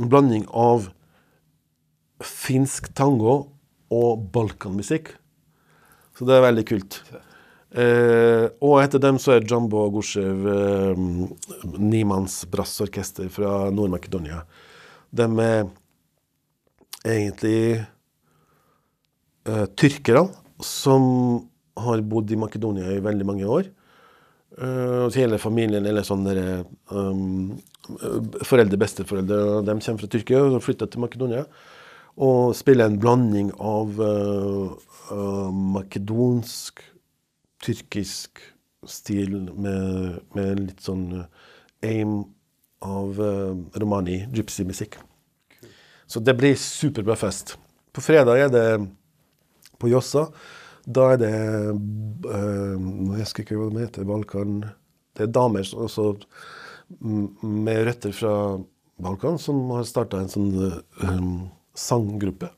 en 0.00 0.12
blanding 0.12 0.46
av 0.56 0.88
finsk 2.24 2.88
tango 2.96 3.34
og 3.92 4.22
balkanmusikk. 4.32 5.12
Så 6.16 6.28
det 6.28 6.36
er 6.36 6.46
veldig 6.46 6.64
kult. 6.68 7.00
Eh, 7.70 8.46
og 8.66 8.80
etter 8.82 9.02
dem 9.02 9.18
så 9.22 9.36
er 9.36 9.46
Jumbo 9.46 9.84
Gushev 9.94 10.46
eh, 10.50 11.02
nimanns 11.78 12.42
brassorkester 12.50 13.28
fra 13.30 13.70
Nord-Makedonia. 13.70 14.42
De 15.14 15.26
er 15.44 15.68
egentlig 17.06 17.60
eh, 19.46 19.66
tyrkere 19.78 20.26
som 20.66 21.04
har 21.80 22.02
bodd 22.04 22.32
i 22.34 22.38
Makedonia 22.40 22.90
i 22.96 23.04
veldig 23.04 23.28
mange 23.28 23.46
år. 23.48 23.70
Eh, 24.60 24.96
og 25.06 25.16
hele 25.16 25.38
familien 25.40 25.86
eller 25.88 26.04
sånn 26.04 26.26
der, 26.26 26.40
um, 26.92 27.56
Foreldre, 28.46 28.76
besteforeldre, 28.78 29.64
de 29.66 29.74
kommer 29.80 30.02
fra 30.02 30.08
Tyrkia 30.12 30.42
og 30.44 30.60
flytter 30.62 30.90
til 30.90 31.02
Makedonia. 31.02 31.46
Og 32.20 32.52
spiller 32.58 32.90
en 32.90 32.98
blanding 33.00 33.48
av 33.56 33.96
uh, 33.98 34.74
uh, 35.10 35.48
makedonsk, 35.50 36.84
tyrkisk 37.64 38.42
stil 38.86 39.32
med, 39.50 40.20
med 40.36 40.62
litt 40.66 40.84
sånn 40.84 41.06
eh, 41.22 41.48
aim 41.88 42.14
av 42.84 43.18
uh, 43.20 43.56
romani, 43.80 44.22
gypsy-musikk. 44.36 45.00
Så 46.10 46.20
det 46.24 46.36
blir 46.36 46.56
superbra 46.60 47.16
fest. 47.18 47.56
På 47.96 48.04
fredag 48.04 48.44
er 48.44 48.52
det 48.52 48.66
på 49.80 49.90
Jossa. 49.90 50.28
Da 50.90 51.12
er 51.14 51.20
det 51.20 51.34
uh, 52.26 52.76
Jeg 52.80 53.22
husker 53.22 53.44
ikke 53.44 53.58
hva 53.60 53.70
det 53.74 53.86
heter. 53.86 54.08
Balkan 54.08 54.60
Det 55.16 55.26
er 55.26 55.34
damer 55.34 55.66
også 55.86 56.12
med 56.98 57.84
røtter 57.86 58.14
fra 58.16 58.34
Balkan 59.00 59.38
som 59.38 59.70
har 59.72 59.86
starta 59.88 60.20
en 60.20 60.30
sånn 60.32 60.50
um, 61.04 61.48
sanggruppe. 61.78 62.50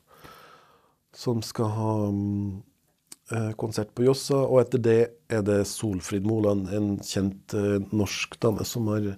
Som 1.13 1.43
skal 1.45 1.69
ha 1.77 1.93
um, 2.09 2.63
eh, 3.31 3.51
konsert 3.59 3.93
på 3.95 4.07
Jossa. 4.07 4.41
Og 4.43 4.63
etter 4.63 4.81
det 4.83 4.99
er 5.31 5.45
det 5.45 5.61
Solfrid 5.69 6.25
Moland, 6.27 6.67
en 6.73 6.95
kjent 7.05 7.55
eh, 7.57 7.79
norsk 7.93 8.39
dame 8.43 8.65
som 8.67 8.89
har 8.91 9.13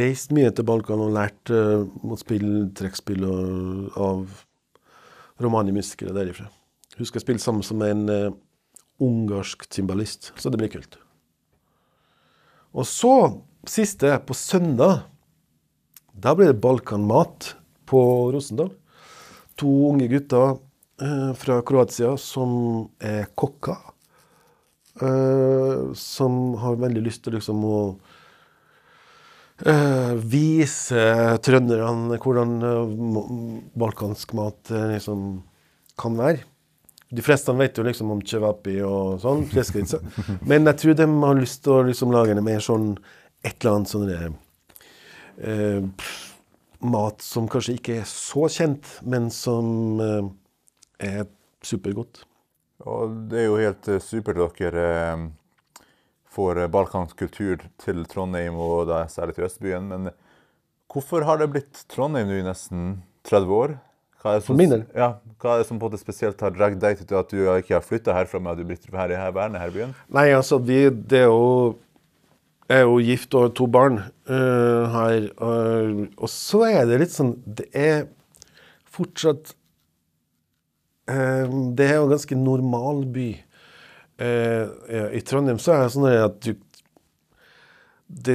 reist 0.00 0.34
mye 0.36 0.50
til 0.52 0.66
Balkan 0.68 1.00
og 1.06 1.14
lært 1.16 1.54
eh, 1.54 1.86
å 1.86 2.20
spille 2.20 2.66
trekkspill 2.76 3.24
av 3.96 4.42
romani-musikere 5.40 6.16
derifra. 6.16 6.50
Hun 7.00 7.08
skal 7.08 7.22
spille 7.22 7.40
sammen 7.40 7.64
som 7.64 7.80
en 7.80 8.02
uh, 8.12 8.34
ungarsk 9.00 9.64
cymbalist, 9.72 10.34
så 10.36 10.50
det 10.52 10.58
blir 10.60 10.68
kult. 10.68 10.98
Og 12.76 12.84
så, 12.84 13.40
siste, 13.64 14.18
på 14.28 14.36
søndag, 14.36 15.06
da 16.12 16.34
blir 16.36 16.52
det 16.52 16.60
balkanmat 16.60 17.54
på 17.88 18.02
Rosendal. 18.34 18.68
To 19.56 19.72
unge 19.88 20.10
gutter 20.12 20.58
uh, 21.00 21.32
fra 21.40 21.62
Kroatia 21.64 22.12
som 22.20 22.52
er 23.00 23.30
kokker. 23.32 23.80
Uh, 25.00 25.96
som 25.96 26.52
har 26.60 26.76
veldig 26.84 27.06
lyst 27.08 27.24
til 27.24 27.40
liksom 27.40 27.64
å 27.64 27.82
Uh, 29.60 30.16
vise 30.32 31.02
trønderne 31.44 32.16
hvordan 32.16 32.52
uh, 32.64 32.94
balkansk 33.76 34.32
mat 34.38 34.72
liksom 34.72 35.42
kan 36.00 36.16
være. 36.16 36.46
De 37.10 37.22
fleste 37.26 37.52
vet 37.58 37.78
jo 37.78 37.84
liksom 37.86 38.12
om 38.14 38.20
cevapi 38.22 38.76
og 38.86 39.18
sånn, 39.22 39.42
fleskvitsa. 39.50 39.98
Men 40.46 40.68
jeg 40.70 40.78
tror 40.82 40.98
de 41.00 41.08
har 41.24 41.40
lyst 41.40 41.64
til 41.64 41.74
å 41.74 41.86
liksom 41.88 42.14
lage 42.14 42.36
det 42.38 42.44
mer 42.46 42.62
sånn 42.62 42.92
et 43.42 43.56
eller 43.64 43.80
annet 43.80 43.90
sånn 43.90 44.10
eh, 45.40 46.14
mat 46.80 47.24
som 47.24 47.48
kanskje 47.50 47.76
ikke 47.78 47.98
er 48.02 48.08
så 48.08 48.46
kjent, 48.52 48.86
men 49.02 49.30
som 49.34 50.00
eh, 50.04 50.30
er 51.10 51.28
supergodt. 51.66 52.22
Og 52.88 53.12
det 53.28 53.42
er 53.42 53.48
jo 53.48 53.60
helt 53.60 53.90
eh, 53.92 54.00
supert 54.00 54.40
dere 54.58 54.86
eh, 55.02 55.26
får 56.32 56.62
eh, 56.62 56.72
balkansk 56.72 57.18
kultur 57.20 57.66
til 57.82 58.04
Trondheim, 58.08 58.56
og 58.56 58.88
da 58.88 59.02
særlig 59.12 59.36
til 59.36 59.48
Østbyen. 59.48 59.90
Men 59.90 60.12
hvorfor 60.90 61.26
har 61.28 61.40
det 61.40 61.50
blitt 61.52 61.84
Trondheim 61.92 62.30
nå 62.30 62.40
i 62.40 62.46
nesten 62.46 63.00
30 63.28 63.56
år? 63.56 63.76
Hva 64.20 64.36
er 64.36 64.42
som? 64.44 64.58
Ja, 64.92 65.14
hva 65.40 65.54
er 65.54 65.62
det 65.62 65.68
som 65.70 65.78
på 65.80 65.86
en 65.86 65.94
måte 65.94 66.00
spesielt 66.00 66.42
har 66.44 66.52
dratt 66.52 66.76
deg 66.80 66.98
til 67.00 67.16
at 67.16 67.30
du 67.32 67.38
ikke 67.54 67.78
har 67.78 67.84
flytta 67.84 68.12
herfra, 68.12 68.40
men 68.42 68.52
at 68.52 68.58
du 68.60 68.66
blitt 68.68 68.84
her, 68.92 69.14
her, 69.16 69.32
værende 69.32 69.62
her 69.62 69.72
i 69.72 69.76
byen? 69.78 69.94
Nei, 70.12 70.26
altså, 70.36 70.58
vi, 70.60 70.82
det 70.90 71.24
er 71.24 71.30
jo 71.30 71.78
Jeg 72.70 72.84
er 72.84 72.84
jo 72.86 72.98
gift 73.02 73.34
og 73.34 73.42
har 73.42 73.54
to 73.58 73.66
barn 73.66 73.96
uh, 74.30 74.84
her. 74.92 75.24
Uh, 75.40 76.04
og 76.20 76.28
så 76.30 76.60
er 76.68 76.84
det 76.86 77.00
litt 77.00 77.14
sånn 77.14 77.32
Det 77.44 77.66
er 77.74 78.04
fortsatt 78.92 79.54
uh, 81.10 81.48
Det 81.74 81.88
er 81.88 81.96
jo 81.96 82.04
en 82.04 82.14
ganske 82.14 82.38
normal 82.38 83.06
by. 83.10 83.30
Ja, 84.20 85.06
I 85.16 85.20
Trondheim 85.24 85.56
så 85.56 85.72
er 85.72 85.86
det 85.86 85.92
sånn 85.94 86.06
at 86.12 86.34
du 86.44 86.50
det, 88.10 88.34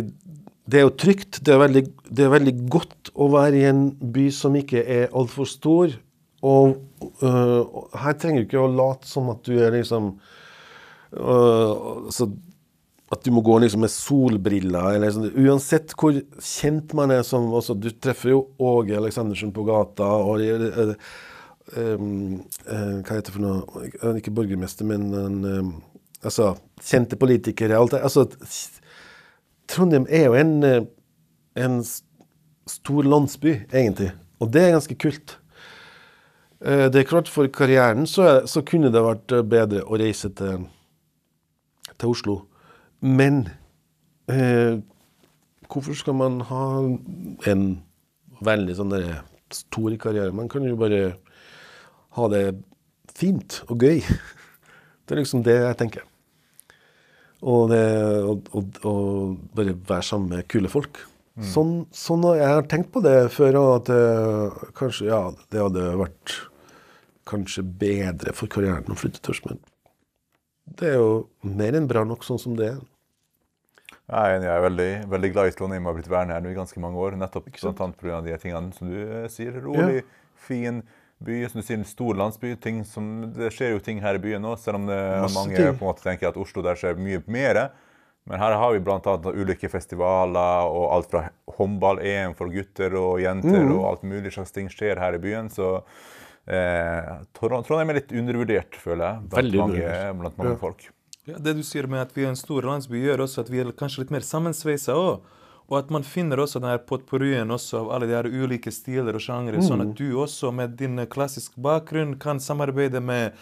det 0.65 0.79
er 0.79 0.87
jo 0.87 0.95
trygt. 0.97 1.39
Det 1.45 1.53
er, 1.53 1.61
veldig, 1.61 1.83
det 2.09 2.25
er 2.25 2.33
veldig 2.33 2.55
godt 2.73 3.11
å 3.13 3.29
være 3.35 3.59
i 3.59 3.67
en 3.69 3.85
by 4.15 4.25
som 4.33 4.55
ikke 4.57 4.81
er 4.81 5.13
altfor 5.13 5.49
stor. 5.49 5.93
Og 6.45 6.75
uh, 7.21 7.85
her 8.01 8.17
trenger 8.21 8.43
du 8.43 8.47
ikke 8.47 8.63
å 8.63 8.73
late 8.73 9.07
som 9.09 9.29
at 9.33 9.45
du 9.45 9.55
er 9.61 9.73
liksom 9.77 10.11
uh, 11.17 12.09
så 12.13 12.27
At 13.13 13.23
du 13.25 13.31
må 13.33 13.41
gå 13.45 13.55
liksom 13.61 13.81
med 13.85 13.93
solbriller 13.93 14.97
eller 14.97 15.07
liksom. 15.07 15.29
Uansett 15.45 15.95
hvor 15.97 16.17
kjent 16.41 16.93
man 16.97 17.13
er 17.13 17.23
som 17.25 17.47
også, 17.53 17.77
Du 17.77 17.89
treffer 17.93 18.33
jo 18.33 18.43
Åge 18.57 18.97
Aleksandersen 18.97 19.53
på 19.55 19.65
gata. 19.69 20.05
og 20.05 20.41
uh, 20.41 20.93
um, 21.77 22.39
Hva 22.65 23.15
heter 23.15 23.29
det 23.29 23.35
for 23.37 23.45
noe? 23.45 24.17
Ikke 24.17 24.33
borgermester, 24.33 24.89
men 24.89 25.11
en, 25.13 25.43
um, 25.45 25.75
altså, 26.21 26.55
kjente 26.81 27.21
politikere. 27.21 27.77
Alt 27.77 27.95
det. 27.95 28.03
Altså, 28.05 28.27
Trondheim 29.67 30.05
er 30.09 30.27
jo 30.29 30.35
en, 30.37 30.53
eh, 30.63 30.85
en 31.55 31.79
stor 32.67 33.03
landsby, 33.03 33.65
egentlig. 33.73 34.11
Og 34.41 34.51
det 34.53 34.61
er 34.61 34.75
ganske 34.75 34.97
kult. 34.99 35.37
Eh, 36.61 36.89
Det 36.89 36.95
er 36.95 37.09
klart 37.09 37.27
For 37.29 37.47
karrieren 37.47 38.05
så, 38.07 38.45
så 38.47 38.61
kunne 38.61 38.91
det 38.91 39.01
vært 39.03 39.31
eh, 39.31 39.41
bedre 39.43 39.83
å 39.85 39.97
reise 39.99 40.29
til, 40.29 40.65
til 41.97 42.09
Oslo. 42.09 42.45
Men 43.01 43.49
eh, 44.29 44.79
hvorfor 45.69 45.93
skal 45.93 46.15
man 46.15 46.39
ha 46.41 46.63
en 47.51 47.65
veldig 48.41 48.75
sånn 48.75 48.95
stor 49.51 49.95
karriere? 49.97 50.33
Man 50.33 50.49
kan 50.49 50.63
jo 50.63 50.75
bare 50.79 51.17
ha 52.15 52.27
det 52.31 52.55
fint 53.15 53.61
og 53.69 53.79
gøy. 53.83 54.01
Det 55.05 55.13
er 55.13 55.19
liksom 55.21 55.43
det 55.45 55.53
jeg 55.53 55.77
tenker. 55.77 56.01
Og, 57.45 57.67
det, 57.69 57.83
og, 58.25 58.47
og, 58.57 58.79
og 58.89 59.35
bare 59.53 59.75
være 59.85 60.05
sammen 60.07 60.31
med 60.33 60.47
kule 60.49 60.71
folk. 60.71 61.03
Sånn, 61.43 61.81
sånn 61.91 62.23
jeg 62.37 62.47
har 62.47 62.67
tenkt 62.71 62.93
på 62.93 63.01
det 63.03 63.27
før, 63.35 63.57
at 63.75 63.89
det, 63.91 64.03
kanskje 64.77 65.09
ja, 65.09 65.19
det 65.51 65.59
hadde 65.59 65.89
vært 65.99 66.35
kanskje 67.27 67.65
bedre 67.65 68.31
for 68.37 68.51
karrieren 68.51 68.93
å 68.93 68.97
flytte 68.97 69.19
til. 69.25 69.41
Men 69.43 69.59
det 70.79 70.93
er 70.93 70.99
jo 71.01 71.25
mer 71.43 71.75
enn 71.75 71.89
bra 71.91 72.05
nok 72.07 72.23
sånn 72.23 72.39
som 72.39 72.55
det 72.57 72.71
er. 72.71 72.83
Jeg 74.05 74.15
er 74.15 74.35
enig, 74.35 74.45
jeg 74.47 74.55
er 74.55 74.63
veldig, 74.67 74.89
veldig 75.11 75.31
glad 75.33 75.49
i 75.49 75.55
Trondheim 75.57 75.85
og 75.85 75.91
har 75.91 75.97
blitt 75.97 76.11
værende 76.13 76.37
her 76.37 76.43
nå 76.45 76.51
i 76.53 76.57
ganske 76.57 76.81
mange 76.81 77.01
år. 77.01 77.17
Nettopp 77.19 77.49
annet 77.49 77.97
pga. 77.99 78.21
de 78.21 78.37
tingene 78.41 78.77
som 78.77 78.91
du 78.91 78.99
eh, 79.01 79.27
sier. 79.33 79.57
Rolig, 79.63 80.03
fin 80.47 80.83
by, 81.23 81.47
som 81.49 81.61
du 81.61 81.65
sier, 81.67 81.77
en 81.79 81.85
stor 81.87 82.13
landsby. 82.19 82.55
Ting 82.61 82.83
som, 82.85 83.31
det 83.35 83.51
skjer 83.55 83.71
jo 83.75 83.79
ting 83.79 84.01
her 84.03 84.15
i 84.15 84.21
byen 84.23 84.43
òg, 84.45 84.57
selv 84.59 84.75
om 84.81 84.85
det, 84.89 84.99
mange 85.33 85.55
ting. 85.55 85.77
på 85.79 85.85
en 85.85 85.91
måte 85.93 86.03
tenker 86.03 86.27
at 86.29 86.37
Oslo 86.37 86.61
der 86.65 86.75
skjer 86.75 86.97
mye 86.99 87.21
mer. 87.27 87.69
Men 88.25 88.39
her 88.41 88.55
har 88.57 88.71
vi 88.73 88.79
bl.a. 88.81 88.99
ulike 89.37 89.69
festivaler 89.69 90.65
og 90.65 90.85
alt 90.95 91.11
fra 91.11 91.27
håndball-EM 91.59 92.33
for 92.35 92.49
gutter 92.49 92.95
og 92.97 93.19
jenter 93.21 93.61
Mm. 93.63 93.75
og 93.77 93.85
alt 93.91 94.03
mulig 94.03 94.31
slags 94.33 94.51
ting 94.51 94.67
skjer 94.67 94.97
her 94.99 95.13
i 95.13 95.21
byen. 95.21 95.47
Så 95.53 95.83
eh, 96.47 97.21
Trond- 97.37 97.65
Trondheim 97.67 97.89
er 97.93 97.99
litt 98.01 98.11
undervurdert, 98.11 98.75
føler 98.81 99.05
jeg, 99.05 99.29
blant 99.29 99.55
mange, 99.61 99.93
blant 100.21 100.37
mange 100.37 100.51
Ja. 100.55 100.57
folk. 100.61 100.89
Ja, 101.25 101.37
det 101.41 101.55
du 101.57 101.63
sier 101.63 101.87
med 101.89 102.01
at 102.01 102.11
vi 102.13 102.23
er 102.25 102.29
en 102.29 102.35
stor 102.37 102.61
landsby, 102.61 102.99
gjør 103.01 103.23
også 103.25 103.39
at 103.45 103.49
vi 103.49 103.59
er 103.61 103.71
kanskje 103.73 103.99
litt 104.03 104.11
mer 104.11 104.21
sammensveisa 104.21 104.93
òg. 104.93 105.21
Og 105.65 105.79
at 105.79 105.91
man 105.93 106.05
finner 106.05 106.39
også 106.41 106.61
den 106.61 106.69
her 106.69 106.81
potpurrien 106.85 107.51
av 107.51 107.91
alle 107.91 108.05
de 108.09 108.13
her 108.13 108.27
ulike 108.29 108.71
stiler 108.73 109.17
og 109.17 109.23
sjangere, 109.25 109.63
sånn 109.65 109.81
at 109.81 109.93
du 109.97 110.11
også 110.21 110.51
med 110.53 110.75
din 110.77 111.01
klassiske 111.09 111.57
bakgrunn 111.57 112.19
kan 112.21 112.39
samarbeide 112.39 113.01
med 113.01 113.33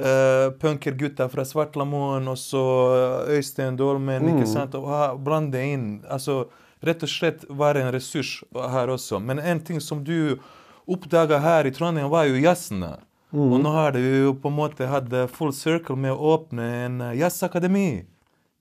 uh, 0.00 0.52
punkergutta 0.56 1.28
fra 1.28 1.44
Svartlamoen 1.44 2.30
og 2.32 2.38
så 2.40 2.64
eh, 2.96 3.34
Øystein 3.36 3.76
Dolmen, 3.76 4.30
ikke 4.32 4.48
sant, 4.48 4.76
og 4.78 4.88
ha, 4.88 5.02
blande 5.20 5.60
inn. 5.60 5.88
Altså 6.08 6.46
rett 6.84 7.04
og 7.04 7.12
slett 7.12 7.44
være 7.48 7.84
en 7.84 7.92
ressurs 7.92 8.38
her 8.56 8.92
også. 8.92 9.20
Men 9.20 9.40
en 9.40 9.60
ting 9.60 9.80
som 9.84 10.00
du 10.04 10.38
oppdaga 10.86 11.38
her 11.42 11.66
i 11.66 11.74
Trondheim, 11.74 12.08
var 12.10 12.28
jo 12.30 12.40
jazzene. 12.40 12.94
Og 13.36 13.56
nå 13.60 13.72
har 13.74 13.92
du 13.92 14.00
jo 14.00 14.34
på 14.38 14.48
en 14.48 14.56
måte 14.56 14.86
hatt 14.88 15.10
eh, 15.12 15.26
full 15.28 15.52
circle 15.52 15.96
med 15.98 16.14
å 16.14 16.36
åpne 16.36 16.66
en 16.84 17.00
eh, 17.08 17.16
jazzakademi 17.20 17.88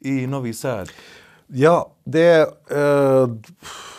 i 0.05 0.15
Novi 0.27 0.51
Sad. 0.57 0.91
Ja, 1.53 1.85
det 2.05 2.47
uh, 2.73 3.29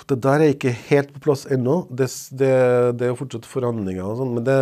Det 0.06 0.18
der 0.22 0.42
er 0.42 0.52
ikke 0.54 0.70
helt 0.70 1.12
på 1.14 1.22
plass 1.24 1.46
ennå. 1.50 1.86
Det, 1.90 2.06
det, 2.38 2.52
det 2.98 3.06
er 3.06 3.10
jo 3.10 3.18
fortsatt 3.18 3.46
forhandlinger 3.48 4.06
og 4.06 4.20
sånn. 4.20 4.34
Men, 4.36 4.44
det, 4.46 4.58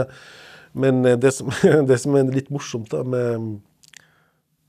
men 0.72 1.02
eh, 1.04 1.18
det, 1.20 1.34
som, 1.36 1.50
det 1.90 1.98
som 2.00 2.16
er 2.16 2.32
litt 2.32 2.48
morsomt 2.52 2.88
da 2.92 3.02
med 3.04 3.50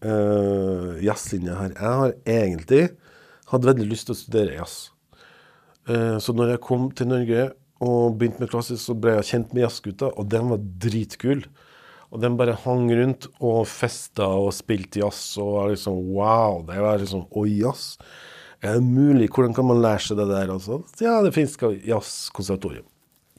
uh, 0.03 0.97
jazzlinja 0.99 1.55
her 1.55 1.71
Jeg 1.71 1.93
har 2.01 2.17
egentlig 2.27 2.81
hatt 3.53 3.69
veldig 3.69 3.87
lyst 3.87 4.09
til 4.09 4.17
å 4.17 4.19
studere 4.19 4.57
jazz. 4.57 4.75
Uh, 5.87 6.19
så 6.19 6.35
når 6.35 6.57
jeg 6.57 6.65
kom 6.67 6.89
til 6.91 7.07
Norge 7.13 7.47
og 7.85 8.19
begynte 8.19 8.43
med 8.43 8.51
klassisk, 8.51 8.83
så 8.83 8.99
ble 8.99 9.15
jeg 9.15 9.29
kjent 9.31 9.55
med 9.55 9.63
jazzgutta, 9.63 10.11
og 10.11 10.27
den 10.31 10.51
var 10.51 10.67
dritkul. 10.83 11.47
Og 12.15 12.21
den 12.23 12.37
bare 12.39 12.55
hang 12.63 12.87
rundt 12.95 13.27
og 13.43 13.65
festa 13.67 14.29
og 14.39 14.53
spilte 14.55 15.01
jazz, 15.01 15.35
og 15.41 15.49
var 15.57 15.73
liksom 15.73 15.97
wow. 16.15 16.61
Det 16.63 16.79
var 16.79 17.01
liksom 17.01 17.25
Oi, 17.35 17.49
jazz. 17.59 17.97
Er 18.63 18.77
det 18.77 18.87
mulig? 18.87 19.27
Hvordan 19.35 19.53
kan 19.53 19.67
man 19.67 19.81
lære 19.83 20.05
seg 20.05 20.21
det 20.21 20.29
der? 20.31 20.53
Altså? 20.53 20.79
Ja, 21.03 21.19
det 21.25 21.33
finnes 21.35 21.57
jazzkonservatorium. 21.59 22.87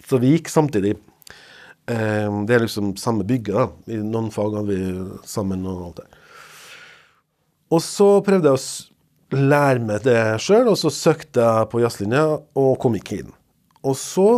Så 0.05 0.21
vi 0.21 0.35
gikk 0.35 0.53
samtidig. 0.53 0.93
Eh, 1.89 2.29
det 2.45 2.55
er 2.55 2.67
liksom 2.67 2.93
samme 3.01 3.25
bygget, 3.25 3.57
da. 3.57 3.95
I 3.97 4.03
noen 4.05 4.29
fag 4.35 4.59
har 4.59 4.69
vi 4.69 4.79
sammen 5.27 5.65
og 5.65 5.89
alt 5.89 6.03
det. 6.03 6.21
Og 7.73 7.81
så 7.83 8.11
prøvde 8.27 8.53
jeg 8.53 8.61
å 8.61 9.41
lære 9.41 9.83
meg 9.89 10.05
det 10.05 10.21
sjøl, 10.45 10.69
og 10.71 10.77
så 10.79 10.93
søkte 10.93 11.43
jeg 11.43 11.71
på 11.73 11.81
jazzlinja 11.83 12.27
og 12.37 12.77
kom 12.83 13.01
ikke 13.01 13.23
inn. 13.25 13.33
Og 13.87 13.97
så 13.99 14.29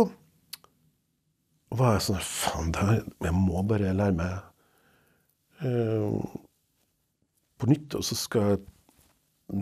var 1.75 1.95
jeg 1.95 2.05
sånn 2.07 2.21
Faen, 2.25 2.71
jeg 3.21 3.35
må 3.35 3.61
bare 3.67 3.93
lære 3.93 4.15
meg 4.17 5.65
eh, 5.65 6.37
på 7.59 7.69
nytt, 7.69 7.97
og 7.99 8.05
så 8.05 8.17
skal 8.17 8.51
jeg 8.53 8.61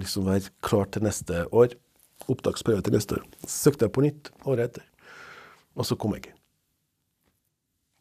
liksom 0.03 0.27
være 0.27 0.53
klar 0.63 0.89
til 0.93 1.05
neste 1.07 1.45
år. 1.51 1.75
Opptaksprøve 2.31 2.83
til 2.83 2.95
neste 2.95 3.19
år. 3.19 3.25
Søkte 3.47 3.87
jeg 3.87 3.95
på 3.95 4.03
nytt 4.05 4.31
året 4.47 4.69
etter, 4.69 4.85
og 5.75 5.87
så 5.87 5.97
kom 5.99 6.15
jeg 6.15 6.25
ikke. 6.25 6.37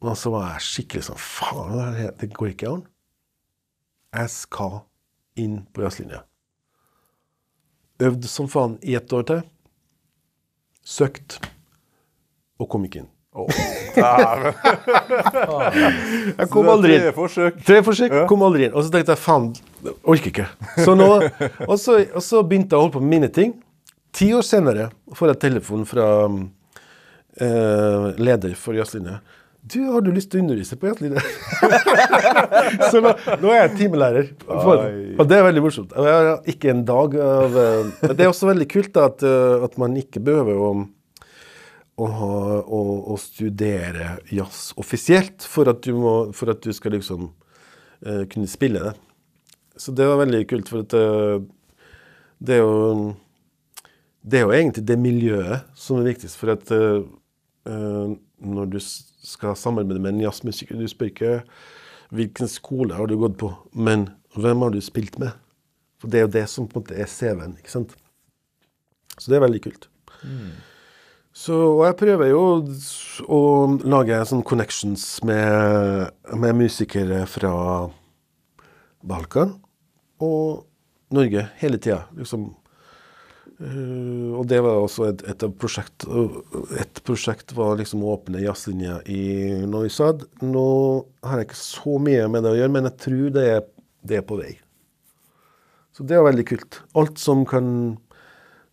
Og 0.06 0.16
så 0.18 0.30
var 0.30 0.50
jeg 0.52 0.66
skikkelig 0.66 1.06
sånn 1.08 1.20
Faen, 1.22 1.98
det 2.20 2.30
går 2.36 2.52
ikke 2.52 2.72
an. 2.76 2.86
Jeg 4.16 4.32
skal 4.32 4.80
inn 5.40 5.60
på 5.74 5.84
jazzlinja. 5.84 6.22
Øvd 8.06 8.28
som 8.28 8.48
faen 8.48 8.76
i 8.84 8.94
ett 8.96 9.12
år 9.12 9.24
til. 9.28 9.42
Søkt. 10.84 11.38
Og 12.60 12.68
kom 12.72 12.84
ikke 12.84 13.02
inn. 13.02 13.12
Dæven. 13.96 14.54
Jeg 16.40 16.48
kom 16.52 16.68
aldri 16.72 16.96
inn. 16.96 17.06
Tre 17.06 17.14
forsøk. 17.16 17.62
Tre 17.66 17.78
forsøk, 17.86 18.16
kom 18.30 18.44
aldri 18.46 18.68
inn. 18.68 18.74
Og 18.74 18.86
så 18.86 18.92
tenkte 18.94 19.14
jeg 19.14 19.22
faen, 19.22 19.48
orker 20.02 20.32
ikke. 20.32 20.48
Så 20.80 20.96
nå, 20.98 21.08
og, 21.70 21.76
så, 21.80 22.00
og 22.12 22.24
så 22.24 22.42
begynte 22.42 22.74
jeg 22.74 22.80
å 22.80 22.86
holde 22.86 22.96
på 22.96 23.04
med 23.04 23.14
mine 23.16 23.32
ting. 23.32 23.56
Ti 24.16 24.30
år 24.36 24.44
senere 24.46 24.90
får 25.16 25.34
jeg 25.34 25.42
telefon 25.44 25.84
fra 25.88 26.06
eh, 26.26 28.06
leder 28.16 28.56
for 28.58 28.76
jazzlinja. 28.78 29.20
Du, 29.66 29.80
har 29.90 30.02
du 30.04 30.12
lyst 30.14 30.30
til 30.30 30.38
å 30.38 30.44
undervise 30.44 30.76
på 30.78 30.86
jazzlinja? 30.86 31.22
så 32.92 33.00
nå, 33.02 33.10
nå 33.42 33.50
er 33.50 33.64
jeg 33.64 33.72
timelærer. 33.80 34.28
For, 34.46 34.84
og 35.18 35.24
det 35.26 35.40
er 35.40 35.46
veldig 35.48 35.64
morsomt. 35.64 35.96
Jeg 35.96 36.12
har 36.14 36.52
ikke 36.52 36.70
en 36.70 36.84
dag 36.86 37.16
av 37.24 37.56
eh, 37.62 38.12
det 38.12 38.20
er 38.20 38.30
også 38.30 38.52
veldig 38.52 38.68
kult 38.70 38.92
da, 38.94 39.08
at, 39.10 39.24
eh, 39.26 39.64
at 39.66 39.74
man 39.82 39.96
ikke 39.98 40.22
behøver 40.22 40.60
å 40.62 40.70
å, 41.96 42.06
å, 42.06 42.80
å 43.12 43.16
studere 43.20 44.16
jazz 44.28 44.70
offisielt 44.76 45.46
for 45.48 45.70
at 45.72 45.82
du, 45.86 45.94
må, 45.96 46.14
for 46.36 46.52
at 46.52 46.60
du 46.64 46.72
skal 46.76 46.96
liksom 46.96 47.30
uh, 47.30 48.24
kunne 48.32 48.50
spille 48.50 48.82
det. 48.84 48.94
Så 49.76 49.92
det 49.92 50.08
var 50.08 50.20
veldig 50.22 50.42
kult, 50.48 50.70
for 50.72 50.84
at 50.86 50.94
eh, 50.96 51.38
det 52.40 52.54
er 52.56 52.62
jo 52.62 53.16
Det 54.26 54.38
er 54.38 54.42
jo 54.42 54.52
egentlig 54.56 54.84
det 54.88 54.96
miljøet 54.98 55.66
som 55.78 56.00
er 56.00 56.08
viktigst. 56.08 56.38
For 56.40 56.54
at 56.54 56.70
eh, 56.72 57.04
når 58.40 58.70
du 58.72 58.78
skal 58.80 59.56
samarbeide 59.56 60.00
med 60.00 60.14
en 60.14 60.22
jazzmusiker 60.24 60.80
Du 60.80 60.88
spør 60.88 61.12
ikke 61.12 61.34
hvilken 62.14 62.48
skole 62.48 62.94
har 62.94 63.08
du 63.10 63.16
gått 63.18 63.36
på, 63.40 63.50
men 63.74 64.06
hvem 64.38 64.62
har 64.62 64.70
du 64.70 64.80
spilt 64.80 65.18
med? 65.18 65.34
For 65.98 66.12
det 66.12 66.20
er 66.20 66.26
jo 66.26 66.34
det 66.36 66.44
som 66.52 66.68
på 66.70 66.78
en 66.78 66.84
måte 66.84 66.98
er 67.02 67.08
CV-en, 67.10 67.56
ikke 67.58 67.72
sant? 67.72 67.96
Så 69.18 69.32
det 69.32 69.40
er 69.40 69.42
veldig 69.42 69.62
kult. 69.64 69.88
Så 71.36 71.56
jeg 71.84 71.98
prøver 72.00 72.30
jo 72.30 72.42
å 73.28 73.40
lage 73.84 74.22
sånne 74.24 74.46
connections 74.48 75.02
med, 75.28 76.14
med 76.32 76.56
musikere 76.56 77.26
fra 77.28 77.52
Balkan 79.06 79.52
og 80.24 80.64
Norge 81.12 81.44
hele 81.60 81.78
tida. 81.78 82.06
Liksom. 82.16 82.48
Eh, 83.60 84.32
og 84.32 84.48
det 84.48 84.62
var 84.64 84.80
også 84.80 85.10
et, 85.10 85.22
et 85.30 85.44
prosjekt 85.56 86.04
Et 86.76 86.98
prosjekt 87.06 87.54
var 87.56 87.78
liksom 87.80 88.02
å 88.04 88.16
åpne 88.16 88.42
jazzlinja 88.42 88.98
i 89.04 89.60
Noisad. 89.68 90.24
Nå 90.44 90.66
har 91.24 91.40
jeg 91.42 91.50
ikke 91.50 91.60
så 91.60 91.98
mye 92.08 92.26
med 92.32 92.44
det 92.44 92.54
å 92.54 92.58
gjøre, 92.62 92.74
men 92.78 92.88
jeg 92.90 93.02
tror 93.04 93.28
det 93.36 93.46
er, 93.58 93.62
det 94.08 94.22
er 94.22 94.26
på 94.26 94.40
vei. 94.40 94.54
Så 95.96 96.04
det 96.04 96.16
er 96.16 96.26
veldig 96.26 96.48
kult. 96.48 96.80
Alt 96.96 97.20
som 97.20 97.44
kan 97.48 97.68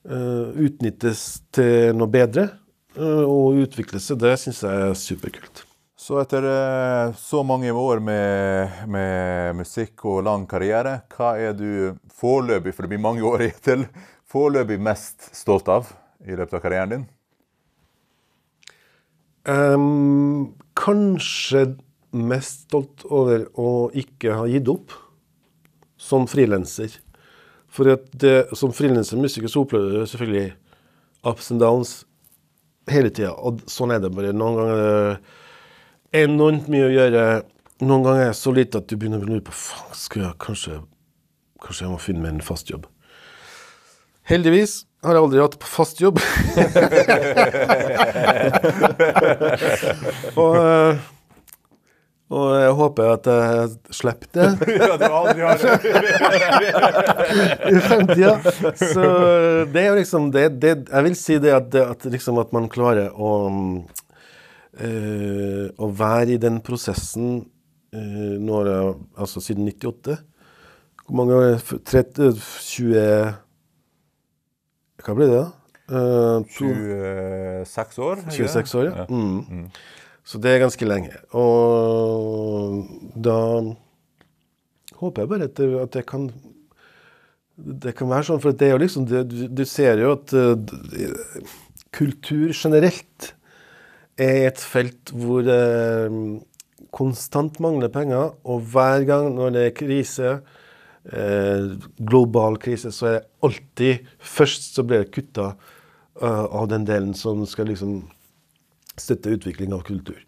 utnyttes 0.03 1.43
til 1.55 1.93
noe 1.95 2.11
bedre 2.11 2.49
eh, 2.97 3.23
og 3.23 3.61
utvikle 3.63 4.01
seg, 4.03 4.19
det 4.19 4.35
syns 4.41 4.63
jeg 4.65 4.89
er 4.89 4.97
superkult. 4.99 5.63
Så 6.03 6.17
etter 6.19 6.43
eh, 6.43 7.13
så 7.15 7.43
mange 7.47 7.71
år 7.71 8.01
med, 8.03 8.81
med 8.91 9.55
musikk 9.61 10.03
og 10.11 10.25
lang 10.27 10.43
karriere, 10.49 10.97
hva 11.15 11.37
er 11.39 11.55
du 11.55 11.95
foreløpig, 12.11 12.73
for 12.75 12.83
det 12.83 12.95
blir 12.95 13.05
mange 13.05 13.23
år 13.23 13.45
til, 13.67 13.87
foreløpig 14.27 14.81
mest 14.83 15.29
stolt 15.35 15.71
av 15.71 15.93
i 16.27 16.35
løpet 16.35 16.57
av 16.59 16.63
karrieren 16.65 16.95
din? 16.97 17.07
Um, 19.43 20.53
kanskje 20.79 21.73
mest 22.15 22.69
stolt 22.69 23.03
over 23.11 23.47
å 23.59 23.89
ikke 23.91 24.35
ha 24.37 24.45
gitt 24.47 24.69
opp 24.71 24.93
som 25.99 26.27
frilanser. 26.31 26.95
For 27.73 27.97
det, 28.21 28.35
som 28.57 28.73
frilansermusiker 28.75 29.47
så 29.49 29.61
opplever 29.63 29.87
du 29.89 30.05
selvfølgelig 30.09 30.49
ups 31.25 31.51
and 31.51 31.61
downs 31.63 31.91
hele 32.91 33.09
tida. 33.09 33.31
Og 33.33 33.61
sånn 33.71 33.91
er 33.95 33.99
det 34.03 34.11
bare. 34.13 34.33
Noen 34.35 34.55
ganger 34.59 34.77
er 34.83 34.89
det 36.13 36.23
enormt 36.27 36.67
mye 36.69 36.85
å 36.85 36.93
gjøre. 36.93 37.23
Noen 37.83 38.03
ganger 38.05 38.21
er 38.27 38.31
det 38.31 38.39
så 38.39 38.51
lite 38.53 38.77
at 38.79 38.87
du 38.89 38.95
begynner 38.97 39.21
å 39.23 39.29
lure 39.29 39.47
på 39.47 39.57
faen, 39.57 39.95
skal 39.97 40.21
jeg 40.27 40.35
kanskje, 40.43 40.73
kanskje 41.63 41.85
jeg 41.87 41.93
må 41.95 41.99
finne 42.01 42.21
meg 42.23 42.31
en 42.35 42.45
fast 42.45 42.67
jobb. 42.69 42.85
Heldigvis 44.29 44.73
har 45.03 45.13
jeg 45.17 45.23
aldri 45.25 45.43
hatt 45.43 45.57
fast 45.67 45.97
jobb. 45.99 46.17
og, 50.39 50.53
eh, 50.61 50.93
og 52.33 52.55
jeg 52.57 52.71
håper 52.79 53.09
at 53.13 53.27
jeg 53.29 53.67
slipper 53.93 54.27
det 54.33 54.45
ja, 54.79 54.95
du 54.97 55.05
aldri 55.07 55.41
har 55.45 55.57
i 57.69 57.71
fremtida. 57.83 58.33
Så 58.79 59.03
det 59.69 59.79
er 59.83 59.87
jo 59.91 59.99
liksom 59.99 60.31
det, 60.33 60.45
det 60.61 60.73
Jeg 60.87 61.03
vil 61.07 61.15
si 61.19 61.33
det 61.43 61.53
at, 61.55 61.67
det, 61.73 61.83
at, 61.95 62.05
liksom 62.13 62.35
at 62.41 62.49
man 62.55 62.69
klarer 62.71 63.09
å 63.13 63.29
øh, 64.81 65.65
Å 65.77 65.87
være 66.03 66.31
i 66.35 66.41
den 66.41 66.57
prosessen 66.65 67.27
Nå 67.93 68.47
når 68.47 68.63
jeg, 68.71 68.93
Altså 69.21 69.37
siden 69.45 69.65
98. 69.69 70.13
Hvor 71.03 71.15
mange 71.19 71.33
år? 71.37 71.43
30, 71.85 72.33
20 72.65 73.33
Hva 75.03 75.11
blir 75.17 75.27
det, 75.29 75.41
da? 75.43 75.47
Uh, 75.93 76.39
26 76.47 77.99
år? 77.99 78.15
26 78.31 78.75
år, 78.79 78.85
ja. 78.87 78.93
Ja. 79.03 79.07
Mm. 79.11 79.67
Så 80.23 80.39
det 80.39 80.53
er 80.53 80.63
ganske 80.63 80.87
lenge. 80.87 81.15
Og 81.35 82.83
da 83.19 83.37
håper 85.01 85.23
jeg 85.23 85.31
bare 85.33 85.49
at, 85.49 85.59
at 85.59 85.99
jeg 85.99 86.07
kan 86.09 86.31
Det 87.53 87.91
kan 87.93 88.09
være 88.09 88.25
sånn, 88.25 88.39
for 88.41 88.55
det 88.57 88.65
er 88.65 88.71
jo 88.73 88.81
liksom 88.81 89.03
det, 89.05 89.19
du, 89.29 89.43
du 89.45 89.61
ser 89.69 89.99
jo 90.01 90.15
at 90.15 90.31
uh, 90.33 90.57
kultur 91.93 92.49
generelt 92.49 93.27
er 94.17 94.47
et 94.47 94.57
felt 94.57 95.11
hvor 95.13 95.45
det 95.45 95.59
konstant 96.93 97.59
mangler 97.63 97.91
penger, 97.93 98.33
og 98.45 98.65
hver 98.73 99.05
gang 99.09 99.31
når 99.35 99.53
det 99.53 99.63
er 99.67 99.77
krise, 99.77 100.33
eh, 101.09 101.69
global 101.97 102.57
krise, 102.61 102.91
så 102.93 103.07
er 103.07 103.15
det 103.17 103.27
alltid 103.43 104.11
Først 104.19 104.75
så 104.75 104.83
blir 104.85 105.03
det 105.03 105.13
kutta 105.13 105.53
eh, 106.21 106.45
av 106.45 106.67
den 106.69 106.85
delen 106.85 107.13
som 107.13 107.45
skal 107.49 107.67
liksom 107.71 108.03
støtte 108.99 109.33
utvikling 109.37 109.73
av 109.75 109.85
kultur. 109.87 110.19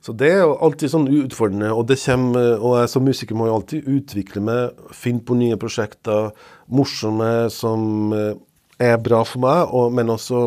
Så 0.00 0.14
det 0.16 0.30
er 0.32 0.38
jo 0.46 0.54
alltid 0.64 0.92
sånn 0.94 1.10
utfordrende, 1.12 1.74
og 1.76 1.84
det 1.90 1.98
kommer, 2.00 2.54
og 2.56 2.78
jeg 2.78 2.88
som 2.88 3.04
musiker 3.04 3.36
må 3.36 3.50
jo 3.50 3.58
alltid 3.58 3.88
utvikle 3.90 4.40
meg, 4.44 4.78
finne 4.96 5.20
på 5.20 5.36
nye 5.36 5.58
prosjekter, 5.60 6.30
morsomme 6.72 7.50
som 7.52 8.14
eh, 8.16 8.32
er 8.80 8.96
bra 9.04 9.20
for 9.28 9.44
meg, 9.44 9.74
og, 9.76 9.92
men, 9.92 10.08
også, 10.14 10.46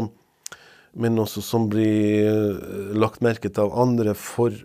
men 0.98 1.22
også 1.22 1.46
som 1.46 1.70
blir 1.70 2.32
eh, 2.32 2.96
lagt 2.98 3.22
merke 3.22 3.52
til 3.52 3.68
av 3.68 3.78
andre 3.86 4.18
for 4.18 4.58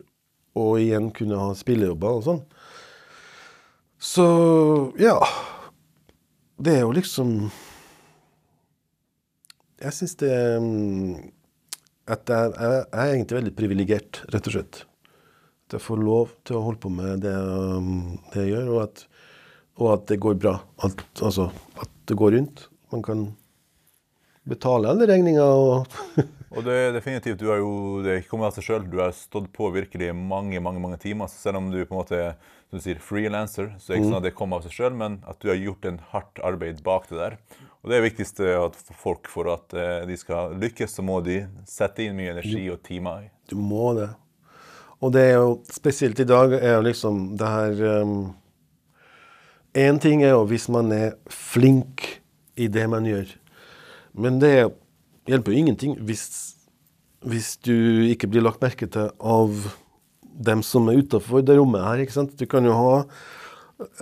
å 0.56 0.70
igjen 0.80 1.12
kunne 1.14 1.36
ha 1.36 1.52
spillejobber 1.56 2.22
og 2.22 2.24
sånn. 2.24 2.42
Så 4.00 4.28
ja. 4.96 5.18
Det 6.58 6.72
er 6.74 6.80
jo 6.82 6.94
liksom 6.94 7.28
Jeg 9.78 9.94
syns 9.94 10.16
det 10.18 10.32
mm, 10.58 11.37
at 12.08 12.30
jeg, 12.32 12.52
jeg, 12.56 12.84
jeg 12.84 13.02
er 13.02 13.14
egentlig 13.14 13.38
veldig 13.38 13.54
privilegert, 13.58 14.22
rett 14.32 14.48
og 14.48 14.54
slett. 14.54 14.80
At 15.68 15.76
jeg 15.76 15.84
får 15.84 16.00
lov 16.00 16.32
til 16.48 16.58
å 16.58 16.64
holde 16.64 16.80
på 16.80 16.92
med 16.92 17.24
det, 17.26 17.34
um, 17.34 18.16
det 18.32 18.46
jeg 18.46 18.54
gjør, 18.54 18.70
og 18.72 18.80
at, 18.86 19.04
og 19.78 19.92
at 19.92 20.08
det 20.10 20.20
går 20.24 20.38
bra. 20.40 20.54
At, 20.86 21.04
altså, 21.20 21.50
at 21.76 21.92
det 22.08 22.16
går 22.18 22.34
rundt. 22.38 22.64
Man 22.94 23.04
kan 23.04 23.26
betale 24.48 24.88
alle 24.88 25.08
regninger 25.10 25.44
og 25.44 25.98
Og 26.48 26.64
det 26.64 26.74
er 26.74 26.94
definitivt, 26.94 27.40
du 27.40 27.50
har 27.50 27.58
jo 27.60 27.72
det 28.04 28.12
er 28.12 28.22
ikke 28.22 28.32
kommet 28.32 28.50
av 28.50 28.56
seg 28.56 28.64
sjøl. 28.64 28.86
Du 28.88 29.00
har 29.02 29.12
stått 29.16 29.50
på 29.52 29.68
virkelig 29.74 30.14
mange 30.16 30.62
mange, 30.64 30.80
mange 30.80 31.00
timer. 31.02 31.28
Så 31.28 31.48
selv 31.48 31.60
om 31.60 31.68
du 31.72 31.82
på 31.82 31.92
en 31.92 32.00
måte 32.00 32.20
er 32.30 32.38
som 32.68 32.80
du 32.80 32.84
sier, 32.84 33.00
frilanser, 33.00 33.70
så 33.80 33.92
er 33.92 33.94
det 33.94 34.00
ikke 34.02 34.10
sånn 34.10 34.18
at 34.18 34.26
det 34.26 34.34
kommer 34.36 34.60
av 34.60 34.66
seg 34.66 34.74
sjøl, 34.76 34.96
men 35.00 35.14
at 35.28 35.38
du 35.40 35.48
har 35.48 35.56
gjort 35.56 35.86
en 35.88 36.00
hardt 36.10 36.40
arbeid 36.44 36.82
bak 36.84 37.06
det 37.08 37.16
der. 37.16 37.36
Og 37.80 37.88
det 37.88 37.96
er 37.96 38.04
viktigste 38.04 38.50
at 38.60 38.76
folk 39.00 39.30
for 39.32 39.48
at 39.54 39.72
eh, 39.72 40.02
de 40.08 40.16
skal 40.20 40.52
lykkes, 40.60 40.98
så 40.98 41.04
må 41.04 41.22
de 41.24 41.38
sette 41.68 42.04
inn 42.04 42.18
mye 42.18 42.34
energi 42.34 42.66
og 42.68 42.82
timer. 42.84 43.30
Du 43.48 43.56
må 43.56 43.94
det. 43.96 44.10
Og 45.00 45.14
det 45.14 45.24
er 45.30 45.38
jo 45.38 45.54
spesielt 45.72 46.20
i 46.20 46.28
dag 46.28 46.52
er 46.58 46.76
jo 46.76 46.84
liksom 46.88 47.24
det 47.38 47.54
her 47.54 47.82
Én 49.78 50.00
ting 50.02 50.24
er 50.24 50.32
jo 50.32 50.46
hvis 50.48 50.66
man 50.72 50.90
er 50.90 51.12
flink 51.30 52.02
i 52.58 52.66
det 52.72 52.86
man 52.90 53.06
gjør. 53.06 53.30
Men 54.18 54.40
det 54.42 54.52
hjelper 55.28 55.52
jo 55.54 55.58
ingenting 55.62 55.96
hvis, 56.08 56.24
hvis 57.26 57.52
du 57.66 57.74
ikke 58.08 58.28
blir 58.30 58.44
lagt 58.46 58.62
merke 58.64 58.88
til 58.90 59.10
av 59.18 59.68
dem 60.38 60.62
som 60.62 60.86
er 60.88 61.00
utafor 61.02 61.42
det 61.42 61.56
rommet 61.58 61.82
her. 61.82 62.02
ikke 62.04 62.14
sant? 62.14 62.36
Du 62.38 62.46
kan 62.46 62.64
jo 62.66 62.74
ha 62.76 62.92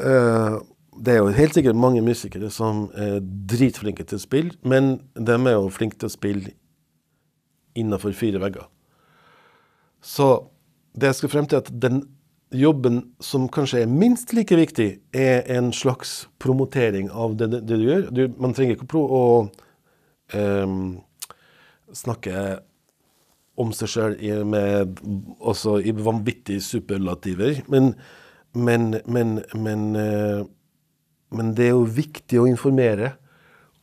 eh, 0.05 0.57
Det 0.97 1.13
er 1.15 1.23
jo 1.23 1.33
helt 1.37 1.57
sikkert 1.57 1.77
mange 1.81 2.03
musikere 2.05 2.51
som 2.53 2.87
er 2.97 3.19
dritflinke 3.21 4.05
til 4.05 4.17
å 4.19 4.25
spille, 4.25 4.53
men 4.65 4.99
de 5.17 5.37
er 5.37 5.57
jo 5.57 5.73
flinke 5.73 5.97
til 6.01 6.09
å 6.09 6.13
spille 6.13 6.53
innafor 7.77 8.15
fire 8.17 8.41
vegger. 8.41 8.65
Så 10.01 10.49
det 10.97 11.11
jeg 11.11 11.19
skal 11.19 11.33
frem 11.33 11.49
til, 11.51 11.61
at 11.61 11.69
den 11.73 12.03
jobben 12.57 13.03
som 13.21 13.49
kanskje 13.53 13.83
er 13.83 13.91
minst 13.91 14.33
like 14.33 14.57
viktig, 14.57 14.87
er 15.13 15.43
en 15.53 15.73
slags 15.77 16.29
promotering 16.41 17.11
av 17.13 17.35
det, 17.37 17.51
det, 17.53 17.61
du 17.69 17.85
gjør. 17.85 18.07
Du, 18.15 18.23
man 18.41 18.55
trenger 18.57 18.79
ikke 18.79 18.87
å, 18.87 18.93
pro- 18.95 19.11
ehm, 22.05 22.65
om 23.57 23.73
seg 23.73 23.89
sjøl 23.89 24.17
i 24.21 25.93
vanvittige 25.97 26.61
superlativer, 26.61 27.63
men, 27.73 27.95
men, 28.53 28.99
men, 29.09 29.39
men, 29.57 29.87
eh, 29.97 30.43
men 31.33 31.55
det 31.57 31.71
er 31.71 31.73
jo 31.73 31.87
viktig 31.89 32.43
å 32.43 32.49
informere 32.51 33.15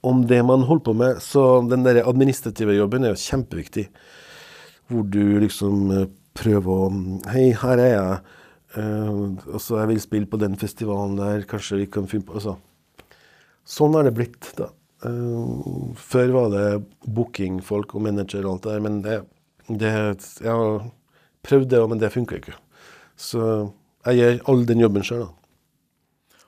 om 0.04 0.26
det 0.28 0.42
man 0.46 0.66
holder 0.68 0.86
på 0.86 0.94
med. 1.00 1.22
Så 1.24 1.64
den 1.72 1.86
der 1.88 2.04
administrative 2.04 2.76
jobben 2.76 3.06
er 3.06 3.14
jo 3.14 3.24
kjempeviktig. 3.24 3.88
Hvor 4.92 5.08
du 5.08 5.40
liksom 5.42 5.92
eh, 5.96 6.08
prøver 6.38 6.86
å 6.86 6.92
Hei, 7.32 7.50
her 7.58 7.82
er 7.82 7.94
jeg. 7.94 8.22
Uh, 8.74 9.38
og 9.54 9.60
så 9.62 9.78
jeg 9.78 9.92
vil 9.92 10.00
spille 10.02 10.30
på 10.30 10.40
den 10.42 10.56
festivalen 10.58 11.14
der. 11.20 11.44
Kanskje 11.50 11.84
vi 11.84 11.90
kan 11.94 12.08
finne 12.10 12.26
på 12.26 12.40
altså. 12.40 12.58
Sånn 13.70 13.94
har 13.96 14.08
det 14.08 14.16
blitt, 14.18 14.50
da. 14.58 14.72
Eh, 15.04 15.94
før 16.00 16.34
var 16.38 16.50
det 16.54 16.68
bookingfolk 17.06 17.96
og 17.96 18.06
manager 18.08 18.46
og 18.46 18.56
alt 18.56 18.66
det 18.66 18.74
der, 18.74 18.84
men 18.86 19.00
det, 19.04 19.22
det 19.68 19.94
Jeg 20.42 20.52
har 20.52 20.90
prøvd 21.44 21.70
det, 21.70 21.86
men 21.90 22.00
det 22.02 22.14
funka 22.14 22.40
ikke. 22.40 22.58
Så 23.16 23.72
jeg 24.06 24.20
gjør 24.20 24.44
all 24.52 24.66
den 24.68 24.84
jobben 24.84 25.06
sjøl, 25.06 25.28
da. 25.28 25.32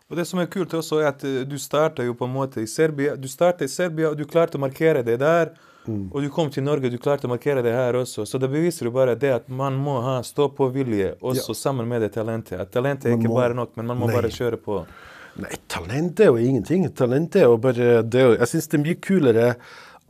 Og 0.05 0.19
det 0.19 0.27
som 0.29 0.37
er 0.37 0.49
kult 0.53 0.73
også, 0.77 0.99
er 1.01 1.09
at 1.09 1.23
eh, 1.25 1.43
du 1.49 1.57
starta 1.59 2.05
jo 2.05 2.13
på 2.17 2.27
en 2.27 2.35
måte 2.35 2.61
i 2.61 2.67
Serbia. 2.69 3.15
Du 3.17 3.27
starta 3.27 3.65
i 3.65 3.71
Serbia, 3.71 4.11
og 4.11 4.19
du 4.19 4.27
klarte 4.29 4.59
å 4.59 4.61
markere 4.61 5.01
det 5.05 5.17
der. 5.23 5.55
Og 5.85 6.21
du 6.23 6.29
kom 6.33 6.49
til 6.49 6.63
Norge, 6.65 6.89
og 6.89 6.95
du 6.95 7.01
klarte 7.01 7.27
å 7.27 7.29
markere 7.29 7.61
det 7.65 7.73
her 7.75 7.97
også. 7.99 8.25
Så 8.25 8.39
det 8.41 8.49
beviser 8.49 8.87
jo 8.87 8.93
bare 8.93 9.13
det 9.21 9.31
at 9.35 9.49
man 9.53 9.77
må 9.77 9.99
ha 10.01 10.15
stå-på-vilje 10.25 11.11
også 11.21 11.53
sammen 11.57 11.89
med 11.89 12.01
det 12.01 12.09
talentet. 12.15 12.57
At 12.61 12.71
talentet 12.73 13.11
er 13.11 13.19
ikke 13.19 13.33
bare 13.33 13.57
nok, 13.57 13.75
men 13.77 13.91
man 13.91 13.99
må 14.01 14.09
Nei. 14.09 14.15
bare 14.17 14.31
kjøre 14.33 14.57
på. 14.61 14.79
Nei, 15.41 15.57
talent 15.71 16.19
er 16.23 16.31
jo 16.31 16.39
ingenting. 16.39 16.85
Talent 16.95 17.35
er 17.35 17.49
jo 17.49 17.57
bare 17.59 17.99
det 18.07 18.21
Jeg 18.23 18.51
syns 18.51 18.69
det 18.71 18.77
er 18.77 18.83
mye 18.85 18.99
kulere 19.03 19.47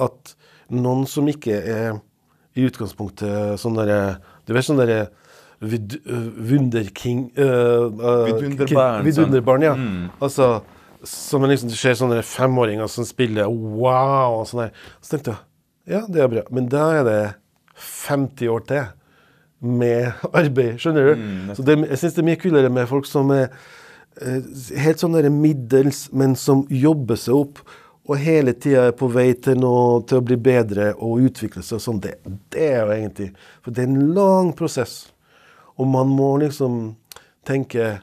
at 0.06 0.36
noen 0.74 1.06
som 1.10 1.28
ikke 1.30 1.56
er 1.56 1.98
i 2.56 2.66
utgangspunktet 2.68 3.60
sånn 3.62 3.78
derre 3.78 4.18
Du 4.46 4.54
vet 4.56 4.68
sånn 4.68 4.80
derre 4.80 5.08
vid, 5.66 5.98
øh, 6.04 6.30
Wunderking 6.52 7.30
uh, 7.40 7.88
øh, 7.88 8.26
Vidunderbarn, 8.28 9.06
Vidunderbarn, 9.08 9.64
ja. 9.66 9.74
Mm. 9.80 10.10
Altså 10.20 10.60
som 11.06 11.44
en 11.46 11.54
liksom, 11.54 11.72
Du 11.72 11.78
ser 11.80 11.98
sånne 11.98 12.22
femåringer 12.26 12.90
som 12.92 13.08
spiller 13.08 13.50
wow 13.50 14.42
og 14.42 14.48
sånn 14.50 14.66
der. 14.66 14.86
Så 15.02 15.16
tenkte 15.16 15.36
jeg 15.36 15.44
ja, 15.86 16.02
det 16.10 16.22
er 16.24 16.30
bra. 16.32 16.42
Men 16.50 16.70
da 16.72 16.86
er 16.98 17.04
det 17.06 17.20
50 17.78 18.50
år 18.50 18.64
til 18.66 18.86
med 19.66 20.14
arbeid, 20.40 20.80
skjønner 20.82 21.12
du? 21.12 21.26
Så 21.58 21.66
det, 21.66 21.78
jeg 21.92 22.02
syns 22.02 22.16
det 22.18 22.24
er 22.24 22.30
mye 22.32 22.42
kulere 22.42 22.72
med 22.74 22.90
folk 22.90 23.06
som 23.10 23.30
er 23.36 23.46
eh, 23.46 23.60
helt 24.16 25.02
sånn 25.02 25.18
der 25.18 25.28
middels, 25.34 26.06
men 26.16 26.36
som 26.40 26.64
jobber 26.72 27.20
seg 27.20 27.36
opp 27.36 27.64
og 28.06 28.20
hele 28.22 28.54
tida 28.54 28.90
er 28.92 28.94
på 28.98 29.08
vei 29.10 29.32
til, 29.42 29.58
noe, 29.58 30.04
til 30.06 30.22
å 30.22 30.26
bli 30.26 30.38
bedre 30.38 30.92
og 30.94 31.24
utvikle 31.26 31.64
seg 31.66 31.82
sånn. 31.82 32.02
Det, 32.04 32.20
det 32.54 32.68
er 32.76 32.84
jo 32.84 32.94
egentlig 32.94 33.30
For 33.66 33.74
det 33.74 33.82
er 33.82 33.90
en 33.90 34.14
lang 34.14 34.52
prosess. 34.58 35.08
Og 35.82 35.90
man 35.90 36.12
må 36.14 36.36
liksom 36.44 36.94
tenke 37.46 37.96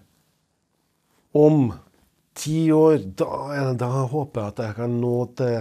om 1.32 1.70
ti 2.36 2.66
år, 2.74 2.98
da, 3.16 3.70
da 3.78 3.88
håper 4.10 4.40
jeg 4.40 4.52
at 4.52 4.60
jeg 4.66 4.76
kan 4.80 4.98
nå 5.00 5.14
til 5.38 5.56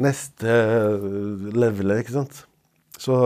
neste 0.00 0.58
level, 1.54 1.94
ikke 2.00 2.16
sant. 2.18 2.42
Så 3.00 3.16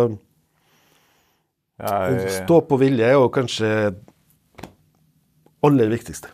stå 2.45 2.61
på 2.69 2.79
vilje 2.79 3.09
er 3.09 3.17
jo 3.17 3.33
kanskje 3.35 3.71
aller 5.65 5.91
viktigste. 5.91 6.31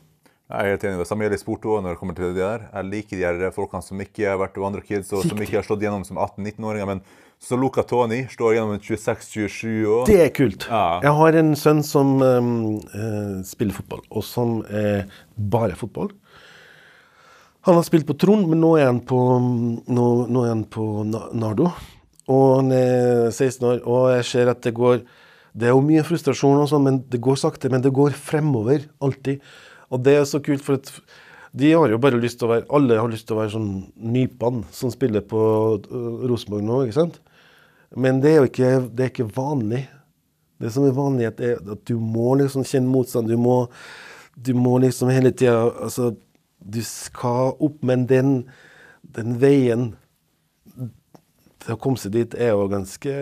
Jeg 0.50 0.66
er 0.66 0.74
helt 0.74 0.84
enig. 0.84 0.98
Det 0.98 1.06
samme 1.06 1.24
gjelder 1.24 1.38
i 1.38 1.42
sport 1.44 1.66
òg 1.70 1.82
når 1.84 1.94
det 1.94 1.98
kommer 2.00 2.16
til 2.18 2.30
det 2.34 2.42
der. 2.42 2.64
Jeg 2.74 2.88
liker 2.90 3.16
de 3.20 3.26
her 3.46 3.52
folkene 3.54 3.86
som 3.86 4.00
ikke 4.02 4.26
har 4.26 4.38
vært 4.40 4.58
Wonder 4.58 4.82
Kids, 4.82 5.12
og 5.14 5.22
som 5.22 5.38
ikke 5.38 5.60
har 5.60 5.66
slått 5.66 5.84
gjennom 5.84 6.02
som 6.08 6.18
18-19-åringer. 6.18 6.88
Men 6.90 7.02
så 7.40 7.56
Luca 7.56 7.84
Tony 7.88 8.24
står 8.28 8.56
gjennom 8.58 8.80
26-27 8.82 9.86
år. 9.88 10.02
Det 10.10 10.18
er 10.26 10.32
kult. 10.36 10.66
Ja. 10.68 10.98
Jeg 11.06 11.14
har 11.20 11.38
en 11.40 11.54
sønn 11.56 11.84
som 11.86 12.16
um, 12.20 12.50
eh, 12.92 13.38
spiller 13.48 13.78
fotball, 13.78 14.02
og 14.10 14.26
som 14.26 14.58
er 14.68 15.06
bare 15.38 15.78
fotball. 15.78 16.10
Han 17.68 17.76
har 17.78 17.84
spilt 17.86 18.06
på 18.08 18.16
Trond, 18.20 18.46
men 18.50 18.60
nå 18.60 18.74
er 18.80 18.88
han 18.88 19.00
på, 19.04 19.16
nå, 19.88 20.04
nå 20.32 20.44
er 20.44 20.52
han 20.54 20.66
på 20.68 20.84
Na- 21.08 21.28
Nardo. 21.36 21.70
Og 22.30 22.44
han 22.58 22.70
er 22.76 23.30
16 23.32 23.66
år, 23.70 23.80
og 23.88 24.10
jeg 24.16 24.28
ser 24.28 24.52
at 24.52 24.62
det 24.66 24.74
går 24.76 25.02
Det 25.50 25.66
er 25.66 25.72
jo 25.74 25.80
mye 25.82 26.04
frustrasjon, 26.06 26.60
og 26.62 26.68
sånn, 26.70 26.84
men 26.86 26.98
det 27.10 27.18
går 27.20 27.34
sakte. 27.40 27.66
Men 27.72 27.82
det 27.82 27.90
går 27.90 28.14
fremover, 28.14 28.84
alltid. 29.02 29.40
Og 29.90 30.02
det 30.06 30.16
er 30.16 30.28
så 30.28 30.40
kult, 30.42 30.62
for 30.64 30.78
at 30.78 30.92
de 31.52 31.72
har 31.74 31.90
jo 31.90 31.98
bare 31.98 32.20
lyst 32.22 32.38
til 32.38 32.46
å 32.46 32.52
være 32.52 32.68
Alle 32.78 32.98
har 33.00 33.10
lyst 33.10 33.26
til 33.26 33.34
å 33.34 33.40
være 33.40 33.54
sånn 33.56 33.70
nypene 34.14 34.62
som 34.74 34.92
spiller 34.94 35.24
på 35.26 35.40
øh, 35.82 36.26
Rosenborg 36.30 36.62
nå, 36.62 36.84
ikke 36.86 36.98
sant? 37.00 37.18
Men 37.98 38.20
det 38.22 38.30
er 38.30 38.38
jo 38.38 38.50
ikke, 38.50 38.70
det 38.94 39.04
er 39.04 39.10
ikke 39.10 39.32
vanlig. 39.34 39.80
Det 40.62 40.70
som 40.70 40.84
er 40.86 40.94
vanlig, 40.94 41.26
er 41.42 41.58
at 41.58 41.82
du 41.88 41.96
må 41.98 42.36
liksom 42.38 42.62
kjenne 42.68 42.92
motstand. 42.92 43.32
Du 43.32 43.40
må, 43.40 43.64
du 44.36 44.52
må 44.54 44.76
liksom 44.78 45.10
hele 45.10 45.32
tida 45.34 45.64
Altså, 45.72 46.12
du 46.60 46.82
skal 46.86 47.56
opp, 47.58 47.80
men 47.82 48.04
den, 48.06 48.44
den 49.02 49.40
veien 49.42 49.88
til 51.60 51.74
å 51.74 51.80
komme 51.80 52.00
seg 52.00 52.14
dit 52.14 52.36
er 52.38 52.54
jo 52.54 52.68
ganske 52.70 53.16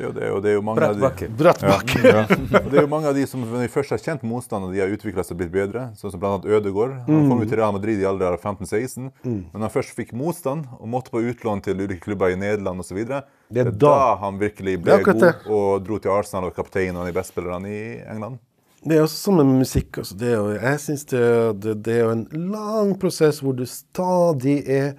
Det 0.00 0.06
Det 0.06 0.06
er 0.06 0.06
jo, 0.06 0.12
det 0.16 0.22
er 0.22 0.30
jo, 0.30 0.40
det 0.40 0.50
er 0.50 0.54
jo 0.56 0.62
mange 0.64 0.80
Bratt 0.80 0.90
av 0.90 0.96
de 0.96 1.02
bakke. 1.04 2.00
Ja, 2.04 2.12
ja. 2.14 2.60
Det 2.70 2.78
er 2.78 2.86
jo 2.86 2.90
mange 2.90 3.10
av 3.10 3.14
de 3.18 3.26
som 3.28 3.42
når 3.44 3.66
de 3.66 3.68
først 3.72 3.94
har 3.94 4.00
kjent 4.00 4.22
motstand, 4.24 4.64
og 4.64 4.72
de 4.72 4.80
har 4.80 4.92
utvikla 4.94 5.24
seg 5.26 5.36
og 5.36 5.40
blitt 5.42 5.52
bedre. 5.52 5.86
Sånn 6.00 6.14
som 6.14 6.22
blant 6.22 6.40
annet 6.40 6.56
Ødegaard. 6.60 6.96
Han 7.08 7.28
kom 7.28 7.42
jo 7.44 7.48
til 7.50 7.60
Real 7.60 7.74
Madrid 7.76 8.00
i 8.00 8.06
alder 8.08 8.36
av 8.38 8.40
15-16. 8.40 9.10
Men 9.24 9.66
han 9.66 9.72
først 9.72 9.92
fikk 9.98 10.14
motstand 10.16 10.68
og 10.78 10.88
måtte 10.88 11.12
på 11.12 11.22
utlån 11.32 11.60
til 11.66 11.80
ulike 11.84 12.00
klubber 12.08 12.32
i 12.32 12.38
Nederland 12.40 12.80
osv., 12.80 13.02
det 13.10 13.22
Det 13.50 13.64
er 13.66 13.70
da 13.72 13.88
da. 13.90 14.16
han 14.22 14.38
virkelig 14.38 14.76
ble 14.84 15.00
god 15.04 15.24
og 15.50 15.82
dro 15.84 15.98
til 15.98 16.12
Arsenal 16.14 16.46
og 16.46 16.52
var 16.52 16.62
kaptein 16.62 16.96
og 16.96 17.08
de 17.08 17.12
beste 17.16 17.34
spillerne 17.34 17.68
i 17.68 17.82
England. 18.06 18.38
Det 18.80 18.96
er 18.96 19.02
også 19.04 19.18
sånn 19.26 19.40
med 19.42 19.58
musikk. 19.60 19.98
Altså. 20.00 20.16
Det 20.16 20.28
er 20.30 20.38
jo, 20.38 20.52
jeg 20.56 20.80
syns 20.80 21.04
det, 21.10 21.24
det, 21.60 21.74
det 21.84 21.96
er 22.00 22.12
en 22.14 22.24
lang 22.54 22.94
prosess 23.00 23.42
hvor 23.44 23.56
du 23.58 23.66
stadig 23.68 24.62
er 24.64 24.94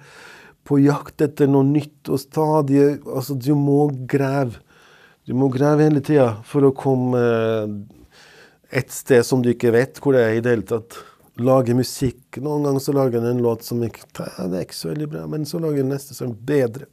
på 0.68 0.78
jakt 0.78 1.24
etter 1.24 1.48
noe 1.50 1.66
nytt, 1.66 2.06
og 2.06 2.20
stadig 2.22 2.82
Altså, 3.02 3.34
du 3.34 3.54
må 3.58 3.88
grave. 4.06 4.61
Du 5.28 5.34
må 5.38 5.48
grave 5.54 5.84
hele 5.86 6.00
tida 6.02 6.28
for 6.48 6.66
å 6.66 6.72
komme 6.74 7.18
eh, 7.20 7.74
et 8.80 8.90
sted 8.90 9.22
som 9.26 9.42
du 9.44 9.50
ikke 9.52 9.70
vet 9.74 10.00
hvor 10.02 10.16
det 10.16 10.22
er 10.26 10.38
i 10.38 10.42
det 10.44 10.54
hele 10.56 10.66
tatt. 10.66 10.96
Lage 11.42 11.74
musikk. 11.76 12.38
Noen 12.44 12.66
ganger 12.66 12.82
så 12.84 12.92
lager 12.96 13.20
en 13.22 13.30
en 13.30 13.42
låt 13.44 13.62
som 13.64 13.80
ikke 13.86 14.02
«Ja, 14.18 14.48
Det 14.50 14.58
er 14.58 14.66
ikke 14.66 14.76
så 14.80 14.90
veldig 14.90 15.08
bra, 15.14 15.22
men 15.30 15.46
så 15.48 15.60
lager 15.62 15.80
en 15.84 15.92
neste 15.94 16.16
som 16.16 16.32
er 16.34 16.42
bedre. 16.50 16.88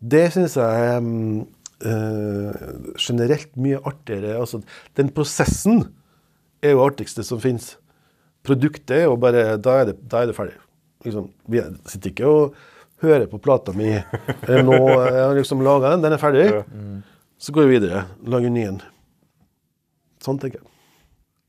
Det 0.00 0.22
syns 0.32 0.54
jeg 0.56 0.86
er 0.94 1.02
mm, 1.04 1.42
eh, 1.90 2.62
generelt 3.02 3.50
mye 3.60 3.82
artigere. 3.84 4.38
Altså, 4.40 4.62
den 4.96 5.10
prosessen 5.12 5.82
er 6.64 6.76
jo 6.76 6.84
artigste 6.86 7.24
som 7.26 7.40
fins. 7.42 7.74
Produktet 8.46 8.94
er 9.02 9.06
jo 9.08 9.18
bare 9.20 9.58
Da 9.60 9.74
er 9.82 9.90
det, 9.90 9.98
da 10.08 10.22
er 10.22 10.30
det 10.30 10.36
ferdig. 10.38 10.56
Liksom, 11.04 11.26
vi 11.48 11.58
er- 11.60 11.74
sitter 11.88 12.10
ikke 12.14 12.28
og 12.30 12.54
hører 13.02 13.26
på 13.28 13.40
plata 13.40 13.72
mi 13.76 13.90
nå. 13.92 14.78
Jeg 14.78 15.20
har 15.26 15.34
liksom 15.36 15.60
laga 15.64 15.92
den, 15.94 16.02
den 16.06 16.16
er 16.16 16.20
ferdig. 16.20 16.46
Så 17.40 17.52
går 17.52 17.62
vi 17.62 17.78
videre. 17.78 18.04
Lager 18.28 18.52
ny 18.52 18.66
en. 18.68 18.82
Sånn 20.20 20.38
tenker 20.40 20.60
jeg. 20.60 20.66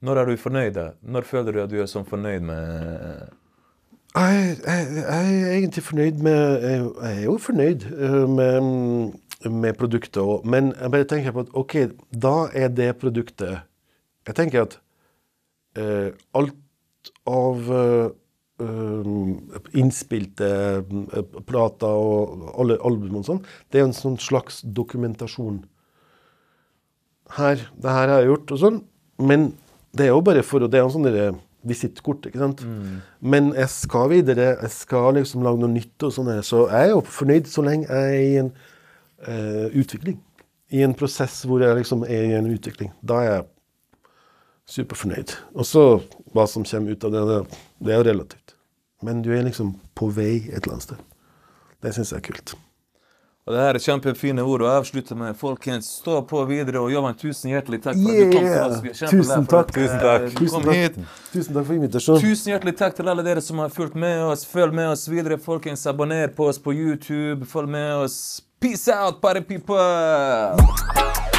Når 0.02 0.22
er 0.22 0.30
du 0.30 0.38
fornøyd? 0.40 0.74
da? 0.78 0.86
Når 1.04 1.28
føler 1.28 1.52
du 1.52 1.60
at 1.66 1.72
du 1.72 1.82
er 1.82 1.90
sånn 1.92 2.08
fornøyd 2.08 2.46
med 2.48 2.62
Jeg, 4.16 4.56
jeg, 4.66 4.86
jeg 4.98 5.34
er 5.42 5.52
egentlig 5.58 5.84
fornøyd 5.84 6.24
med 6.24 6.64
Jeg 6.64 6.78
jeg 6.80 7.18
er 7.18 7.26
jo 7.26 7.36
fornøyd 7.40 7.84
eh, 7.92 8.24
med, 8.38 8.72
med 9.52 9.78
produktet 9.78 10.22
òg, 10.24 10.48
men 10.48 10.72
jeg 10.74 10.94
bare 10.96 11.10
tenker 11.12 11.36
på 11.36 11.44
at 11.46 11.54
OK, 11.60 11.76
da 12.10 12.36
er 12.56 12.72
det 12.72 12.90
produktet 13.04 13.62
Jeg 14.28 14.38
tenker 14.40 14.64
at 14.64 14.80
eh, 15.78 16.16
alt 16.34 17.12
av 17.28 17.72
eh, 17.82 18.08
eh, 18.64 19.12
innspilte 19.84 20.50
eh, 20.80 21.38
plater 21.52 22.00
og 22.08 22.48
alle 22.56 22.80
album 22.80 23.22
og 23.22 23.28
sånn, 23.28 23.44
det 23.70 23.82
er 23.84 23.90
en 23.90 23.96
sånn 23.98 24.18
slags 24.22 24.64
dokumentasjon. 24.64 25.62
Her, 27.38 27.62
det 27.78 27.96
her 27.96 28.12
har 28.12 28.20
jeg 28.22 28.32
gjort, 28.32 28.52
og 28.52 28.62
sånn. 28.62 28.82
Men 29.22 29.52
det 29.96 30.08
er 30.08 30.14
jo 30.14 30.24
bare 30.26 30.44
for 30.44 30.64
å 30.64 30.70
Det 30.72 30.80
er 30.80 30.86
en 30.88 30.94
sånn 30.94 31.08
derre 31.08 31.32
visittkort, 31.68 32.26
ikke 32.26 32.42
sant. 32.42 32.64
Men 33.22 33.52
jeg 33.54 33.70
skal 33.70 34.10
videre. 34.10 34.56
Jeg 34.64 34.74
skal 34.74 35.14
liksom 35.20 35.44
lage 35.46 35.62
noe 35.62 35.72
nytt 35.72 36.08
og 36.08 36.14
sånn. 36.16 36.32
Så 36.44 36.66
jeg 36.72 36.90
er 36.90 36.94
jo 36.96 37.02
fornøyd 37.06 37.50
så 37.52 37.64
lenge 37.66 37.88
jeg 37.88 38.16
er 38.16 38.22
i 38.26 38.38
en 38.42 38.52
uh, 39.28 39.68
utvikling. 39.78 40.18
I 40.72 40.84
en 40.88 40.96
prosess 40.96 41.42
hvor 41.46 41.62
jeg 41.62 41.76
liksom 41.78 42.06
er 42.08 42.32
i 42.32 42.38
en 42.40 42.50
utvikling. 42.50 42.94
Da 43.04 43.20
er 43.22 43.30
jeg 43.30 43.46
superfornøyd. 44.72 45.36
Og 45.54 45.68
så 45.68 45.86
hva 46.34 46.48
som 46.48 46.66
kommer 46.66 46.96
ut 46.96 47.06
av 47.08 47.14
det, 47.14 47.24
det, 47.30 47.62
det 47.86 47.94
er 47.94 48.02
jo 48.02 48.10
relativt. 48.10 48.56
Men 49.04 49.22
du 49.26 49.32
er 49.34 49.46
liksom 49.46 49.76
på 49.98 50.10
vei 50.14 50.48
et 50.48 50.62
eller 50.64 50.78
annet 50.78 50.90
sted. 50.90 51.08
Det 51.82 51.94
syns 51.96 52.14
jeg 52.14 52.22
er 52.22 52.28
kult. 52.30 52.56
Og 53.48 53.56
det 53.56 53.62
her 53.64 53.78
er 53.78 53.82
kjempefine 53.82 54.44
ord 54.46 54.62
å 54.62 54.68
avslutte 54.70 55.16
med. 55.18 55.34
Folkens, 55.40 55.88
stå 56.04 56.20
på 56.30 56.44
videre. 56.46 56.78
Og 56.84 56.92
Johan, 56.94 57.16
tusen 57.18 57.50
hjertelig 57.50 57.80
takk 57.82 57.98
for 57.98 58.12
at 58.12 58.20
du 58.20 58.36
kom 58.36 58.46
til 58.46 58.60
oss. 58.68 58.84
Vi 58.84 58.92
er 58.92 59.16
Tusen 59.16 59.48
takk. 59.50 59.72
at, 59.72 59.78
eh, 59.78 59.82
Tusen 59.82 60.00
takk. 60.04 60.28
Du 60.28 60.38
Tusen 60.46 60.62
kom 60.62 60.74
hit. 60.74 61.00
Tusen 61.34 61.54
takk 61.58 61.66
for 61.66 61.74
invitasjonen. 61.80 62.22
Tusen 62.22 62.54
hjertelig 62.54 62.76
takk 62.78 62.96
til 63.00 63.10
alle 63.10 63.26
dere 63.26 63.42
som 63.42 63.58
har 63.58 63.74
fulgt 63.74 63.96
med 63.96 64.22
oss. 64.30 64.46
Følg 64.46 64.74
med 64.78 64.92
oss 64.94 65.08
videre, 65.10 65.40
folkens. 65.42 65.88
Abonner 65.90 66.28
på 66.28 66.48
oss 66.54 66.60
på 66.60 66.72
YouTube. 66.76 67.46
Følg 67.50 67.68
med 67.70 67.96
oss. 68.06 68.42
Peace 68.62 68.88
out, 68.88 69.20
party 69.22 69.42
people! 69.42 71.31